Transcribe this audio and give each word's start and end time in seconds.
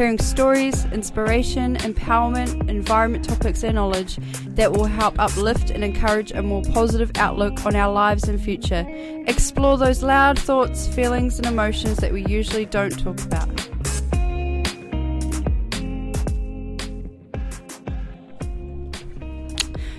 hearing 0.00 0.18
stories, 0.18 0.86
inspiration, 0.92 1.76
empowerment, 1.76 2.70
environment 2.70 3.22
topics, 3.22 3.62
and 3.62 3.74
knowledge 3.74 4.16
that 4.46 4.72
will 4.72 4.86
help 4.86 5.14
uplift 5.18 5.68
and 5.68 5.84
encourage 5.84 6.32
a 6.32 6.42
more 6.42 6.62
positive 6.72 7.10
outlook 7.16 7.66
on 7.66 7.76
our 7.76 7.92
lives 7.92 8.26
and 8.26 8.40
future. 8.40 8.86
Explore 9.26 9.76
those 9.76 10.02
loud 10.02 10.38
thoughts, 10.38 10.86
feelings, 10.86 11.36
and 11.36 11.46
emotions 11.46 11.98
that 11.98 12.14
we 12.14 12.24
usually 12.24 12.64
don't 12.64 12.98
talk 12.98 13.20
about. 13.24 13.50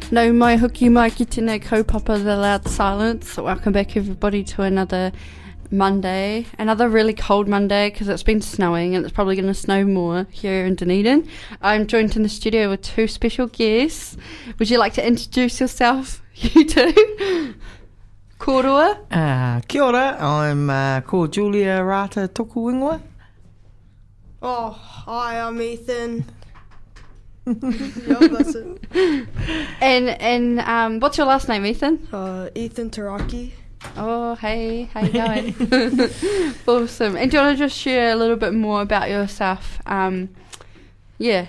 No 0.10 0.34
mai 0.34 0.56
hoki 0.56 0.90
mai 0.90 1.12
ki 1.12 1.26
tēnei 1.26 1.62
kaupapa 1.62 2.24
The 2.24 2.38
Loud 2.38 2.68
Silence. 2.68 3.38
Welcome 3.38 3.72
back 3.72 3.96
everybody 3.96 4.44
to 4.46 4.64
another 4.64 5.12
Monday. 5.72 6.46
Another 6.60 6.90
really 6.90 7.14
cold 7.14 7.48
Monday 7.48 7.90
because 7.90 8.10
it's 8.10 8.24
been 8.24 8.42
snowing 8.42 8.96
and 8.96 9.06
it's 9.06 9.14
probably 9.14 9.36
going 9.36 9.48
to 9.48 9.54
snow 9.54 9.84
more 9.86 10.28
here 10.32 10.66
in 10.66 10.76
Dunedin. 10.76 11.28
I'm 11.62 11.88
joined 11.88 12.16
in 12.16 12.24
the 12.24 12.30
studio 12.30 12.70
with 12.70 12.82
two 12.82 13.08
special 13.08 13.48
guests. 13.48 14.18
Would 14.60 14.70
you 14.70 14.78
like 14.78 14.94
to 14.94 15.06
introduce 15.06 15.60
yourself, 15.60 16.22
you 16.36 16.66
two? 16.66 17.56
Korua? 18.40 18.98
Uh, 19.12 19.62
kia 19.68 19.84
ora, 19.84 20.18
I'm 20.20 20.70
uh, 20.70 21.02
called 21.02 21.32
Julia 21.32 21.82
Rata 21.84 22.28
Tokuingwa. 22.34 23.02
Oh, 24.42 24.72
hi, 24.72 25.40
I'm 25.40 25.62
Ethan. 25.62 26.26
yeah, 27.46 27.54
that's 27.54 28.56
it. 28.56 28.88
And 29.82 30.10
and 30.10 30.60
um, 30.62 31.00
what's 31.00 31.18
your 31.18 31.28
last 31.28 31.48
name, 31.48 31.66
Ethan? 31.66 32.08
Uh, 32.12 32.50
Ethan 32.56 32.90
Taraki. 32.90 33.52
Oh, 33.98 34.36
hey, 34.36 34.90
how 34.94 35.02
you 35.02 35.12
going? 35.12 36.54
awesome. 36.68 37.16
And 37.16 37.30
do 37.30 37.38
you 37.38 37.44
want 37.44 37.58
to 37.58 37.64
just 37.64 37.78
share 37.78 38.12
a 38.12 38.16
little 38.16 38.36
bit 38.36 38.54
more 38.54 38.82
about 38.82 39.10
yourself? 39.10 39.80
Um, 39.86 40.30
yeah. 41.18 41.48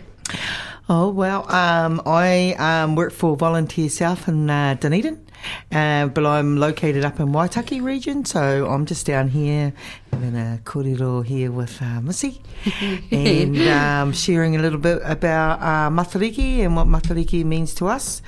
Oh, 0.88 1.08
well, 1.10 1.50
um, 1.50 2.02
I 2.04 2.54
um, 2.58 2.96
work 2.96 3.12
for 3.12 3.36
Volunteer 3.36 3.88
South 3.88 4.28
in 4.28 4.50
uh, 4.50 4.74
Dunedin, 4.74 5.24
uh, 5.70 6.08
but 6.08 6.26
I'm 6.26 6.56
located 6.58 7.04
up 7.04 7.20
in 7.20 7.28
Waitaki 7.28 7.80
region, 7.80 8.24
so 8.24 8.66
I'm 8.66 8.84
just 8.84 9.06
down 9.06 9.28
here 9.28 9.72
having 10.12 10.34
a 10.34 10.58
kōrero 10.64 11.24
here 11.24 11.52
with 11.52 11.80
uh, 11.80 12.00
Missy 12.00 12.42
and 13.10 13.56
um, 13.68 14.12
sharing 14.12 14.56
a 14.56 14.58
little 14.58 14.80
bit 14.80 15.00
about 15.04 15.60
uh, 15.60 15.88
Matariki 15.88 16.58
and 16.58 16.74
what 16.74 16.88
Matariki 16.88 17.44
means 17.44 17.74
to 17.74 17.86
us. 17.86 18.20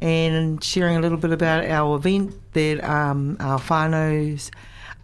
And 0.00 0.62
sharing 0.62 0.96
a 0.96 1.00
little 1.00 1.18
bit 1.18 1.32
about 1.32 1.64
our 1.64 1.96
event 1.96 2.34
that 2.52 2.84
um, 2.84 3.36
our 3.40 3.58
whānaus 3.58 4.50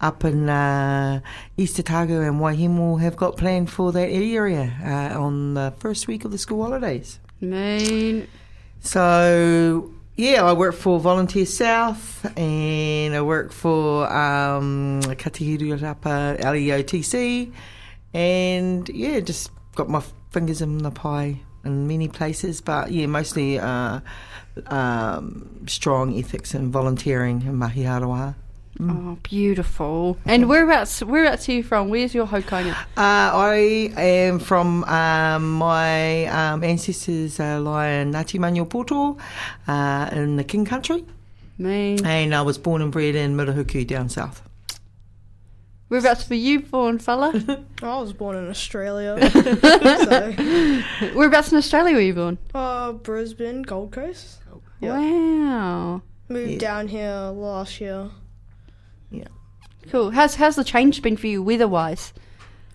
up 0.00 0.24
in 0.24 0.48
uh, 0.48 1.20
East 1.56 1.78
Otago 1.78 2.20
and 2.22 2.40
Waihemo 2.40 3.00
have 3.00 3.16
got 3.16 3.36
planned 3.36 3.70
for 3.70 3.92
that 3.92 4.08
area 4.10 4.74
uh, 4.84 5.20
on 5.20 5.54
the 5.54 5.72
first 5.78 6.08
week 6.08 6.24
of 6.24 6.30
the 6.30 6.38
school 6.38 6.62
holidays. 6.64 7.18
Mean. 7.40 8.26
So 8.80 9.92
yeah, 10.16 10.44
I 10.44 10.52
work 10.52 10.74
for 10.74 10.98
Volunteer 11.00 11.46
South 11.46 12.24
and 12.36 13.14
I 13.14 13.22
work 13.22 13.52
for 13.52 14.04
um, 14.10 15.00
Kāti 15.02 15.58
Huirapa 15.58 16.40
LEOTC 16.40 17.52
and 18.12 18.88
yeah, 18.88 19.20
just 19.20 19.50
got 19.74 19.88
my 19.88 20.02
fingers 20.30 20.60
in 20.62 20.78
the 20.78 20.90
pie 20.90 21.40
in 21.64 21.86
many 21.86 22.08
places, 22.08 22.60
but 22.60 22.90
yeah, 22.90 23.06
mostly 23.06 23.58
uh, 23.58 24.00
um, 24.66 25.64
strong 25.66 26.14
ethics 26.18 26.54
and 26.54 26.72
volunteering 26.72 27.42
in 27.42 27.56
Mahi 27.56 27.82
Aroha. 27.84 28.34
Oh, 28.82 29.18
beautiful. 29.22 30.16
And 30.24 30.48
whereabouts, 30.48 31.02
whereabouts 31.02 31.48
are 31.48 31.52
you 31.52 31.62
from? 31.62 31.90
Where's 31.90 32.14
your 32.14 32.26
hokainga? 32.26 32.72
Uh, 32.72 32.76
I 32.96 33.56
am 33.96 34.38
from 34.38 34.84
um, 34.84 35.52
my 35.58 36.24
um, 36.26 36.64
ancestors 36.64 37.38
uh, 37.38 37.60
lie 37.60 37.88
in 37.88 38.12
Ngāti 38.12 38.38
Maniapoto 38.38 39.18
uh, 39.68 40.10
in 40.12 40.36
the 40.36 40.44
King 40.44 40.64
Country, 40.64 41.04
Mean. 41.58 42.06
and 42.06 42.34
I 42.34 42.40
was 42.40 42.56
born 42.56 42.80
and 42.80 42.90
bred 42.90 43.16
in 43.16 43.36
Murihiku 43.36 43.86
down 43.86 44.08
south. 44.08 44.48
Whereabouts 45.90 46.28
were 46.30 46.36
you 46.36 46.60
born, 46.60 46.98
fella? 47.00 47.32
I 47.82 47.98
was 48.00 48.12
born 48.12 48.36
in 48.36 48.48
Australia. 48.48 49.18
so, 49.30 50.32
whereabouts 51.14 51.50
in 51.52 51.58
Australia 51.58 51.94
were 51.94 52.00
you 52.00 52.14
born? 52.14 52.38
uh, 52.54 52.92
Brisbane, 52.92 53.62
Gold 53.62 53.90
Coast. 53.92 54.38
Yeah. 54.80 54.96
Wow. 54.98 56.02
Moved 56.28 56.50
Yeah. 56.52 56.58
down 56.58 56.88
here 56.88 57.12
last 57.34 57.80
year. 57.80 58.08
Yeah. 59.10 59.24
Cool. 59.90 60.10
How's 60.12 60.36
how's 60.36 60.54
the 60.56 60.62
change 60.64 61.02
been 61.02 61.16
for 61.16 61.26
you 61.26 61.42
weather-wise? 61.42 62.12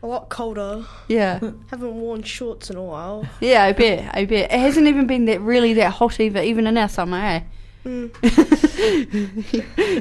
A 0.04 0.08
lot 0.08 0.30
colder. 0.30 0.84
Yeah. 1.08 1.40
Haven't 1.72 1.96
worn 1.96 2.22
shorts 2.22 2.70
in 2.70 2.76
a 2.76 2.84
while. 2.84 3.26
Yeah, 3.40 3.64
I 3.64 3.72
bet. 3.72 4.12
I 4.14 4.26
bet. 4.26 4.52
It 4.52 4.60
hasn't 4.60 4.88
even 4.88 5.08
been 5.08 5.26
that 5.26 5.40
really 5.42 5.74
that 5.76 5.94
hot 5.94 6.20
either, 6.20 6.42
even 6.42 6.68
in 6.68 6.78
our 6.78 6.90
summer, 6.90 7.18
eh? 7.18 7.42
Mm, 7.86 8.12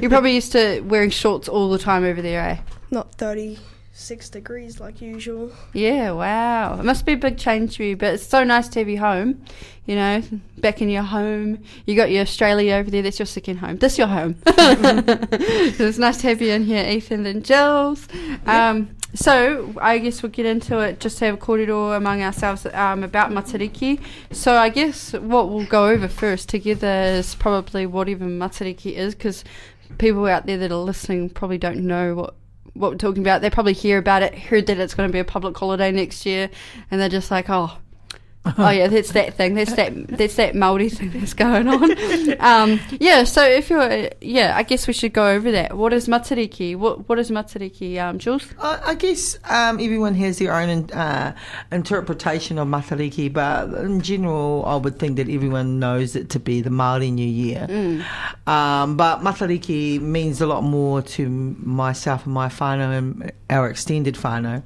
You're 0.01 0.09
probably 0.09 0.35
used 0.35 0.51
to 0.51 0.81
wearing 0.81 1.09
shorts 1.11 1.47
all 1.47 1.69
the 1.69 1.77
time 1.79 2.03
over 2.03 2.21
there, 2.21 2.41
eh? 2.41 2.57
Not 2.91 3.15
36 3.15 4.29
degrees 4.29 4.79
like 4.79 5.01
usual. 5.01 5.51
Yeah, 5.73 6.11
wow. 6.11 6.79
It 6.79 6.85
must 6.85 7.05
be 7.05 7.13
a 7.13 7.17
big 7.17 7.37
change 7.37 7.77
for 7.77 7.83
you, 7.83 7.97
but 7.97 8.15
it's 8.15 8.25
so 8.25 8.43
nice 8.43 8.67
to 8.69 8.79
have 8.79 8.89
you 8.89 8.99
home. 8.99 9.43
You 9.85 9.95
know, 9.95 10.23
back 10.57 10.81
in 10.81 10.89
your 10.89 11.03
home. 11.03 11.59
You 11.85 11.95
got 11.95 12.09
your 12.09 12.21
Australia 12.21 12.75
over 12.75 12.89
there. 12.89 13.03
That's 13.03 13.19
your 13.19 13.27
second 13.27 13.57
home. 13.57 13.77
This 13.77 13.97
your 13.97 14.07
home. 14.07 14.35
so 14.47 14.53
it's 14.57 15.99
nice 15.99 16.17
to 16.21 16.27
have 16.27 16.41
you 16.41 16.51
in 16.51 16.63
here, 16.63 16.83
Ethan 16.83 17.25
and 17.25 17.45
Jules. 17.45 18.07
Um, 18.47 18.95
so 19.15 19.73
I 19.79 19.99
guess 19.99 20.21
we'll 20.21 20.31
get 20.31 20.45
into 20.45 20.79
it. 20.79 20.99
Just 20.99 21.19
to 21.19 21.25
have 21.25 21.35
a 21.35 21.37
kōrero 21.37 21.95
among 21.95 22.21
ourselves 22.21 22.65
um, 22.73 23.03
about 23.03 23.31
Matariki. 23.31 24.01
So 24.31 24.55
I 24.55 24.69
guess 24.69 25.13
what 25.13 25.49
we'll 25.49 25.65
go 25.65 25.87
over 25.87 26.07
first 26.07 26.49
together 26.49 26.87
is 26.87 27.35
probably 27.35 27.85
what 27.85 28.09
even 28.09 28.37
Matariki 28.37 28.93
is, 28.93 29.15
because 29.15 29.43
people 29.97 30.25
out 30.25 30.45
there 30.45 30.57
that 30.57 30.71
are 30.71 30.75
listening 30.75 31.29
probably 31.29 31.57
don't 31.57 31.79
know 31.79 32.15
what 32.15 32.35
what 32.75 32.91
we're 32.91 32.97
talking 32.97 33.23
about. 33.23 33.41
They 33.41 33.49
probably 33.49 33.73
hear 33.73 33.97
about 33.97 34.21
it, 34.21 34.37
heard 34.37 34.67
that 34.67 34.77
it's 34.77 34.93
going 34.93 35.09
to 35.09 35.13
be 35.13 35.19
a 35.19 35.25
public 35.25 35.57
holiday 35.57 35.91
next 35.91 36.25
year, 36.25 36.49
and 36.91 37.01
they're 37.01 37.09
just 37.09 37.31
like, 37.31 37.49
oh. 37.49 37.77
Oh 38.57 38.69
yeah, 38.69 38.87
that's 38.87 39.11
that 39.13 39.33
thing. 39.35 39.55
That's 39.55 39.73
that. 39.73 40.07
That's 40.07 40.35
that 40.35 40.55
Maori 40.55 40.89
thing 40.89 41.11
that's 41.11 41.33
going 41.33 41.67
on. 41.67 41.95
Um, 42.45 42.79
yeah. 42.99 43.23
So 43.23 43.43
if 43.43 43.69
you're, 43.69 44.09
yeah, 44.21 44.53
I 44.55 44.63
guess 44.63 44.87
we 44.87 44.93
should 44.93 45.13
go 45.13 45.27
over 45.27 45.51
that. 45.51 45.75
What 45.77 45.93
is 45.93 46.07
matariki? 46.07 46.75
What 46.75 47.07
What 47.09 47.17
is 47.17 47.31
matariki, 47.31 47.97
um, 47.99 48.19
Jules? 48.19 48.45
I, 48.59 48.79
I 48.87 48.93
guess 48.95 49.37
um, 49.49 49.79
everyone 49.79 50.15
has 50.15 50.37
their 50.39 50.53
own 50.53 50.89
uh, 50.91 51.35
interpretation 51.71 52.57
of 52.57 52.67
Matariki, 52.67 53.31
but 53.31 53.69
in 53.83 54.01
general, 54.01 54.63
I 54.65 54.75
would 54.75 54.99
think 54.99 55.17
that 55.17 55.29
everyone 55.29 55.79
knows 55.79 56.15
it 56.15 56.29
to 56.31 56.39
be 56.39 56.61
the 56.61 56.69
Māori 56.69 57.11
New 57.11 57.27
Year. 57.27 57.65
Um, 58.47 58.97
but 58.97 59.21
Matariki 59.21 59.99
means 59.99 60.41
a 60.41 60.45
lot 60.47 60.63
more 60.63 61.01
to 61.01 61.29
myself 61.29 62.25
and 62.25 62.33
my 62.33 62.47
whānau 62.47 62.97
and 62.97 63.31
our 63.49 63.69
extended 63.69 64.15
whānau. 64.15 64.63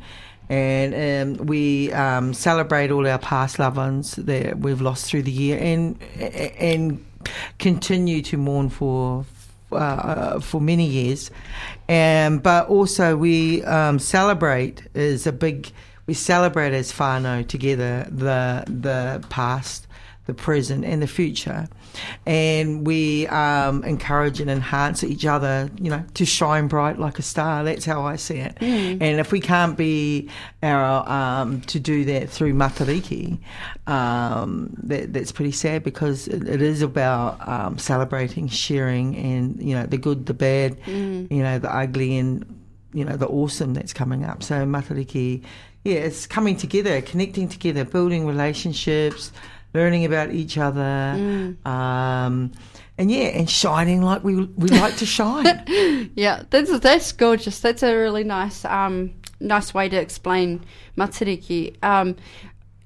And 0.50 1.40
um, 1.40 1.46
we 1.46 1.94
um, 1.94 2.34
celebrate 2.34 2.90
all 2.90 3.08
our 3.08 3.20
past 3.20 3.60
loved 3.60 3.78
ones 3.78 4.16
that 4.16 4.58
we've 4.60 4.82
lost 4.82 5.06
through 5.06 5.24
the 5.24 5.32
year 5.32 5.60
and 5.60 6.02
and 6.20 7.06
continue 7.60 8.22
to 8.24 8.38
mourn 8.38 8.70
for 8.70 9.26
uh, 9.72 10.40
for 10.40 10.60
many 10.60 10.86
years. 10.86 11.30
Um, 11.88 12.40
but 12.40 12.68
also 12.68 13.16
we 13.16 13.64
um, 13.64 14.00
celebrate 14.00 14.82
is 14.96 15.28
a 15.28 15.32
big 15.32 15.72
we 16.08 16.16
celebrate 16.16 16.74
as 16.74 16.92
whānau 16.92 17.48
together 17.48 18.08
the 18.10 18.64
the 18.66 19.24
past, 19.30 19.86
the 20.26 20.34
present, 20.34 20.84
and 20.84 21.04
the 21.04 21.08
future, 21.08 21.68
and 22.26 22.86
we 22.86 23.28
um, 23.28 23.84
encourage 23.84 24.40
and 24.40 24.50
enhance 24.50 25.04
each 25.04 25.26
other. 25.26 25.70
You 25.80 25.92
know, 25.92 26.04
to 26.16 26.26
shine 26.26 26.68
bright 26.68 27.00
like 27.00 27.20
a 27.20 27.22
star. 27.22 27.64
That's 27.64 27.86
how 27.86 28.04
I 28.04 28.16
see 28.16 28.38
it. 28.38 28.58
And 28.62 29.20
if 29.20 29.32
we 29.32 29.40
can't 29.40 29.78
be 29.78 30.30
our 30.64 31.08
um, 31.10 31.62
to 31.62 31.80
do 31.80 32.06
that 32.06 32.30
through 32.30 32.54
matariki, 32.54 33.40
um, 33.88 34.76
that, 34.84 35.14
that's 35.14 35.32
pretty 35.32 35.52
sad 35.52 35.84
because 35.84 36.28
it, 36.28 36.48
it 36.48 36.62
is 36.62 36.82
about 36.82 37.48
um, 37.48 37.78
celebrating, 37.78 38.48
sharing, 38.48 39.16
and 39.16 39.62
you 39.62 39.76
know 39.76 39.86
the 39.86 39.98
good, 39.98 40.26
the 40.26 40.34
bad, 40.34 40.78
you 40.86 41.28
know 41.30 41.60
the 41.60 41.74
ugly, 41.74 42.18
and 42.18 42.46
you 42.94 43.06
know 43.06 43.16
the 43.16 43.28
awesome 43.28 43.74
that's 43.74 43.94
coming 43.94 44.26
up. 44.26 44.44
So 44.44 44.66
matariki 44.66 45.44
yeah, 45.84 45.96
it's 45.96 46.28
coming 46.28 46.58
together, 46.58 47.02
connecting 47.02 47.48
together, 47.48 47.86
building 47.86 48.28
relationships, 48.28 49.32
learning 49.74 50.06
about 50.06 50.32
each 50.32 50.58
other, 50.58 51.14
Mm. 51.16 51.66
um, 51.66 52.52
and 52.98 53.10
yeah, 53.12 53.28
and 53.40 53.50
shining 53.50 54.02
like 54.02 54.24
we 54.24 54.36
we 54.36 54.68
like 54.70 54.98
to 54.98 55.06
shine. 55.06 55.64
Yeah, 56.16 56.44
that's 56.50 56.78
that's 56.80 57.12
gorgeous. 57.14 57.60
That's 57.60 57.84
a 57.84 57.96
really 57.96 58.24
nice 58.24 58.66
um 58.66 59.12
nice 59.40 59.74
way 59.74 59.88
to 59.90 59.96
explain 59.98 60.62
Matariki. 60.98 61.76
Um 61.84 62.16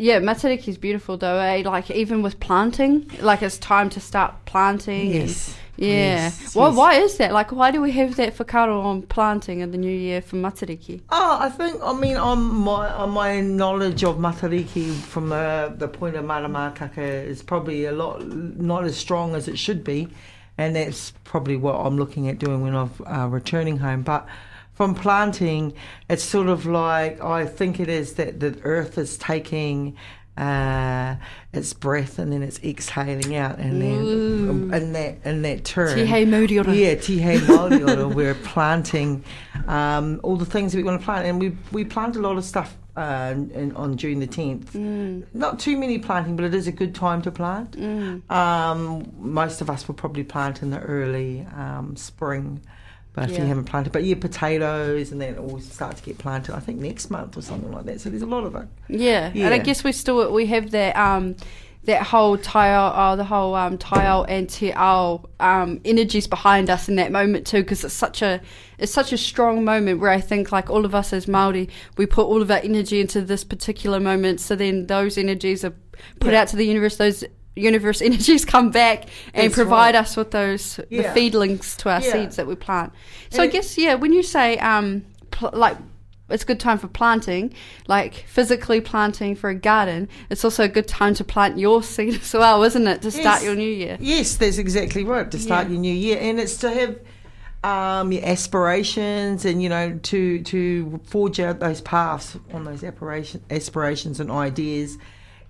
yeah, 0.04 0.20
Matariki 0.20 0.68
is 0.68 0.78
beautiful 0.78 1.16
though. 1.18 1.38
Eh? 1.40 1.64
Like 1.66 1.90
even 1.90 2.22
with 2.22 2.40
planting, 2.42 3.10
like 3.22 3.42
it's 3.42 3.58
time 3.58 3.90
to 3.92 4.00
start 4.02 4.32
planting. 4.46 5.06
and- 5.14 5.30
yes. 5.30 5.56
yeah. 5.78 5.88
Yes, 5.88 6.56
Why 6.56 6.68
yes. 6.68 6.78
why 6.78 6.94
is 6.96 7.18
that? 7.18 7.32
Like 7.32 7.52
why 7.54 7.72
do 7.72 7.82
we 7.82 7.92
have 7.94 8.18
that 8.18 8.36
whakaaro 8.38 8.84
on 8.84 9.04
planting 9.04 9.62
in 9.62 9.72
the 9.72 9.78
new 9.78 9.96
year 10.08 10.22
for 10.22 10.36
Matariki? 10.36 11.02
Oh, 11.10 11.38
I 11.40 11.50
think 11.50 11.82
I 11.82 11.94
mean 11.94 12.18
on 12.18 12.44
my 12.44 12.90
on 13.04 13.12
my 13.12 13.40
knowledge 13.40 14.04
of 14.04 14.18
Matariki 14.18 14.94
from 14.94 15.30
the 15.30 15.74
the 15.78 15.88
point 15.88 16.16
of 16.18 16.26
Maramataka 16.26 16.98
is 17.34 17.42
probably 17.42 17.86
a 17.86 17.94
lot 17.94 18.28
not 18.28 18.84
as 18.84 18.98
strong 18.98 19.36
as 19.36 19.48
it 19.48 19.58
should 19.58 19.84
be, 19.86 20.10
and 20.58 20.76
that's 20.76 21.14
probably 21.24 21.56
what 21.56 21.76
I'm 21.76 21.98
looking 21.98 22.28
at 22.28 22.40
doing 22.40 22.62
when 22.62 22.76
I'm 22.76 22.92
uh, 23.08 23.28
returning 23.28 23.78
home. 23.78 24.02
But 24.04 24.28
from 24.83 24.95
planting, 24.95 25.74
it's 26.09 26.24
sort 26.24 26.50
of 26.50 26.65
like 26.65 27.21
I 27.24 27.45
think 27.45 27.80
it 27.80 27.88
is 27.88 28.15
that 28.15 28.41
the 28.41 28.59
earth 28.63 28.97
is 28.97 29.18
taking. 29.18 29.95
Uh, 30.35 31.15
its 31.53 31.74
breath 31.74 32.18
and 32.18 32.33
then 32.33 32.41
it's 32.41 32.59
exhaling 32.63 33.35
out, 33.35 33.59
and 33.59 33.80
then 33.80 34.74
and 34.74 34.95
that 34.95 35.19
and 35.24 35.45
that 35.45 35.63
turn. 35.63 35.95
Tihei 35.95 36.25
Mauriora. 36.25 36.75
Yeah, 36.75 36.95
Tihei 36.95 37.38
Mauriora. 37.38 38.12
We're 38.15 38.33
planting 38.33 39.24
um, 39.68 40.19
all 40.24 40.35
the 40.35 40.47
things 40.47 40.71
that 40.71 40.80
we 40.80 40.83
want 40.83 41.00
to 41.00 41.06
plant, 41.06 41.27
and 41.27 41.39
we 41.39 41.56
we 41.71 41.85
plant 41.85 42.15
a 42.15 42.19
lot 42.19 42.38
of 42.38 42.44
stuff 42.44 42.75
uh, 42.97 43.35
in, 43.35 43.74
on 43.75 43.95
June 43.95 44.21
the 44.21 44.25
tenth. 44.25 44.74
Mm. 44.74 45.25
Not 45.33 45.59
too 45.59 45.77
many 45.77 46.00
planting, 46.00 46.35
but 46.35 46.45
it 46.45 46.56
is 46.56 46.68
a 46.68 46.71
good 46.71 46.95
time 46.95 47.21
to 47.21 47.31
plant. 47.31 47.75
Um, 48.31 49.13
most 49.19 49.62
of 49.62 49.69
us 49.69 49.88
will 49.88 49.95
probably 49.95 50.24
plant 50.24 50.63
in 50.63 50.71
the 50.71 50.80
early 50.80 51.45
um, 51.56 51.95
spring. 51.95 52.59
But 53.13 53.25
if 53.25 53.31
Yeah. 53.31 53.42
you 53.44 53.48
haven't 53.48 53.65
planted, 53.65 53.94
but 53.94 54.04
yeah, 54.04 54.15
potatoes, 54.15 55.12
and 55.12 55.21
then 55.21 55.36
it 55.36 55.44
will 55.44 55.60
start 55.62 55.98
to 55.98 56.04
get 56.04 56.18
planted. 56.18 56.56
I 56.56 56.60
think 56.60 56.80
next 56.80 57.12
month 57.12 57.38
or 57.38 57.42
something 57.42 57.71
like 57.71 57.86
that. 57.86 58.01
So 58.01 58.10
there's 58.10 58.24
a 58.24 58.27
lot 58.27 58.44
of 58.44 58.56
it. 58.56 58.68
Yeah. 58.89 59.31
and 59.36 59.54
I 59.54 59.60
guess 59.60 59.83
we 59.83 59.92
still 59.92 60.31
we 60.33 60.48
have 60.48 60.71
that 60.71 60.95
um 60.98 61.36
that 61.86 62.01
whole 62.01 62.38
taiao, 62.38 62.94
uh, 62.95 63.15
the 63.18 63.25
whole 63.25 63.54
um, 63.56 63.77
taiao 63.77 64.25
and 64.30 64.50
te 64.50 64.71
ao 64.71 65.30
um, 65.42 65.81
energies 65.83 66.27
behind 66.27 66.69
us 66.69 66.88
in 66.88 66.95
that 66.95 67.12
moment 67.12 67.45
too, 67.45 67.57
because 67.62 67.83
it's 67.83 67.94
such 67.94 68.21
a 68.21 68.39
it's 68.80 68.92
such 68.94 69.12
a 69.12 69.18
strong 69.18 69.66
moment 69.66 70.00
where 70.00 70.09
I 70.09 70.21
think 70.21 70.51
like 70.54 70.69
all 70.69 70.86
of 70.86 70.95
us 70.95 71.12
as 71.12 71.27
Maori, 71.27 71.69
we 71.98 72.06
put 72.06 72.25
all 72.25 72.42
of 72.42 72.50
our 72.50 72.59
energy 72.63 73.01
into 73.01 73.21
this 73.21 73.44
particular 73.44 74.00
moment. 74.00 74.39
So 74.39 74.56
then 74.56 74.88
those 74.88 75.18
energies 75.18 75.66
are 75.66 75.74
put 76.21 76.31
Yeah. 76.31 76.42
out 76.44 76.48
to 76.50 76.56
the 76.56 76.66
universe. 76.66 76.95
Those 76.95 77.25
universe 77.56 78.02
energies 78.10 78.46
come 78.46 78.72
back 78.72 79.06
and 79.34 79.46
That's 79.46 79.56
provide 79.56 79.96
right. 79.96 80.02
us 80.02 80.18
with 80.18 80.32
those 80.32 80.76
the 80.78 80.86
Yeah. 80.90 81.14
feedlings 81.14 81.76
to 81.78 81.90
our 81.90 82.02
Yeah. 82.02 82.12
seeds 82.12 82.36
that 82.38 82.48
we 82.48 82.56
plant. 82.56 82.92
So 83.30 83.42
I 83.42 83.46
And 83.46 83.54
it- 83.54 83.58
guess 83.58 83.78
yeah, 83.78 83.94
when 83.96 84.14
you 84.14 84.24
say 84.24 84.58
um 84.58 85.04
pl- 85.32 85.52
like 85.54 85.78
it's 86.30 86.44
a 86.44 86.46
good 86.48 86.60
time 86.60 86.80
for 86.80 86.88
planting, 86.88 87.54
like 87.88 88.16
physically 88.28 88.82
planting 88.82 89.36
for 89.36 89.50
a 89.52 89.56
garden. 89.56 90.08
It's 90.32 90.44
also 90.44 90.64
a 90.64 90.68
good 90.70 90.88
time 90.88 91.14
to 91.16 91.24
plant 91.24 91.60
your 91.60 91.84
seed 91.94 92.16
as 92.16 92.34
well, 92.34 92.64
isn't 92.64 92.88
it? 92.88 93.02
To 93.04 93.12
start 93.12 93.42
Yes. 93.42 93.44
your 93.44 93.56
new 93.56 93.70
year. 93.70 93.98
Yes, 94.00 94.36
that's 94.38 94.58
exactly 94.58 95.04
right. 95.04 95.30
To 95.30 95.38
start 95.38 95.68
Yeah. 95.68 95.74
your 95.74 95.82
new 95.82 95.94
year, 95.94 96.18
and 96.20 96.40
it's 96.40 96.58
to 96.58 96.72
have 96.72 96.96
um, 97.64 98.12
your 98.12 98.26
aspirations, 98.26 99.46
and 99.46 99.62
you 99.64 99.70
know, 99.70 99.98
to 100.04 100.42
to 100.44 101.00
forge 101.06 101.40
out 101.40 101.60
those 101.60 101.82
paths 101.82 102.36
on 102.52 102.64
those 102.66 102.84
aspirations 102.84 104.20
and 104.20 104.32
ideas, 104.32 104.98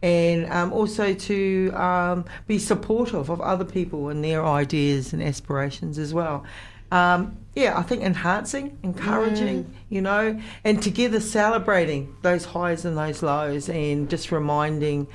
and 0.04 0.52
um, 0.52 0.72
also 0.74 1.14
to 1.14 1.72
um, 1.74 2.26
be 2.46 2.60
supportive 2.60 3.30
of 3.30 3.40
other 3.42 3.66
people 3.66 4.10
and 4.10 4.24
their 4.24 4.46
ideas 4.46 5.14
and 5.14 5.24
aspirations 5.24 5.98
as 5.98 6.14
well. 6.14 6.44
Um, 6.92 7.38
yeah, 7.56 7.76
I 7.80 7.82
think 7.84 8.04
enhancing, 8.04 8.78
encouraging, 8.84 9.74
you 9.90 10.02
know, 10.02 10.40
and 10.64 10.84
together 10.84 11.20
celebrating 11.20 12.16
those 12.22 12.46
highs 12.46 12.86
and 12.86 12.96
those 12.98 13.24
lows, 13.24 13.70
and 13.70 14.10
just 14.10 14.32
reminding 14.32 15.08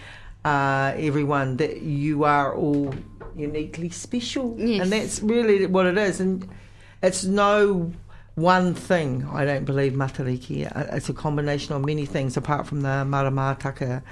uh, 0.45 0.95
everyone 0.97 1.59
that 1.59 1.83
you 1.83 2.25
are 2.25 2.55
all 2.57 2.95
uniquely 3.37 3.91
special, 3.91 4.57
Yes. 4.59 4.83
and 4.83 4.93
that's 4.93 5.21
really 5.21 5.67
what 5.67 5.87
it 5.87 5.99
is. 5.99 6.19
And 6.19 6.49
it's 7.03 7.25
no 7.25 7.93
one 8.35 8.75
thing. 8.75 9.29
I 9.33 9.45
don't 9.45 9.65
believe 9.65 9.93
Matariki. 9.93 10.67
Uh, 10.75 10.97
It's 10.97 11.09
a 11.09 11.13
combination 11.13 11.75
of 11.75 11.85
many 11.85 12.07
things, 12.07 12.37
apart 12.37 12.67
from 12.67 12.81
the 12.81 13.05
Maramataka 13.07 14.03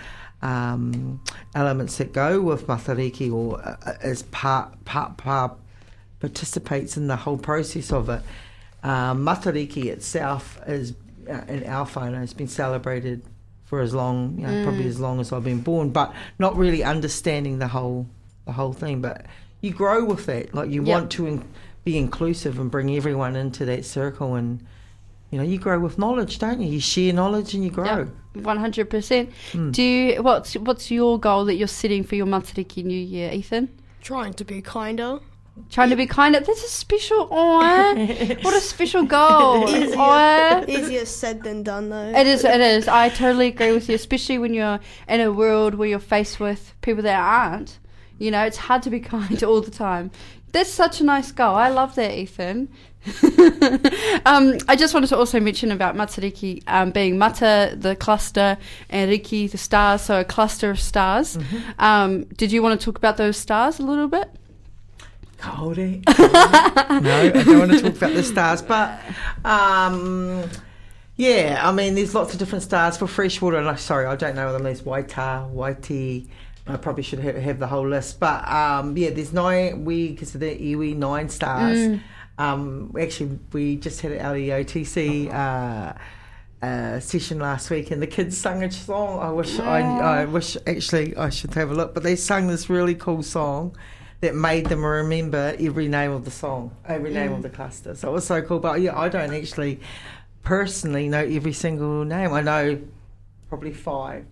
um, 0.46 1.20
elements 1.54 1.98
that 1.98 2.12
go 2.12 2.40
with 2.40 2.66
Matariki, 2.66 3.32
or 3.32 3.60
uh, 3.60 3.76
uh, 3.84 3.94
as 4.00 4.22
part 4.24 4.84
part 4.84 5.16
part 5.16 5.52
participates 6.20 6.96
in 6.96 7.08
the 7.08 7.16
whole 7.16 7.38
process 7.38 7.92
of 7.92 8.08
it. 8.08 8.22
Um, 8.82 9.24
Matariki 9.24 9.86
itself 9.86 10.60
is 10.66 10.94
uh, 11.28 11.42
in 11.48 11.66
our 11.66 11.86
whānau 11.86 12.18
has 12.18 12.32
been 12.32 12.48
celebrated 12.48 13.22
for 13.64 13.80
as 13.80 13.92
long, 13.92 14.38
you 14.38 14.46
know, 14.46 14.62
probably 14.62 14.86
as 14.86 15.00
long 15.00 15.18
as 15.20 15.32
I've 15.32 15.42
been 15.42 15.60
born, 15.60 15.90
but 15.90 16.14
not 16.38 16.56
really 16.56 16.84
understanding 16.84 17.58
the 17.58 17.68
whole 17.68 18.06
the 18.44 18.52
whole 18.52 18.72
thing. 18.72 19.00
But 19.00 19.26
you 19.60 19.72
grow 19.72 20.04
with 20.04 20.26
that, 20.26 20.54
like 20.54 20.70
you 20.70 20.84
Yep. 20.84 20.92
want 20.92 21.10
to 21.12 21.26
in, 21.26 21.44
be 21.84 21.98
inclusive 21.98 22.60
and 22.60 22.70
bring 22.70 22.94
everyone 22.94 23.34
into 23.34 23.64
that 23.64 23.84
circle, 23.84 24.36
and 24.36 24.64
you 25.30 25.38
know, 25.38 25.44
you 25.44 25.58
grow 25.58 25.78
with 25.78 25.98
knowledge, 25.98 26.38
don't 26.38 26.60
you? 26.60 26.68
You 26.68 26.80
share 26.80 27.12
knowledge 27.12 27.54
and 27.54 27.64
you 27.64 27.70
grow. 27.70 28.08
One 28.34 28.58
hundred 28.58 28.90
percent. 28.90 29.30
Hmm. 29.52 29.70
Do 29.70 29.82
you, 29.82 30.22
what's 30.22 30.54
what's 30.54 30.90
your 30.90 31.18
goal 31.18 31.44
that 31.46 31.54
you're 31.56 31.68
setting 31.68 32.04
for 32.04 32.14
your 32.14 32.26
Matariki 32.26 32.84
New 32.84 32.98
Year, 32.98 33.32
Ethan? 33.32 33.68
Trying 34.02 34.34
to 34.34 34.44
be 34.44 34.62
kinder. 34.62 35.20
Trying 35.70 35.88
to 35.90 35.96
be 35.96 36.06
kinder. 36.06 36.38
of 36.38 36.46
that's 36.46 36.62
a 36.62 36.68
special 36.68 37.28
oh 37.30 37.94
what 38.42 38.54
a 38.54 38.60
special 38.60 39.04
goal. 39.04 39.64
Oh. 39.98 40.64
Easier 40.68 41.06
said 41.06 41.42
than 41.42 41.62
done, 41.62 41.88
though. 41.88 42.12
It 42.14 42.26
is. 42.26 42.44
It 42.44 42.60
is. 42.60 42.86
I 42.88 43.08
totally 43.08 43.48
agree 43.48 43.72
with 43.72 43.88
you, 43.88 43.94
especially 43.94 44.38
when 44.38 44.52
you're 44.54 44.78
in 45.08 45.20
a 45.20 45.32
world 45.32 45.74
where 45.74 45.88
you're 45.88 45.98
faced 45.98 46.38
with 46.38 46.74
people 46.82 47.02
that 47.02 47.18
aren't. 47.18 47.78
You 48.18 48.30
know, 48.30 48.44
it's 48.44 48.58
hard 48.58 48.82
to 48.82 48.90
be 48.90 49.00
kind 49.14 49.42
all 49.42 49.60
the 49.60 49.70
time. 49.70 50.10
That's 50.52 50.70
such 50.70 51.00
a 51.00 51.04
nice 51.04 51.32
goal. 51.32 51.54
I 51.54 51.68
love 51.68 51.94
that, 51.96 52.12
Ethan. 52.12 52.68
um, 54.26 54.58
I 54.68 54.76
just 54.76 54.94
wanted 54.94 55.08
to 55.08 55.16
also 55.16 55.38
mention 55.38 55.70
about 55.70 55.94
Matariki 55.94 56.62
um, 56.66 56.90
being 56.90 57.18
Mata, 57.18 57.74
the 57.76 57.94
cluster, 57.94 58.58
and 58.90 59.10
Riki, 59.10 59.46
the 59.46 59.58
stars, 59.58 60.02
so 60.02 60.20
a 60.20 60.24
cluster 60.24 60.70
of 60.70 60.80
stars. 60.80 61.38
Um, 61.78 62.24
did 62.24 62.50
you 62.52 62.62
want 62.62 62.80
to 62.80 62.84
talk 62.84 62.98
about 62.98 63.16
those 63.16 63.36
stars 63.36 63.78
a 63.78 63.82
little 63.82 64.08
bit? 64.08 64.30
Kaore. 65.38 65.76
no, 67.02 67.10
I 67.10 67.28
don't 67.28 67.58
want 67.58 67.72
to 67.72 67.80
talk 67.80 67.96
about 67.96 68.14
the 68.14 68.22
stars, 68.22 68.62
but 68.62 69.00
um, 69.44 70.48
yeah, 71.16 71.60
I 71.62 71.72
mean, 71.72 71.94
there's 71.94 72.14
lots 72.14 72.32
of 72.32 72.38
different 72.38 72.62
stars 72.62 72.96
for 72.96 73.06
freshwater. 73.06 73.58
And 73.58 73.68
I'm 73.68 73.78
sorry, 73.78 74.06
I 74.06 74.16
don't 74.16 74.34
know 74.34 74.52
them. 74.52 74.64
There's 74.64 74.82
Waita, 74.82 75.52
Waiti. 75.52 76.26
I 76.66 76.76
probably 76.76 77.04
should 77.04 77.20
have, 77.20 77.36
have 77.36 77.58
the 77.60 77.68
whole 77.68 77.86
list, 77.88 78.18
but 78.18 78.46
um, 78.48 78.96
yeah, 78.96 79.10
there's 79.10 79.32
nine. 79.32 79.84
We 79.84 80.16
consider 80.16 80.46
iwi 80.46 80.96
nine 80.96 81.28
stars. 81.28 82.00
Um, 82.38 82.94
actually, 83.00 83.38
we 83.52 83.76
just 83.76 84.00
had 84.00 84.12
our 84.18 84.34
EOTC. 84.34 85.32
Uh, 85.32 85.94
uh, 86.62 86.98
session 86.98 87.38
last 87.38 87.68
week, 87.70 87.90
and 87.90 88.00
the 88.00 88.06
kids 88.06 88.36
sung 88.36 88.62
a 88.62 88.70
song. 88.70 89.20
I 89.20 89.30
wish 89.30 89.58
I, 89.60 89.80
I 89.80 90.24
wish 90.24 90.56
actually 90.66 91.14
I 91.16 91.28
should 91.28 91.54
have 91.54 91.70
a 91.70 91.74
look, 91.74 91.92
but 91.92 92.02
they 92.02 92.16
sung 92.16 92.46
this 92.48 92.70
really 92.70 92.94
cool 92.94 93.22
song 93.22 93.76
that 94.20 94.34
made 94.34 94.66
them 94.66 94.84
remember 94.84 95.54
every 95.58 95.88
name 95.88 96.10
of 96.10 96.24
the 96.24 96.30
song, 96.30 96.74
every 96.86 97.12
name 97.12 97.32
of 97.32 97.42
the 97.42 97.50
cluster. 97.50 97.94
So 97.94 98.08
it 98.08 98.12
was 98.12 98.26
so 98.26 98.40
cool. 98.42 98.58
But 98.58 98.80
yeah, 98.80 98.98
I 98.98 99.08
don't 99.08 99.34
actually 99.34 99.80
personally 100.42 101.08
know 101.08 101.22
every 101.24 101.52
single 101.52 102.04
name. 102.04 102.32
I 102.32 102.40
know 102.40 102.80
probably 103.48 103.72
five. 103.72 104.24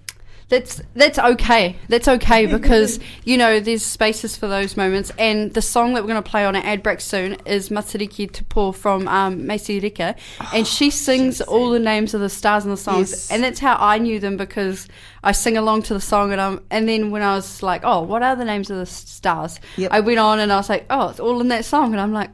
That's 0.49 0.83
that's 0.95 1.19
okay. 1.19 1.77
That's 1.89 2.09
okay 2.09 2.47
because 2.59 3.01
you 3.25 3.37
know 3.37 3.61
there's 3.61 3.85
spaces 3.85 4.37
for 4.37 4.47
those 4.47 4.77
moments. 4.77 5.13
And 5.19 5.53
the 5.55 5.63
song 5.63 5.95
that 5.95 6.03
we're 6.03 6.13
going 6.13 6.23
to 6.23 6.31
play 6.31 6.45
on 6.45 6.57
our 6.57 6.65
ad 6.65 6.83
break 6.83 7.01
soon 7.01 7.35
is 7.47 7.69
Matariki 7.69 8.31
Tupo 8.31 8.75
from 8.75 9.09
um, 9.09 9.43
Maisey 9.43 9.83
Rika, 9.83 10.15
and 10.53 10.67
she 10.77 10.91
sings 10.91 11.41
all 11.41 11.71
the 11.71 11.79
names 11.79 12.15
of 12.15 12.21
the 12.21 12.29
stars 12.29 12.65
in 12.65 12.71
the 12.71 12.77
songs. 12.77 13.11
Yes. 13.11 13.31
And 13.31 13.43
that's 13.43 13.59
how 13.59 13.77
I 13.79 13.99
knew 13.99 14.21
them 14.21 14.37
because 14.37 14.89
I 15.23 15.33
sing 15.33 15.57
along 15.57 15.83
to 15.85 15.95
the 15.95 16.01
song. 16.01 16.33
And 16.33 16.41
um, 16.41 16.63
and 16.71 16.89
then 16.89 17.11
when 17.11 17.23
I 17.23 17.35
was 17.35 17.63
like, 17.63 17.83
oh, 17.85 18.03
what 18.03 18.23
are 18.23 18.37
the 18.37 18.45
names 18.45 18.71
of 18.71 18.77
the 18.79 18.87
stars? 18.87 19.61
Yep. 19.77 19.93
I 19.93 20.01
went 20.01 20.19
on 20.19 20.41
and 20.41 20.53
I 20.53 20.57
was 20.57 20.69
like, 20.69 20.87
oh, 20.91 21.09
it's 21.09 21.21
all 21.21 21.41
in 21.41 21.49
that 21.49 21.65
song. 21.65 21.93
And 21.93 22.01
I'm 22.01 22.13
like. 22.13 22.31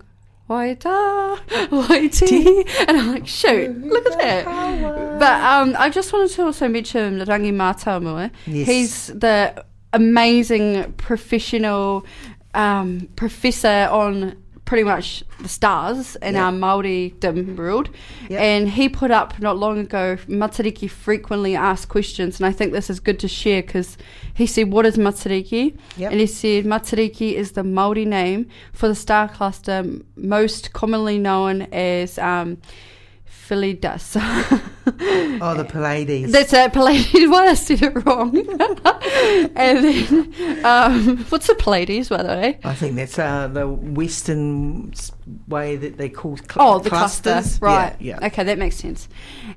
Waita, 0.50 1.38
waiti, 1.71 2.69
and 2.88 2.99
I'm 2.99 3.12
like, 3.12 3.26
shoot, 3.28 3.71
look 3.87 4.04
at 4.11 4.19
that. 4.19 5.19
But 5.21 5.40
um, 5.45 5.76
I 5.78 5.90
just 5.90 6.12
wanted 6.12 6.30
to 6.33 6.47
also 6.47 6.66
mention 6.66 7.21
Rangi 7.21 7.52
Mātāmua. 7.52 8.33
Yes. 8.47 8.66
He's 8.66 9.07
the 9.07 9.64
amazing 9.92 10.92
professional 10.95 12.04
um, 12.54 13.09
professor 13.14 13.88
on 13.92 14.42
pretty 14.71 14.85
much 14.85 15.25
the 15.41 15.49
stars 15.49 16.15
in 16.23 16.35
Yeah. 16.35 16.45
our 16.45 16.53
Maori 16.53 17.12
dim 17.19 17.57
world. 17.57 17.89
Yeah. 18.29 18.41
And 18.41 18.69
he 18.69 18.89
put 18.89 19.11
up 19.11 19.41
not 19.41 19.59
long 19.59 19.79
ago 19.79 20.17
Matariki 20.29 20.89
frequently 20.89 21.57
asked 21.57 21.89
questions, 21.89 22.39
and 22.39 22.47
I 22.47 22.53
think 22.53 22.73
this 22.73 22.89
is 22.89 23.00
good 23.00 23.19
to 23.19 23.27
share 23.27 23.62
because 23.62 23.99
he 24.33 24.47
said, 24.47 24.71
"What 24.71 24.87
is 24.87 24.97
Matariki?" 24.97 25.77
Yep. 25.97 26.12
And 26.12 26.21
he 26.21 26.27
said, 26.29 26.67
"Matariki 26.67 27.33
is 27.35 27.50
the 27.59 27.65
Maori 27.65 28.05
name 28.05 28.47
for 28.73 28.87
the 28.87 28.95
star 28.95 29.27
cluster 29.29 29.85
most 30.17 30.73
commonly 30.73 31.19
known 31.19 31.62
as 31.73 32.17
um, 32.19 32.59
Philidas." 33.50 34.16
Oh, 35.42 35.54
the 35.54 35.64
Pleiades. 35.64 36.33
That's 36.33 36.52
it, 36.52 36.73
Pallades. 36.73 37.09
Why 37.30 37.47
I 37.49 37.54
said 37.54 37.83
it 37.83 38.04
wrong. 38.04 38.37
and 39.57 39.85
then, 39.85 40.64
um, 40.66 41.19
what's 41.30 41.49
a 41.49 41.54
Pallades, 41.54 42.09
by 42.09 42.23
the 42.23 42.28
way? 42.28 42.59
I 42.64 42.75
think 42.75 42.97
that's 42.97 43.19
uh, 43.19 43.49
the 43.49 43.66
Western 43.69 44.92
way 45.49 45.76
that 45.76 45.97
they 45.97 46.09
call 46.09 46.37
cl- 46.37 46.57
Oh, 46.59 46.78
the 46.80 46.90
clusters. 46.90 47.33
cluster. 47.33 47.64
Right. 47.64 47.97
Yeah. 48.00 48.19
yeah. 48.21 48.26
Okay, 48.26 48.45
that 48.45 48.59
makes 48.59 48.76
sense. 48.76 49.09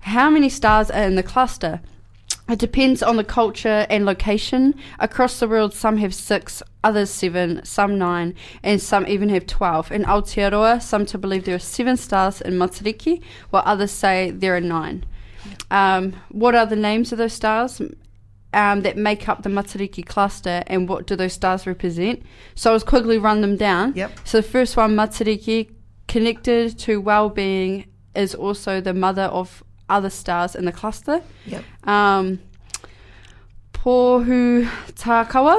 How 0.02 0.30
many 0.30 0.50
stars 0.50 0.90
are 0.92 1.04
in 1.04 1.16
the 1.16 1.24
cluster? 1.24 1.82
It 2.50 2.60
depends 2.60 3.02
on 3.02 3.16
the 3.16 3.24
culture 3.24 3.88
and 3.90 4.06
location. 4.06 4.76
Across 5.00 5.40
the 5.40 5.48
world, 5.48 5.74
some 5.74 5.98
have 5.98 6.14
six, 6.14 6.62
others 6.84 7.10
seven, 7.10 7.64
some 7.64 7.98
nine, 7.98 8.36
and 8.62 8.82
some 8.82 9.08
even 9.08 9.30
have 9.30 9.48
12. 9.48 9.92
In 9.92 10.04
Aotearoa, 10.04 10.82
some 10.82 11.06
to 11.06 11.18
believe 11.18 11.46
there 11.46 11.56
are 11.56 11.60
seven 11.60 11.96
stars 11.96 12.42
in 12.42 12.54
Matariki, 12.56 13.22
while 13.50 13.64
others 13.66 13.92
say 13.92 14.30
there 14.32 14.56
are 14.56 14.62
nine. 14.62 15.06
Um, 15.72 16.16
what 16.30 16.54
are 16.54 16.66
the 16.66 16.76
names 16.76 17.12
of 17.12 17.18
those 17.18 17.34
stars? 17.34 17.82
um, 18.54 18.82
that 18.82 18.98
make 18.98 19.28
up 19.28 19.44
the 19.44 19.50
Matariki 19.50 20.06
cluster 20.06 20.64
and 20.68 20.88
what 20.88 21.08
do 21.08 21.16
those 21.16 21.34
stars 21.34 21.66
represent. 21.66 22.24
So 22.56 22.70
I 22.70 22.74
was 22.74 22.84
quickly 22.84 23.18
run 23.18 23.42
them 23.42 23.58
down. 23.58 23.94
Yep. 23.96 24.12
So 24.24 24.38
the 24.38 24.48
first 24.48 24.78
one, 24.78 24.96
Matariki, 24.96 25.72
connected 26.08 26.78
to 26.80 27.02
well-being, 27.02 27.86
is 28.16 28.36
also 28.36 28.80
the 28.80 28.94
mother 28.94 29.24
of 29.24 29.64
other 29.94 30.10
stars 30.10 30.56
in 30.56 30.66
the 30.66 30.72
cluster. 30.72 31.22
Yep. 31.46 31.64
Um, 31.96 32.40
Pohu 33.74 34.68
Takawa. 34.94 35.58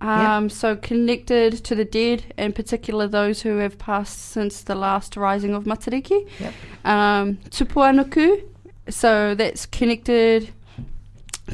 Um, 0.00 0.48
So 0.48 0.76
connected 0.76 1.64
to 1.64 1.74
the 1.74 1.84
dead, 1.84 2.32
in 2.36 2.52
particular 2.52 3.08
those 3.08 3.42
who 3.42 3.56
have 3.58 3.76
passed 3.78 4.18
since 4.30 4.62
the 4.62 4.74
last 4.74 5.16
rising 5.16 5.54
of 5.54 5.64
Matariki. 5.64 6.20
Yep. 6.38 6.52
Um, 6.84 7.38
Tupuanuku, 7.50 8.44
so 8.88 9.34
that's 9.34 9.66
connected 9.66 10.50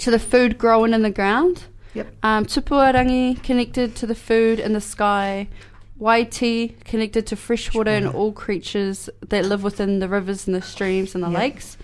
to 0.01 0.11
the 0.11 0.19
food 0.19 0.59
growing 0.59 0.93
in 0.93 1.03
the 1.03 1.11
ground. 1.21 1.65
Yep. 1.95 2.07
Um, 2.23 2.45
Tupuarangi 2.45 3.43
connected 3.43 3.95
to 3.97 4.07
the 4.07 4.15
food 4.15 4.61
in 4.61 4.73
the 4.75 4.81
sky. 4.81 5.49
Waiti 6.05 6.75
connected 6.85 7.27
to 7.29 7.37
freshwater 7.37 7.91
and 7.91 8.07
all 8.07 8.33
creatures 8.33 9.09
that 9.31 9.47
live 9.47 9.63
within 9.63 10.01
the 10.01 10.09
rivers 10.09 10.47
and 10.47 10.55
the 10.55 10.61
streams 10.61 11.15
and 11.15 11.25
the 11.25 11.31
Yep. 11.31 11.39
lakes. 11.41 11.79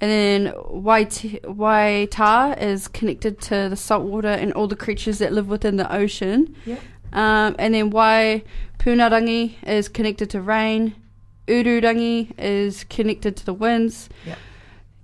And 0.00 0.10
then 0.12 0.52
Waiti, 0.88 1.40
Waita 1.40 2.56
is 2.62 2.86
connected 2.86 3.40
to 3.48 3.68
the 3.68 3.74
saltwater 3.76 4.28
and 4.42 4.52
all 4.52 4.68
the 4.68 4.76
creatures 4.76 5.18
that 5.18 5.32
live 5.32 5.48
within 5.48 5.76
the 5.76 5.92
ocean. 5.92 6.54
Yep. 6.66 6.80
Um, 7.12 7.56
and 7.58 7.74
then 7.74 7.90
Wai 7.90 8.44
Punarangi 8.78 9.54
is 9.66 9.88
connected 9.88 10.30
to 10.30 10.40
rain. 10.40 10.94
Ururangi 11.48 12.38
is 12.38 12.84
connected 12.84 13.34
to 13.38 13.44
the 13.44 13.54
winds. 13.54 14.08
Yep. 14.24 14.38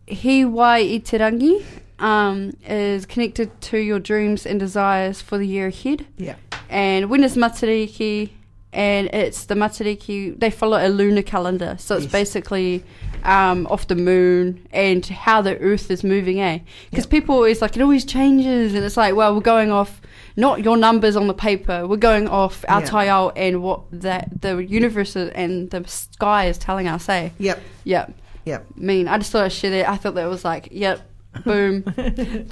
Hiwa-i-te-rangi 0.06 1.64
um, 1.99 2.52
is 2.68 3.04
connected 3.06 3.49
to 3.62 3.78
your 3.78 3.99
dreams 3.99 4.46
and 4.46 4.61
desires 4.61 5.20
for 5.20 5.38
the 5.38 5.46
year 5.46 5.68
ahead. 5.68 6.06
Yeah. 6.18 6.37
And 6.68 7.11
when 7.11 7.25
is 7.25 7.37
Matariki? 7.37 8.30
And 8.75 9.09
it's 9.14 9.45
the 9.45 9.54
Matariki, 9.54 10.38
they 10.38 10.50
follow 10.50 10.76
a 10.85 10.88
lunar 10.88 11.23
calendar. 11.23 11.76
So 11.78 11.95
it's 11.97 12.04
Yes. 12.04 12.12
basically 12.12 12.85
um, 13.23 13.66
off 13.71 13.87
the 13.87 13.95
moon 13.95 14.66
and 14.73 15.07
how 15.07 15.40
the 15.40 15.57
earth 15.59 15.90
is 15.90 16.04
moving, 16.04 16.40
eh? 16.40 16.59
Because 16.90 17.04
Yep. 17.04 17.11
people 17.11 17.35
always 17.37 17.62
like, 17.62 17.75
it 17.76 17.81
always 17.83 18.04
changes. 18.04 18.75
And 18.75 18.85
it's 18.85 18.99
like, 18.99 19.14
well, 19.14 19.35
we're 19.35 19.40
going 19.40 19.71
off 19.71 20.02
not 20.37 20.62
your 20.62 20.76
numbers 20.76 21.16
on 21.16 21.26
the 21.28 21.33
paper. 21.35 21.87
We're 21.87 21.97
going 21.97 22.28
off 22.28 22.64
our 22.69 22.81
Yeah. 22.83 22.87
taiao 22.88 23.33
and 23.37 23.62
what 23.62 23.81
that 23.93 24.28
the 24.43 24.57
universe 24.59 25.16
is- 25.16 25.31
and 25.31 25.71
the 25.71 25.85
sky 25.87 26.47
is 26.47 26.59
telling 26.59 26.87
us, 26.88 27.09
eh? 27.09 27.31
Yep. 27.38 27.62
Yep. 27.85 28.12
Yep. 28.45 28.66
mean. 28.76 29.09
I 29.09 29.16
just 29.16 29.31
thought 29.33 29.45
I'd 29.45 29.52
share 29.52 29.71
that. 29.71 29.88
I 29.88 29.97
thought 29.97 30.16
that 30.16 30.28
was 30.28 30.45
like, 30.45 30.69
yep, 30.73 31.00
boom. 31.45 31.83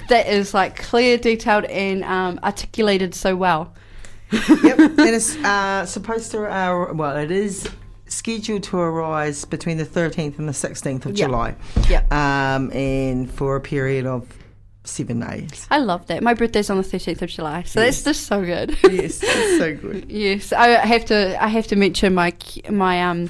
that 0.09 0.25
is 0.27 0.53
like 0.55 0.75
clear, 0.81 1.17
detailed, 1.19 1.65
and 1.65 2.03
um, 2.03 2.39
articulated 2.43 3.13
so 3.13 3.35
well. 3.35 3.73
Yep. 4.63 4.77
It's 4.99 5.35
uh, 5.37 5.85
supposed 5.85 6.31
to, 6.31 6.45
uh, 6.45 6.93
well, 6.93 7.15
it 7.17 7.31
is 7.31 7.69
scheduled 8.07 8.63
to 8.63 8.77
arise 8.77 9.45
between 9.45 9.77
the 9.77 9.85
13th 9.85 10.37
and 10.39 10.47
the 10.47 10.53
16th 10.53 11.05
of 11.05 11.17
Yeah. 11.17 11.25
July. 11.25 11.55
Yep. 11.89 12.11
Um, 12.13 12.71
and 12.71 13.31
for 13.31 13.55
a 13.55 13.61
period 13.61 14.05
of 14.05 14.27
seven 14.83 15.21
days. 15.21 15.65
I 15.71 15.77
love 15.79 16.05
that. 16.07 16.21
My 16.21 16.33
birthday's 16.33 16.69
on 16.69 16.77
the 16.77 16.83
13th 16.83 17.21
of 17.21 17.29
July, 17.29 17.63
so 17.63 17.79
Yes. 17.81 18.01
that's 18.01 18.17
just 18.17 18.27
so 18.27 18.43
good. 18.45 18.77
yes, 18.83 19.19
it's 19.23 19.57
so 19.57 19.75
good. 19.75 20.05
Yes, 20.11 20.51
I 20.53 20.67
have 20.85 21.05
to. 21.05 21.41
I 21.43 21.47
have 21.47 21.67
to 21.67 21.75
mention 21.75 22.13
my 22.13 22.33
my 22.69 23.01
um. 23.03 23.29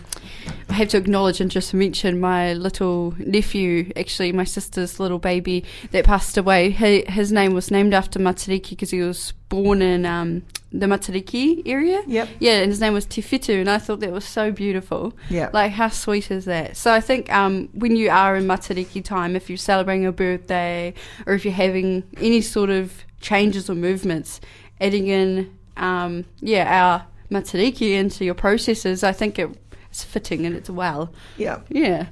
I 0.74 0.78
have 0.78 0.88
to 0.90 0.98
acknowledge 0.98 1.40
and 1.40 1.52
just 1.52 1.72
mention 1.72 2.20
my 2.20 2.54
little 2.54 3.14
nephew, 3.20 3.92
actually 3.96 4.32
my 4.32 4.44
sister's 4.44 5.00
little 5.00 5.20
baby 5.20 5.64
that 5.92 6.04
passed 6.04 6.36
away. 6.36 6.72
He, 6.72 7.04
his 7.08 7.32
name 7.32 7.54
was 7.54 7.70
named 7.70 7.94
after 7.94 8.18
Matariki 8.18 8.72
because 8.72 8.90
he 8.90 9.00
was 9.00 9.34
born 9.50 9.84
in 9.84 10.04
um, 10.08 10.42
the 10.72 10.88
Matariki 10.88 11.62
area. 11.68 12.02
Yep. 12.08 12.28
Yeah, 12.40 12.62
and 12.62 12.72
his 12.72 12.82
name 12.82 12.94
was 12.94 13.06
Tifitu, 13.06 13.60
and 13.60 13.70
I 13.70 13.78
thought 13.78 14.00
that 14.00 14.12
was 14.12 14.26
so 14.26 14.52
beautiful. 14.52 15.14
Yeah. 15.30 15.52
Like, 15.54 15.74
how 15.74 15.90
sweet 15.90 16.32
is 16.32 16.46
that? 16.46 16.76
So 16.76 16.92
I 16.92 17.02
think 17.02 17.32
um, 17.32 17.70
when 17.74 17.96
you 17.96 18.10
are 18.10 18.36
in 18.36 18.46
Matariki 18.46 19.06
time, 19.06 19.36
if 19.36 19.52
you're 19.52 19.58
celebrating 19.58 20.08
a 20.08 20.12
birthday 20.12 20.96
or 21.28 21.36
if 21.36 21.46
you're 21.46 21.54
having 21.54 22.02
any 22.18 22.42
sort 22.42 22.72
of 22.72 23.06
changes 23.22 23.70
or 23.70 23.76
movements, 23.76 24.42
adding 24.82 25.06
in, 25.06 25.56
um, 25.78 26.26
yeah, 26.40 26.66
our 26.82 27.06
Matariki 27.34 27.92
into 27.92 28.24
your 28.24 28.36
processes, 28.36 29.04
I 29.04 29.12
think 29.12 29.40
it, 29.40 29.50
it's 29.94 30.04
fitting 30.04 30.44
and 30.48 30.56
it's 30.56 30.72
well. 30.72 31.14
yeah. 31.38 31.60
Yeah. 31.70 32.08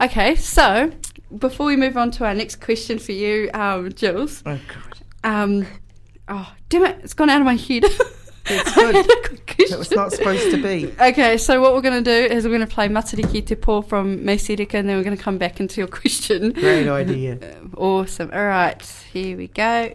Okay, 0.00 0.36
so 0.36 0.92
before 1.36 1.66
we 1.66 1.74
move 1.76 1.96
on 1.96 2.12
to 2.12 2.24
our 2.24 2.32
next 2.34 2.60
question 2.60 2.96
for 3.00 3.10
you, 3.10 3.50
um, 3.54 3.92
Jules, 3.92 4.40
Oh, 4.46 4.56
God. 4.68 4.98
um, 5.24 5.66
oh, 6.28 6.52
damn 6.68 6.84
it, 6.84 7.00
it's 7.02 7.12
gone 7.14 7.28
out 7.30 7.40
of 7.40 7.44
my 7.44 7.56
head. 7.56 7.84
It's 8.46 8.74
good. 8.74 8.94
had 8.94 9.04
a 9.06 9.08
good 9.08 9.46
question. 9.46 9.74
It 9.74 9.78
was 9.78 9.90
not 9.92 10.12
supposed 10.12 10.50
to 10.50 10.62
be. 10.62 10.92
Okay, 11.00 11.38
so 11.38 11.62
what 11.62 11.72
we're 11.72 11.80
going 11.80 12.04
to 12.04 12.10
do 12.28 12.34
is 12.34 12.44
we're 12.44 12.50
going 12.54 12.60
to 12.68 12.74
play 12.74 12.88
Matariki 12.90 13.42
Te 13.46 13.54
Po 13.54 13.80
from 13.80 14.18
Maisey 14.18 14.58
Rika 14.58 14.76
and 14.76 14.86
then 14.86 14.98
we're 14.98 15.02
going 15.02 15.16
to 15.16 15.22
come 15.22 15.38
back 15.38 15.60
into 15.60 15.80
your 15.80 15.88
question. 16.00 16.52
Great 16.52 16.86
idea. 16.86 17.38
Awesome. 17.74 18.30
All 18.34 18.44
right, 18.44 18.82
here 19.14 19.38
we 19.38 19.46
go. 19.48 19.94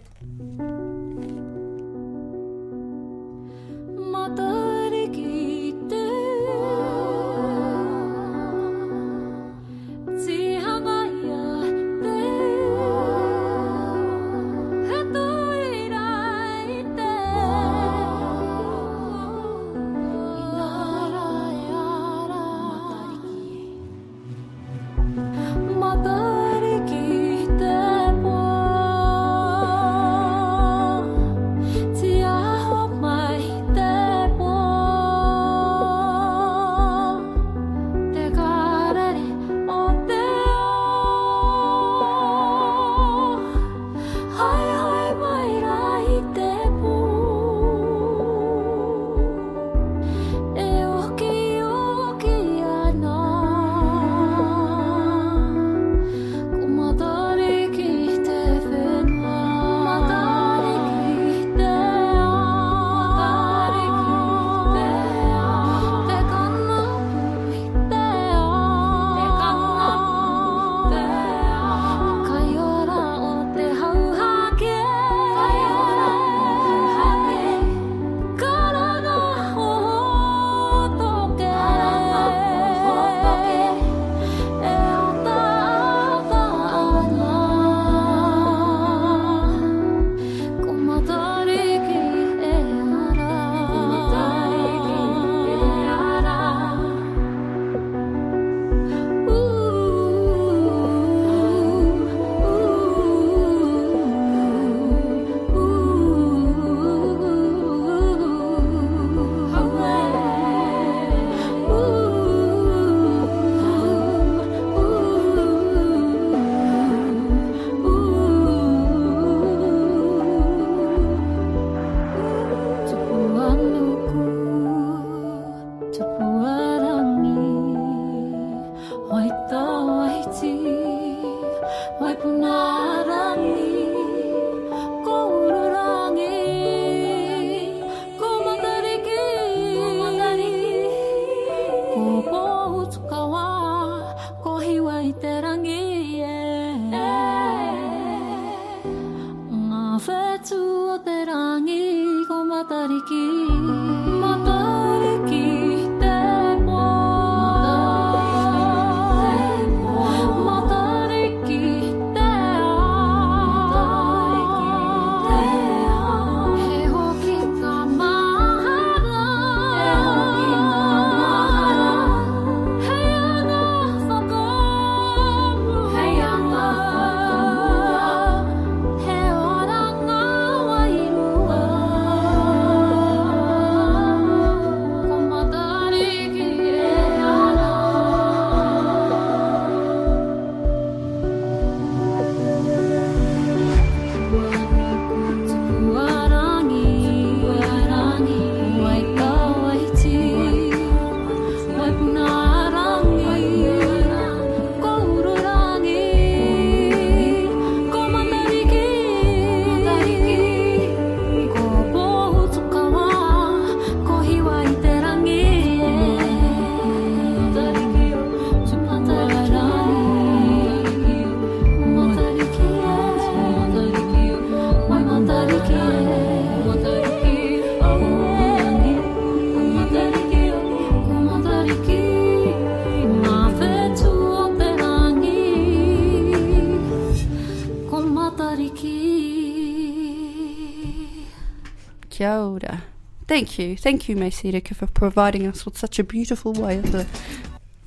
Thank 243.39 243.57
you. 243.57 243.77
Thank 243.77 244.09
you, 244.09 244.17
Maisey 244.17 244.51
Rika, 244.51 244.75
for 244.75 244.87
providing 244.87 245.47
us 245.47 245.63
with 245.63 245.77
such 245.77 245.97
a 245.97 246.03
beautiful 246.03 246.51
way 246.51 246.79
of 246.79 246.91
the. 246.91 247.07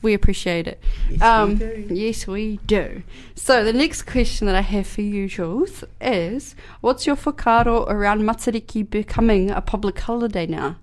We 0.01 0.15
appreciate 0.15 0.67
it. 0.67 0.83
Um, 1.21 1.51
Yes, 1.51 1.61
we 1.61 1.85
do. 1.85 1.95
Yes, 1.95 2.27
we 2.27 2.61
do. 2.65 3.03
So, 3.35 3.63
the 3.63 3.75
next 3.75 4.05
question 4.05 4.47
that 4.47 4.57
I 4.57 4.63
have 4.63 4.87
for 4.87 5.03
you, 5.03 5.29
Jules, 5.29 5.85
is 6.01 6.57
what's 6.81 7.07
your 7.07 7.17
whakaaro 7.17 7.87
around 7.87 8.23
Matariki 8.23 8.89
becoming 8.89 9.51
a 9.51 9.61
public 9.61 10.01
holiday 10.01 10.47
now? 10.47 10.77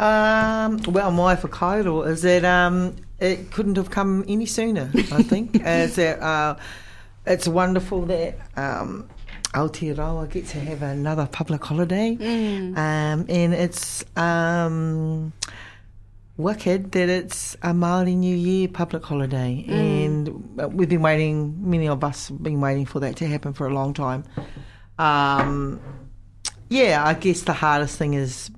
Um, 0.00 0.78
well, 0.88 1.12
my 1.12 1.36
whakaaro 1.36 2.04
is 2.08 2.22
that 2.22 2.44
um, 2.44 2.96
it 3.20 3.52
couldn't 3.52 3.76
have 3.76 3.92
come 3.92 4.24
any 4.26 4.46
sooner, 4.46 4.90
I 5.12 5.22
think. 5.22 5.54
is 5.64 5.94
that, 5.94 6.20
uh, 6.20 6.56
it's 7.26 7.46
wonderful 7.46 8.06
that 8.06 8.38
um, 8.56 9.08
Aotearoa 9.54 10.30
get 10.30 10.46
to 10.48 10.60
have 10.60 10.82
another 10.82 11.26
public 11.30 11.62
holiday. 11.64 12.16
Mm. 12.16 12.76
Um, 12.76 13.26
and 13.28 13.54
it's 13.54 14.04
um, 14.16 15.32
wicked 16.36 16.92
that 16.92 17.08
it's 17.08 17.54
a 17.56 17.70
Māori 17.70 18.16
New 18.16 18.34
Year 18.36 18.68
public 18.68 19.04
holiday. 19.04 19.64
And 19.68 20.58
uh, 20.60 20.68
we've 20.68 20.88
been 20.88 21.02
waiting, 21.02 21.70
many 21.70 21.88
of 21.88 22.02
us 22.02 22.28
have 22.28 22.42
been 22.42 22.60
waiting 22.60 22.86
for 22.86 23.00
that 23.00 23.16
to 23.16 23.26
happen 23.26 23.52
for 23.52 23.66
a 23.66 23.74
long 23.74 23.92
time. 23.92 24.24
Um, 24.98 25.80
yeah, 26.68 27.02
I 27.04 27.14
guess 27.14 27.42
the 27.42 27.52
hardest 27.52 27.98
thing 27.98 28.14
is 28.14 28.50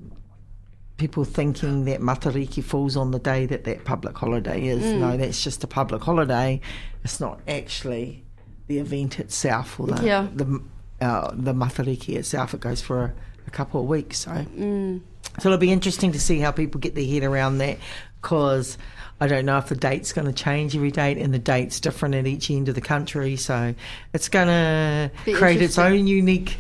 people 0.96 1.24
thinking 1.24 1.87
that 1.87 2.00
Matariki 2.00 2.62
falls 2.62 2.96
on 2.96 3.11
the 3.11 3.18
day 3.18 3.46
that 3.46 3.64
that 3.64 3.85
public 3.85 4.16
holiday 4.16 4.66
is. 4.66 4.83
No, 4.83 5.16
that's 5.16 5.42
just 5.42 5.64
a 5.64 5.66
public 5.66 6.02
holiday. 6.02 6.61
It's 7.02 7.18
not 7.18 7.40
actually 7.48 8.24
the 8.68 8.78
event 8.78 9.18
itself 9.18 9.78
or 9.80 9.88
the 9.88 10.07
Yeah. 10.07 10.28
the 10.33 10.62
uh, 11.00 11.30
the 11.35 11.52
Matariki 11.52 12.16
itself. 12.16 12.54
It 12.54 12.61
goes 12.61 12.80
for 12.80 13.04
a, 13.04 13.12
a 13.46 13.50
couple 13.50 13.80
of 13.80 13.87
weeks. 13.87 14.18
So 14.20 14.30
Mm. 14.30 15.00
so 15.40 15.48
it'll 15.48 15.59
be 15.59 15.72
interesting 15.72 16.12
to 16.12 16.20
see 16.20 16.38
how 16.40 16.50
people 16.52 16.80
get 16.80 16.94
their 16.94 17.07
head 17.07 17.22
around 17.24 17.59
that 17.59 17.78
because 18.22 18.78
I 19.20 19.26
don't 19.26 19.44
know 19.46 19.59
if 19.59 19.68
the 19.68 19.76
date's 19.76 20.12
going 20.12 20.26
to 20.26 20.33
change 20.33 20.74
every 20.74 20.90
date 20.90 21.18
and 21.18 21.33
the 21.33 21.38
date's 21.38 21.78
different 21.80 22.14
at 22.14 22.26
each 22.26 22.50
end 22.50 22.68
of 22.68 22.74
the 22.74 22.80
country. 22.80 23.37
So 23.37 23.74
it's 24.12 24.28
going 24.28 24.48
to 24.48 25.11
create 25.35 25.62
its 25.62 25.78
own 25.78 26.07
unique 26.07 26.57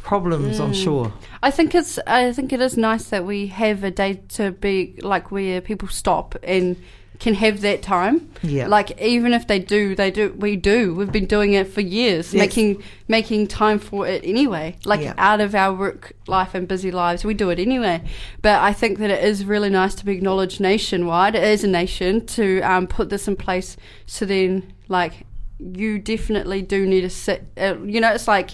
problems, 0.00 0.60
I'm 0.60 0.74
sure. 0.74 1.12
I 1.42 1.50
think 1.50 1.74
it's. 1.74 1.98
I 2.06 2.32
think 2.32 2.52
it 2.52 2.60
is 2.60 2.76
nice 2.76 3.04
that 3.10 3.24
we 3.24 3.46
have 3.48 3.84
a 3.84 3.90
day 3.90 4.20
to 4.30 4.50
be 4.52 4.98
like 5.02 5.30
where 5.30 5.60
people 5.60 5.88
stop 5.88 6.36
and 6.42 6.76
can 7.20 7.34
have 7.34 7.60
that 7.60 7.80
time. 7.82 8.28
Yeah. 8.42 8.66
Like 8.66 9.00
even 9.00 9.32
if 9.32 9.46
they 9.46 9.58
do, 9.58 9.94
they 9.94 10.10
do. 10.10 10.34
We 10.36 10.56
do. 10.56 10.94
We've 10.94 11.12
been 11.12 11.26
doing 11.26 11.52
it 11.54 11.68
for 11.68 11.80
years, 11.80 12.34
Yes. 12.34 12.40
making 12.40 12.82
making 13.08 13.46
time 13.46 13.78
for 13.78 14.06
it 14.06 14.22
anyway. 14.24 14.76
Like 14.84 15.00
Yeah. 15.00 15.14
out 15.16 15.40
of 15.40 15.54
our 15.54 15.72
work 15.72 16.12
life 16.26 16.54
and 16.54 16.66
busy 16.66 16.90
lives, 16.90 17.24
we 17.24 17.32
do 17.34 17.50
it 17.50 17.58
anyway. 17.58 18.02
But 18.42 18.60
I 18.60 18.72
think 18.72 18.98
that 18.98 19.10
it 19.10 19.22
is 19.24 19.44
really 19.44 19.70
nice 19.70 19.94
to 19.96 20.04
be 20.04 20.12
acknowledged 20.12 20.60
nationwide 20.60 21.36
as 21.36 21.62
a 21.64 21.68
nation 21.68 22.26
to 22.26 22.60
um, 22.62 22.86
put 22.86 23.10
this 23.10 23.28
in 23.28 23.36
place. 23.36 23.76
So 24.06 24.26
then, 24.26 24.72
like, 24.88 25.12
you 25.58 25.98
definitely 26.00 26.62
do 26.62 26.84
need 26.86 27.02
to 27.02 27.10
sit. 27.10 27.46
Uh, 27.56 27.76
you 27.84 28.00
know, 28.00 28.12
it's 28.12 28.26
like 28.28 28.50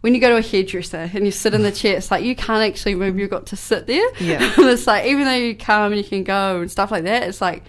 when 0.00 0.12
you 0.14 0.20
go 0.20 0.28
to 0.30 0.36
a 0.36 0.42
hairdresser 0.42 1.08
and 1.14 1.24
you 1.24 1.30
sit 1.30 1.54
in 1.54 1.62
the 1.62 1.70
chair, 1.80 1.96
it's 1.96 2.10
like 2.10 2.24
you 2.24 2.34
can't 2.34 2.68
actually 2.68 2.96
move. 2.96 3.16
You've 3.18 3.30
got 3.30 3.46
to 3.46 3.56
sit 3.56 3.86
there. 3.86 4.06
Yeah. 4.20 4.52
it's 4.58 4.86
like 4.88 5.06
even 5.06 5.24
though 5.24 5.32
you 5.34 5.54
come 5.54 5.92
and 5.92 6.02
you 6.02 6.06
can 6.08 6.24
go 6.24 6.60
and 6.60 6.70
stuff 6.70 6.90
like 6.90 7.04
that, 7.04 7.22
it's 7.22 7.40
like 7.40 7.62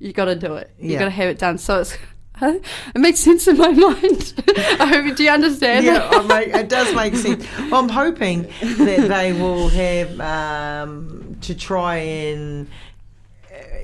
you 0.00 0.12
got 0.12 0.26
to 0.26 0.34
do 0.36 0.54
it. 0.54 0.70
You 0.78 0.92
Yeah. 0.92 0.98
got 1.00 1.04
to 1.06 1.10
have 1.10 1.28
it 1.28 1.38
done. 1.38 1.58
So 1.58 1.80
it's 1.80 1.96
it 2.42 2.62
makes 2.98 3.18
sense 3.20 3.48
in 3.48 3.56
my 3.56 3.68
mind. 3.86 4.34
I 4.56 4.86
hope 4.86 5.16
do 5.16 5.24
you 5.24 5.30
understand? 5.30 5.84
yeah, 5.84 6.08
I 6.12 6.22
make, 6.22 6.48
it 6.54 6.68
does 6.68 6.94
make 6.94 7.16
sense. 7.16 7.44
Well, 7.70 7.80
I'm 7.82 7.88
hoping 7.88 8.42
that 8.60 9.08
they 9.08 9.32
will 9.32 9.68
have 9.68 10.20
um, 10.20 11.36
to 11.42 11.54
try 11.54 11.96
and 11.96 12.68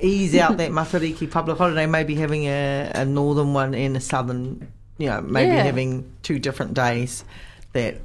ease 0.01 0.35
out 0.35 0.57
that 0.57 0.71
Matariki 0.79 1.29
public 1.29 1.57
holiday, 1.57 1.85
maybe 1.85 2.15
having 2.15 2.45
a, 2.45 2.91
a 2.95 3.05
northern 3.05 3.53
one 3.53 3.73
and 3.75 3.97
a 3.97 3.99
southern, 3.99 4.67
you 4.97 5.07
know, 5.07 5.21
maybe 5.21 5.51
Yeah. 5.53 5.63
having 5.63 6.09
two 6.23 6.39
different 6.39 6.73
days 6.73 7.25
that 7.73 7.95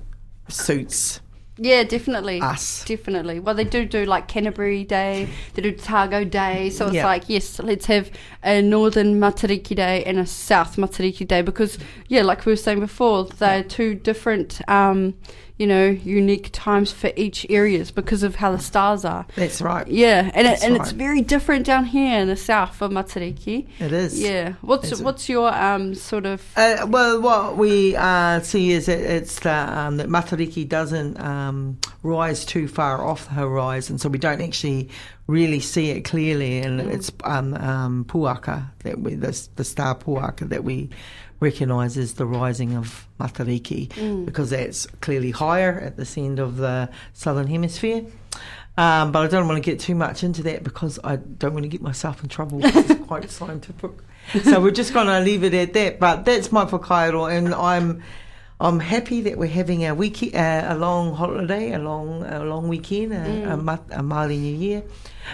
suits 0.49 1.21
Yeah, 1.63 1.83
definitely. 1.83 2.41
us. 2.41 2.85
Definitely. 2.87 3.39
Well, 3.39 3.55
they 3.55 3.65
do 3.65 3.85
do 3.85 4.07
like 4.07 4.29
Canterbury 4.29 4.83
Day, 4.85 5.29
they 5.53 5.61
do 5.63 5.69
Otago 5.71 6.25
Day. 6.25 6.71
So 6.71 6.87
it's 6.87 6.95
Yeah. 6.95 7.05
like, 7.05 7.25
yes, 7.29 7.59
let's 7.59 7.85
have 7.87 8.11
a 8.43 8.63
Northern 8.63 9.21
Matariki 9.21 9.77
Day 9.77 10.03
and 10.05 10.19
a 10.19 10.25
South 10.25 10.77
Matariki 10.77 11.29
Day 11.29 11.43
because, 11.43 11.79
yeah, 12.09 12.23
like 12.23 12.47
we 12.47 12.53
were 12.53 12.57
saying 12.57 12.81
before, 12.81 13.25
they're 13.27 13.63
two 13.63 13.95
different, 13.95 14.61
um, 14.69 15.13
you 15.61 15.67
know, 15.67 15.89
unique 15.89 16.49
times 16.55 16.91
for 16.91 17.13
each 17.17 17.45
areas 17.51 17.91
because 17.91 18.23
of 18.23 18.37
how 18.37 18.51
the 18.51 18.59
stars 18.59 19.05
are. 19.05 19.27
That's 19.37 19.61
right. 19.61 19.87
Yeah, 19.87 20.31
and 20.33 20.47
it, 20.47 20.65
and 20.65 20.75
it's 20.75 20.93
very 20.93 21.21
different 21.21 21.67
down 21.67 21.85
here 21.85 22.19
in 22.19 22.29
the 22.29 22.37
south 22.37 22.77
for 22.77 22.89
Matariki. 22.89 23.69
It 23.79 23.93
is. 23.93 24.19
Yeah. 24.19 24.55
What's 24.63 24.91
Is 24.91 25.01
it? 25.01 25.05
what's 25.05 25.29
your 25.29 25.53
um 25.53 25.95
sort 25.95 26.25
of 26.25 26.43
Uh, 26.57 26.87
well, 26.89 27.21
what 27.21 27.59
we 27.59 27.95
uh, 27.95 28.41
see 28.41 28.71
is 28.73 28.87
that 28.87 29.01
it's 29.01 29.41
the, 29.41 29.53
um, 29.53 29.99
that 29.99 30.09
Matariki 30.09 30.67
doesn't 30.67 31.21
um, 31.21 31.77
rise 32.03 32.47
too 32.47 32.67
far 32.67 33.05
off 33.05 33.27
the 33.27 33.35
horizon, 33.35 33.99
so 33.99 34.09
we 34.09 34.17
don't 34.17 34.41
actually 34.41 34.89
really 35.31 35.61
see 35.61 35.91
it 35.91 36.03
clearly. 36.03 36.59
And 36.59 36.81
it's 36.81 37.11
um, 37.25 37.55
um, 37.55 38.05
Puaka 38.05 38.71
that 38.81 39.01
we 39.01 39.15
the, 39.15 39.49
the 39.57 39.65
star 39.65 39.95
Puaka 39.95 40.49
that 40.49 40.65
we 40.65 40.91
recognise 41.41 41.97
as 41.97 42.15
the 42.15 42.27
rising 42.27 42.77
of 42.77 43.07
Matariki 43.19 44.25
because 44.27 44.51
that's 44.51 44.87
clearly 45.01 45.31
higher 45.31 45.81
at 45.81 45.97
this 45.97 46.19
end 46.19 46.39
of 46.39 46.57
the 46.57 46.91
southern 47.15 47.47
hemisphere. 47.47 48.05
Um, 48.77 49.13
but 49.13 49.23
I 49.23 49.27
don't 49.27 49.47
want 49.47 49.63
to 49.63 49.71
get 49.71 49.81
too 49.81 49.95
much 49.95 50.23
into 50.23 50.43
that 50.45 50.63
because 50.65 50.99
I 51.03 51.17
don't 51.17 51.53
want 51.53 51.65
to 51.65 51.69
get 51.69 51.83
myself 51.83 52.23
in 52.23 52.29
trouble. 52.29 52.61
It's 52.63 52.95
quite 53.07 53.31
scientific. 53.31 53.91
So 54.45 54.61
we're 54.61 54.71
just 54.71 54.95
going 54.95 55.07
to 55.07 55.21
leave 55.21 55.45
it 55.45 55.55
at 55.55 55.73
that. 55.75 55.99
But 55.99 56.25
that's 56.25 56.53
my 56.53 56.65
whakaaro, 56.65 57.35
and 57.37 57.55
I'm 57.55 58.03
I'm 58.63 58.79
happy 58.79 59.23
that 59.23 59.39
we're 59.39 59.49
having 59.49 59.87
a 59.87 59.95
week, 59.95 60.35
uh, 60.35 60.65
a 60.69 60.77
long 60.77 61.15
holiday, 61.15 61.73
a 61.73 61.79
long 61.79 62.23
a 62.25 62.45
long 62.45 62.69
weekend, 62.69 63.13
a, 63.15 63.55
a, 63.55 63.57
ma- 63.57 63.79
a 63.91 64.03
Māori 64.03 64.39
New 64.39 64.55
Year. 64.55 64.83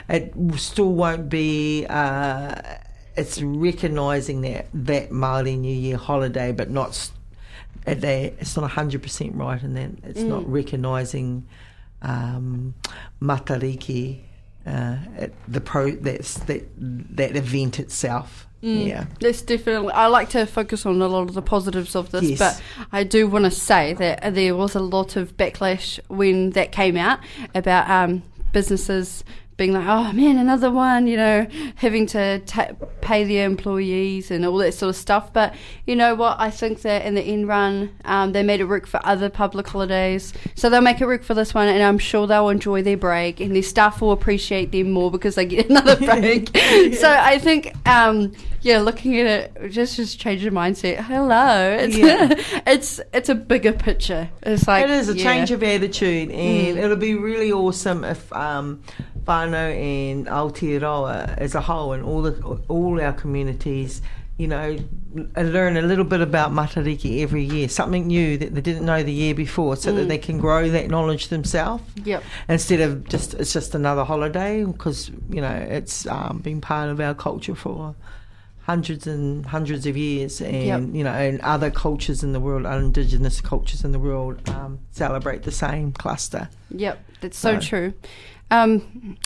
It 0.09 0.33
still 0.57 0.93
won't 0.93 1.29
be. 1.29 1.87
Uh, 1.89 2.55
it's 3.17 3.43
recognising 3.43 4.43
that 4.43 4.67
that 4.73 5.11
Māori 5.11 5.59
New 5.59 5.75
Year 5.75 5.97
holiday, 5.97 6.53
but 6.53 6.71
not. 6.71 7.11
they, 7.85 8.35
it's 8.39 8.57
not 8.57 8.71
hundred 8.71 9.03
percent 9.03 9.35
right, 9.35 9.61
and 9.63 9.77
then 9.77 9.99
it's 10.05 10.21
Mm. 10.21 10.29
not 10.29 10.49
recognising 10.51 11.47
um, 12.03 12.75
Matariki, 13.21 14.21
uh, 14.67 14.97
at 15.17 15.33
the 15.49 15.61
pro 15.61 15.91
that's 15.91 16.35
that 16.47 16.63
that 17.17 17.35
event 17.37 17.81
itself. 17.81 18.46
Mm. 18.63 18.87
Yeah. 18.89 19.05
That's 19.21 19.43
definitely. 19.43 19.93
I 19.93 20.07
like 20.07 20.31
to 20.31 20.47
focus 20.47 20.87
on 20.87 21.01
a 21.03 21.07
lot 21.09 21.29
of 21.29 21.35
the 21.35 21.43
positives 21.43 21.95
of 21.95 22.11
this, 22.11 22.25
Yes. 22.25 22.39
but 22.39 22.63
I 22.93 23.05
do 23.05 23.29
want 23.29 23.45
to 23.45 23.51
say 23.51 23.93
that 23.95 24.35
there 24.35 24.57
was 24.57 24.75
a 24.75 24.81
lot 24.81 25.17
of 25.17 25.37
backlash 25.37 26.01
when 26.09 26.51
that 26.51 26.73
came 26.73 26.97
out 26.97 27.21
about 27.55 27.89
um, 27.91 28.23
businesses 28.53 29.25
being 29.57 29.73
like, 29.73 29.87
"Oh 29.87 30.13
man, 30.13 30.37
another 30.39 30.71
one," 30.71 31.07
you 31.07 31.17
know, 31.17 31.47
having 31.77 32.07
to 32.09 32.41
ta- 32.41 32.73
pay 33.01 33.25
the 33.25 33.39
employees 33.41 34.31
and 34.31 34.45
all 34.45 34.59
that 34.59 34.73
sort 34.75 34.91
of 34.91 34.97
stuff. 34.97 35.33
But 35.33 35.55
you 35.87 35.97
know 35.97 36.15
what? 36.15 36.37
I 36.39 36.51
think 36.51 36.83
that 36.83 37.05
in 37.07 37.15
the 37.15 37.23
end 37.23 37.49
run, 37.49 37.91
um, 38.05 38.33
they 38.33 38.43
made 38.43 38.61
it 38.61 38.65
work 38.65 38.87
for 38.87 39.01
other 39.05 39.29
public 39.31 39.67
holidays, 39.69 40.33
so 40.55 40.69
they'll 40.69 40.81
make 40.83 41.01
it 41.01 41.07
work 41.07 41.23
for 41.25 41.35
this 41.35 41.55
one, 41.55 41.69
and 41.69 41.83
I'm 41.83 41.99
sure 41.99 42.27
they'll 42.27 42.49
enjoy 42.51 42.83
their 42.83 42.97
break, 42.99 43.41
and 43.41 43.55
their 43.55 43.63
staff 43.63 44.01
will 44.03 44.13
appreciate 44.13 44.73
them 44.73 44.91
more 44.91 45.11
because 45.11 45.37
they 45.37 45.47
get 45.47 45.71
another 45.71 45.97
break. 46.05 46.51
so 46.97 47.11
I 47.11 47.39
think, 47.39 47.73
um, 47.89 48.33
yeah, 48.61 48.81
looking 48.81 49.19
at 49.21 49.27
it, 49.27 49.71
just 49.71 49.97
just 49.97 50.19
change 50.21 50.43
your 50.43 50.53
mindset. 50.53 50.99
Hello, 50.99 51.71
it's 51.81 51.97
Yeah. 51.97 52.35
it's 52.67 53.01
it's 53.15 53.29
a 53.31 53.35
bigger 53.35 53.73
picture. 53.73 54.29
It's 54.43 54.69
like 54.69 54.85
it 54.85 54.91
is 54.91 55.09
a 55.09 55.17
yeah. 55.17 55.23
change 55.25 55.51
of 55.51 55.63
attitude, 55.63 56.31
and 56.31 56.77
Mm. 56.77 56.83
it'll 56.85 56.97
be 56.97 57.15
really 57.15 57.51
awesome 57.53 58.05
if 58.05 58.31
um, 58.33 58.83
whānau 59.51 60.11
and 60.11 60.27
Aotearoa 60.27 61.37
as 61.39 61.55
a 61.55 61.61
whole 61.61 61.93
and 61.93 62.03
all 62.05 62.23
the 62.23 62.33
all 62.69 63.01
our 63.01 63.13
communities, 63.13 64.03
you 64.39 64.47
know, 64.49 64.79
learn 65.37 65.77
a 65.77 65.83
little 65.83 66.05
bit 66.05 66.21
about 66.21 66.53
Matariki 66.53 67.23
every 67.23 67.43
year, 67.43 67.69
something 67.69 68.07
new 68.07 68.37
that 68.39 68.55
they 68.55 68.61
didn't 68.61 68.85
know 68.85 69.03
the 69.03 69.13
year 69.13 69.35
before, 69.35 69.77
so 69.77 69.93
that 69.93 70.05
Mm. 70.05 70.09
they 70.09 70.19
can 70.19 70.39
grow 70.39 70.69
that 70.69 70.89
knowledge 70.91 71.29
themselves 71.29 71.83
Yep. 72.05 72.23
instead 72.49 72.81
of 72.81 73.09
just 73.09 73.35
it's 73.35 73.53
just 73.53 73.75
another 73.75 74.05
holiday 74.05 74.65
because 74.65 75.11
you 75.31 75.41
know 75.41 75.49
it's 75.55 76.07
um, 76.07 76.39
been 76.43 76.61
part 76.61 76.91
of 76.91 77.01
our 77.01 77.15
culture 77.15 77.55
for 77.55 77.95
hundreds 78.65 79.07
and 79.07 79.47
hundreds 79.47 79.87
of 79.87 79.97
years 79.97 80.41
and 80.41 80.65
Yep. 80.67 80.81
you 80.93 81.05
know 81.05 81.13
and 81.13 81.41
other 81.43 81.71
cultures 81.71 82.25
in 82.25 82.33
the 82.33 82.41
world 82.41 82.67
other 82.67 82.81
indigenous 82.81 83.41
cultures 83.41 83.85
in 83.85 83.93
the 83.93 83.99
world 84.01 84.47
um, 84.51 84.81
celebrate 84.91 85.45
the 85.45 85.53
same 85.53 85.93
cluster 85.93 86.49
Yep, 86.71 86.99
that's 87.21 87.39
so 87.39 87.55
So- 87.55 87.61
true. 87.61 87.93
Um, 88.51 89.17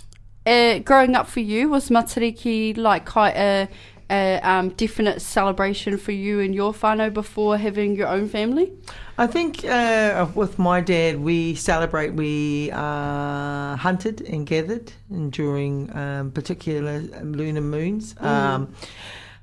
uh, 0.46 0.78
growing 0.78 1.14
up 1.14 1.28
for 1.28 1.40
you, 1.40 1.68
was 1.68 1.88
Matariki 1.90 2.76
like 2.76 3.06
quite 3.06 3.36
a, 3.36 3.68
a 4.10 4.40
um, 4.42 4.70
definite 4.70 5.20
celebration 5.20 5.98
for 5.98 6.12
you 6.12 6.40
and 6.40 6.54
your 6.54 6.72
whānau 6.72 7.12
before 7.12 7.58
having 7.58 7.96
your 7.96 8.08
own 8.08 8.28
family? 8.28 8.72
I 9.18 9.26
think 9.26 9.64
uh, 9.64 10.26
with 10.34 10.58
my 10.58 10.80
dad, 10.80 11.20
we 11.20 11.54
celebrate. 11.54 12.14
We 12.14 12.70
uh, 12.72 13.76
hunted 13.76 14.22
and 14.22 14.46
gathered 14.46 14.92
and 15.10 15.30
during 15.30 15.94
um, 15.94 16.30
particular 16.30 17.00
lunar 17.22 17.60
moons. 17.60 18.14
Um, 18.18 18.74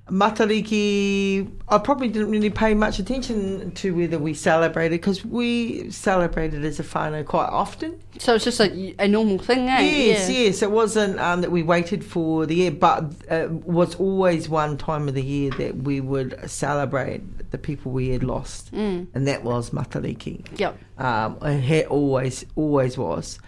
Matariki, 0.09 1.51
I 1.67 1.77
probably 1.79 2.07
didn't 2.07 2.31
really 2.31 2.49
pay 2.49 2.73
much 2.73 2.99
attention 2.99 3.71
to 3.71 3.95
whether 3.95 4.17
we 4.17 4.33
celebrated 4.33 4.91
because 5.01 5.25
we 5.25 5.91
celebrated 5.91 6.63
as 6.63 6.79
a 6.79 6.83
whānau 6.83 7.25
quite 7.25 7.49
often. 7.49 7.99
So 8.17 8.35
it's 8.35 8.45
just 8.45 8.59
a, 8.59 8.95
a 8.99 9.07
normal 9.07 9.37
thing, 9.37 9.67
eh? 9.67 9.81
Yes, 9.81 10.29
yeah. 10.29 10.39
yes. 10.39 10.61
It 10.61 10.71
wasn't 10.71 11.19
um, 11.19 11.41
that 11.41 11.51
we 11.51 11.61
waited 11.63 12.03
for 12.05 12.45
the 12.45 12.55
year, 12.55 12.71
but 12.71 13.11
uh, 13.29 13.47
was 13.49 13.95
always 13.95 14.47
one 14.49 14.77
time 14.77 15.07
of 15.07 15.13
the 15.13 15.23
year 15.23 15.51
that 15.51 15.75
we 15.75 15.99
would 16.01 16.49
celebrate 16.49 17.51
the 17.51 17.57
people 17.57 17.91
we 17.91 18.09
had 18.09 18.23
lost, 18.23 18.71
Mm. 18.73 19.07
and 19.13 19.27
that 19.27 19.43
was 19.43 19.71
Matariki. 19.71 20.45
Yep. 20.57 20.77
Um, 20.97 21.37
and 21.41 21.63
it 21.63 21.87
always, 21.87 22.45
always 22.55 22.97
was. 22.97 23.39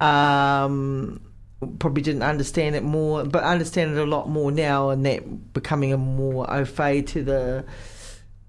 Um, 0.00 1.20
probably 1.78 2.02
didn't 2.02 2.22
understand 2.22 2.74
it 2.74 2.82
more, 2.82 3.24
but 3.24 3.42
understand 3.44 3.96
it 3.96 4.00
a 4.00 4.04
lot 4.04 4.28
more 4.28 4.50
now, 4.50 4.90
and 4.90 5.04
that 5.06 5.52
becoming 5.52 5.92
a 5.92 5.98
more 5.98 6.50
au 6.50 6.64
fait 6.64 7.02
to 7.08 7.22
the 7.22 7.64